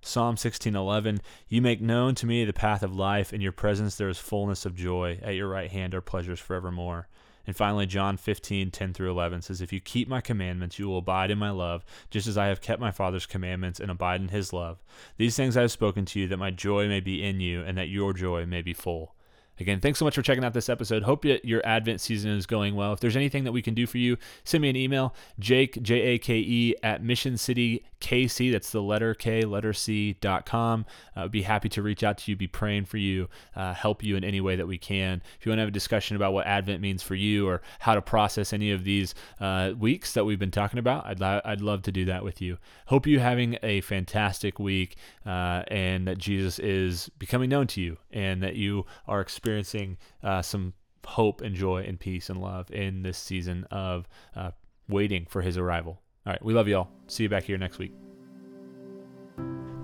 Psalm 0.00 0.36
16:11, 0.36 1.20
"You 1.48 1.62
make 1.62 1.80
known 1.80 2.16
to 2.16 2.26
me 2.26 2.44
the 2.44 2.52
path 2.52 2.82
of 2.82 2.96
life; 2.96 3.32
in 3.32 3.40
your 3.40 3.52
presence 3.52 3.94
there 3.94 4.08
is 4.08 4.18
fullness 4.18 4.66
of 4.66 4.74
joy; 4.74 5.20
at 5.22 5.36
your 5.36 5.48
right 5.48 5.70
hand 5.70 5.94
are 5.94 6.00
pleasures 6.00 6.40
forevermore." 6.40 7.06
And 7.48 7.56
finally, 7.56 7.86
John 7.86 8.18
15, 8.18 8.70
10 8.70 8.92
through 8.92 9.10
11 9.10 9.40
says, 9.40 9.62
If 9.62 9.72
you 9.72 9.80
keep 9.80 10.06
my 10.06 10.20
commandments, 10.20 10.78
you 10.78 10.86
will 10.86 10.98
abide 10.98 11.30
in 11.30 11.38
my 11.38 11.48
love, 11.48 11.82
just 12.10 12.26
as 12.26 12.36
I 12.36 12.48
have 12.48 12.60
kept 12.60 12.78
my 12.78 12.90
Father's 12.90 13.24
commandments 13.24 13.80
and 13.80 13.90
abide 13.90 14.20
in 14.20 14.28
his 14.28 14.52
love. 14.52 14.82
These 15.16 15.34
things 15.34 15.56
I 15.56 15.62
have 15.62 15.72
spoken 15.72 16.04
to 16.04 16.20
you, 16.20 16.28
that 16.28 16.36
my 16.36 16.50
joy 16.50 16.88
may 16.88 17.00
be 17.00 17.24
in 17.24 17.40
you, 17.40 17.62
and 17.62 17.78
that 17.78 17.88
your 17.88 18.12
joy 18.12 18.44
may 18.44 18.60
be 18.60 18.74
full. 18.74 19.14
Again, 19.60 19.80
thanks 19.80 19.98
so 19.98 20.04
much 20.04 20.14
for 20.14 20.22
checking 20.22 20.44
out 20.44 20.52
this 20.52 20.68
episode. 20.68 21.02
Hope 21.02 21.24
your 21.24 21.66
Advent 21.66 22.00
season 22.00 22.30
is 22.30 22.46
going 22.46 22.74
well. 22.74 22.92
If 22.92 23.00
there's 23.00 23.16
anything 23.16 23.44
that 23.44 23.52
we 23.52 23.62
can 23.62 23.74
do 23.74 23.86
for 23.86 23.98
you, 23.98 24.16
send 24.44 24.62
me 24.62 24.70
an 24.70 24.76
email, 24.76 25.14
Jake, 25.38 25.82
J 25.82 26.00
A 26.00 26.18
K 26.18 26.38
E, 26.38 26.74
at 26.82 27.02
Mission 27.02 27.36
City 27.36 27.84
KC. 28.00 28.52
That's 28.52 28.70
the 28.70 28.82
letter 28.82 29.14
K, 29.14 29.42
letter 29.42 29.72
C 29.72 30.14
dot 30.20 30.46
com. 30.46 30.86
Uh, 31.16 31.24
I'd 31.24 31.30
be 31.30 31.42
happy 31.42 31.68
to 31.70 31.82
reach 31.82 32.02
out 32.02 32.18
to 32.18 32.30
you, 32.30 32.36
be 32.36 32.46
praying 32.46 32.84
for 32.84 32.98
you, 32.98 33.28
uh, 33.56 33.74
help 33.74 34.02
you 34.02 34.16
in 34.16 34.24
any 34.24 34.40
way 34.40 34.56
that 34.56 34.66
we 34.66 34.78
can. 34.78 35.22
If 35.38 35.46
you 35.46 35.50
want 35.50 35.58
to 35.58 35.62
have 35.62 35.68
a 35.68 35.72
discussion 35.72 36.16
about 36.16 36.32
what 36.32 36.46
Advent 36.46 36.80
means 36.80 37.02
for 37.02 37.14
you 37.14 37.48
or 37.48 37.62
how 37.80 37.94
to 37.94 38.02
process 38.02 38.52
any 38.52 38.70
of 38.70 38.84
these 38.84 39.14
uh, 39.40 39.72
weeks 39.78 40.12
that 40.12 40.24
we've 40.24 40.38
been 40.38 40.50
talking 40.50 40.78
about, 40.78 41.06
I'd, 41.06 41.22
I'd 41.22 41.60
love 41.60 41.82
to 41.82 41.92
do 41.92 42.04
that 42.06 42.24
with 42.24 42.40
you. 42.40 42.58
Hope 42.86 43.06
you 43.06 43.18
having 43.18 43.58
a 43.62 43.80
fantastic 43.80 44.58
week 44.58 44.96
uh, 45.26 45.64
and 45.68 46.06
that 46.06 46.18
Jesus 46.18 46.58
is 46.58 47.10
becoming 47.18 47.50
known 47.50 47.66
to 47.68 47.80
you 47.80 47.98
and 48.12 48.42
that 48.42 48.56
you 48.56 48.86
are 49.06 49.20
experiencing 49.48 49.96
uh, 50.22 50.42
some 50.42 50.74
hope 51.06 51.40
and 51.40 51.54
joy 51.54 51.82
and 51.82 51.98
peace 51.98 52.28
and 52.28 52.40
love 52.40 52.70
in 52.70 53.02
this 53.02 53.16
season 53.16 53.64
of 53.70 54.06
uh, 54.36 54.50
waiting 54.88 55.26
for 55.26 55.40
his 55.40 55.56
arrival. 55.56 56.02
All 56.26 56.32
right, 56.34 56.44
we 56.44 56.52
love 56.52 56.68
you 56.68 56.76
all. 56.76 56.90
See 57.06 57.22
you 57.22 57.28
back 57.30 57.44
here 57.44 57.56
next 57.56 57.78
week. 57.78 57.92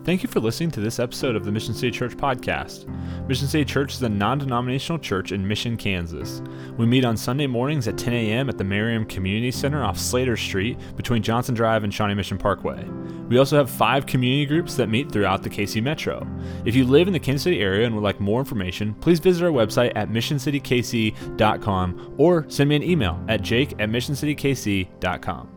Thank 0.05 0.23
you 0.23 0.29
for 0.29 0.39
listening 0.39 0.71
to 0.73 0.81
this 0.81 0.99
episode 0.99 1.35
of 1.35 1.47
the 1.47 1.53
Mission 1.53 1.73
City 1.73 1.91
Church 1.91 2.15
podcast. 2.15 2.87
Mission 3.27 3.49
City 3.49 3.65
Church 3.65 3.95
is 3.95 4.03
a 4.03 4.09
non 4.09 4.37
denominational 4.37 4.99
church 4.99 5.33
in 5.33 5.49
Mission, 5.49 5.79
Kansas. 5.79 6.43
We 6.77 6.85
meet 6.85 7.07
on 7.07 7.17
Sunday 7.17 7.47
mornings 7.47 7.89
at 7.89 7.97
10 7.97 8.13
a.m. 8.13 8.51
at 8.51 8.59
the 8.59 8.65
Merriam 8.65 9.07
Community 9.07 9.51
Center 9.51 9.83
off 9.83 9.99
Slater 9.99 10.37
Street 10.37 10.77
between 10.97 11.23
Johnson 11.23 11.55
Drive 11.55 11.85
and 11.85 11.95
Shawnee 11.95 12.13
Mission 12.13 12.37
Parkway. 12.37 12.87
We 13.31 13.39
also 13.39 13.57
have 13.57 13.71
five 13.71 14.05
community 14.05 14.45
groups 14.45 14.75
that 14.75 14.91
meet 14.91 15.11
throughout 15.11 15.43
the 15.43 15.49
KC 15.49 15.83
Metro. 15.83 16.29
If 16.67 16.75
you 16.75 16.85
live 16.85 17.07
in 17.07 17.15
the 17.15 17.19
Kansas 17.19 17.45
City 17.45 17.61
area 17.61 17.87
and 17.87 17.95
would 17.95 18.05
like 18.05 18.21
more 18.21 18.41
information, 18.41 18.93
please 18.97 19.21
visit 19.21 19.43
our 19.43 19.53
website 19.53 19.93
at 19.97 20.11
missioncitykc.com 20.11 22.15
or 22.19 22.45
send 22.51 22.69
me 22.69 22.77
an 22.77 22.83
email 22.83 23.25
at 23.29 23.41
jake 23.41 23.73
at 23.79 23.89
missioncitykc.com. 23.89 25.54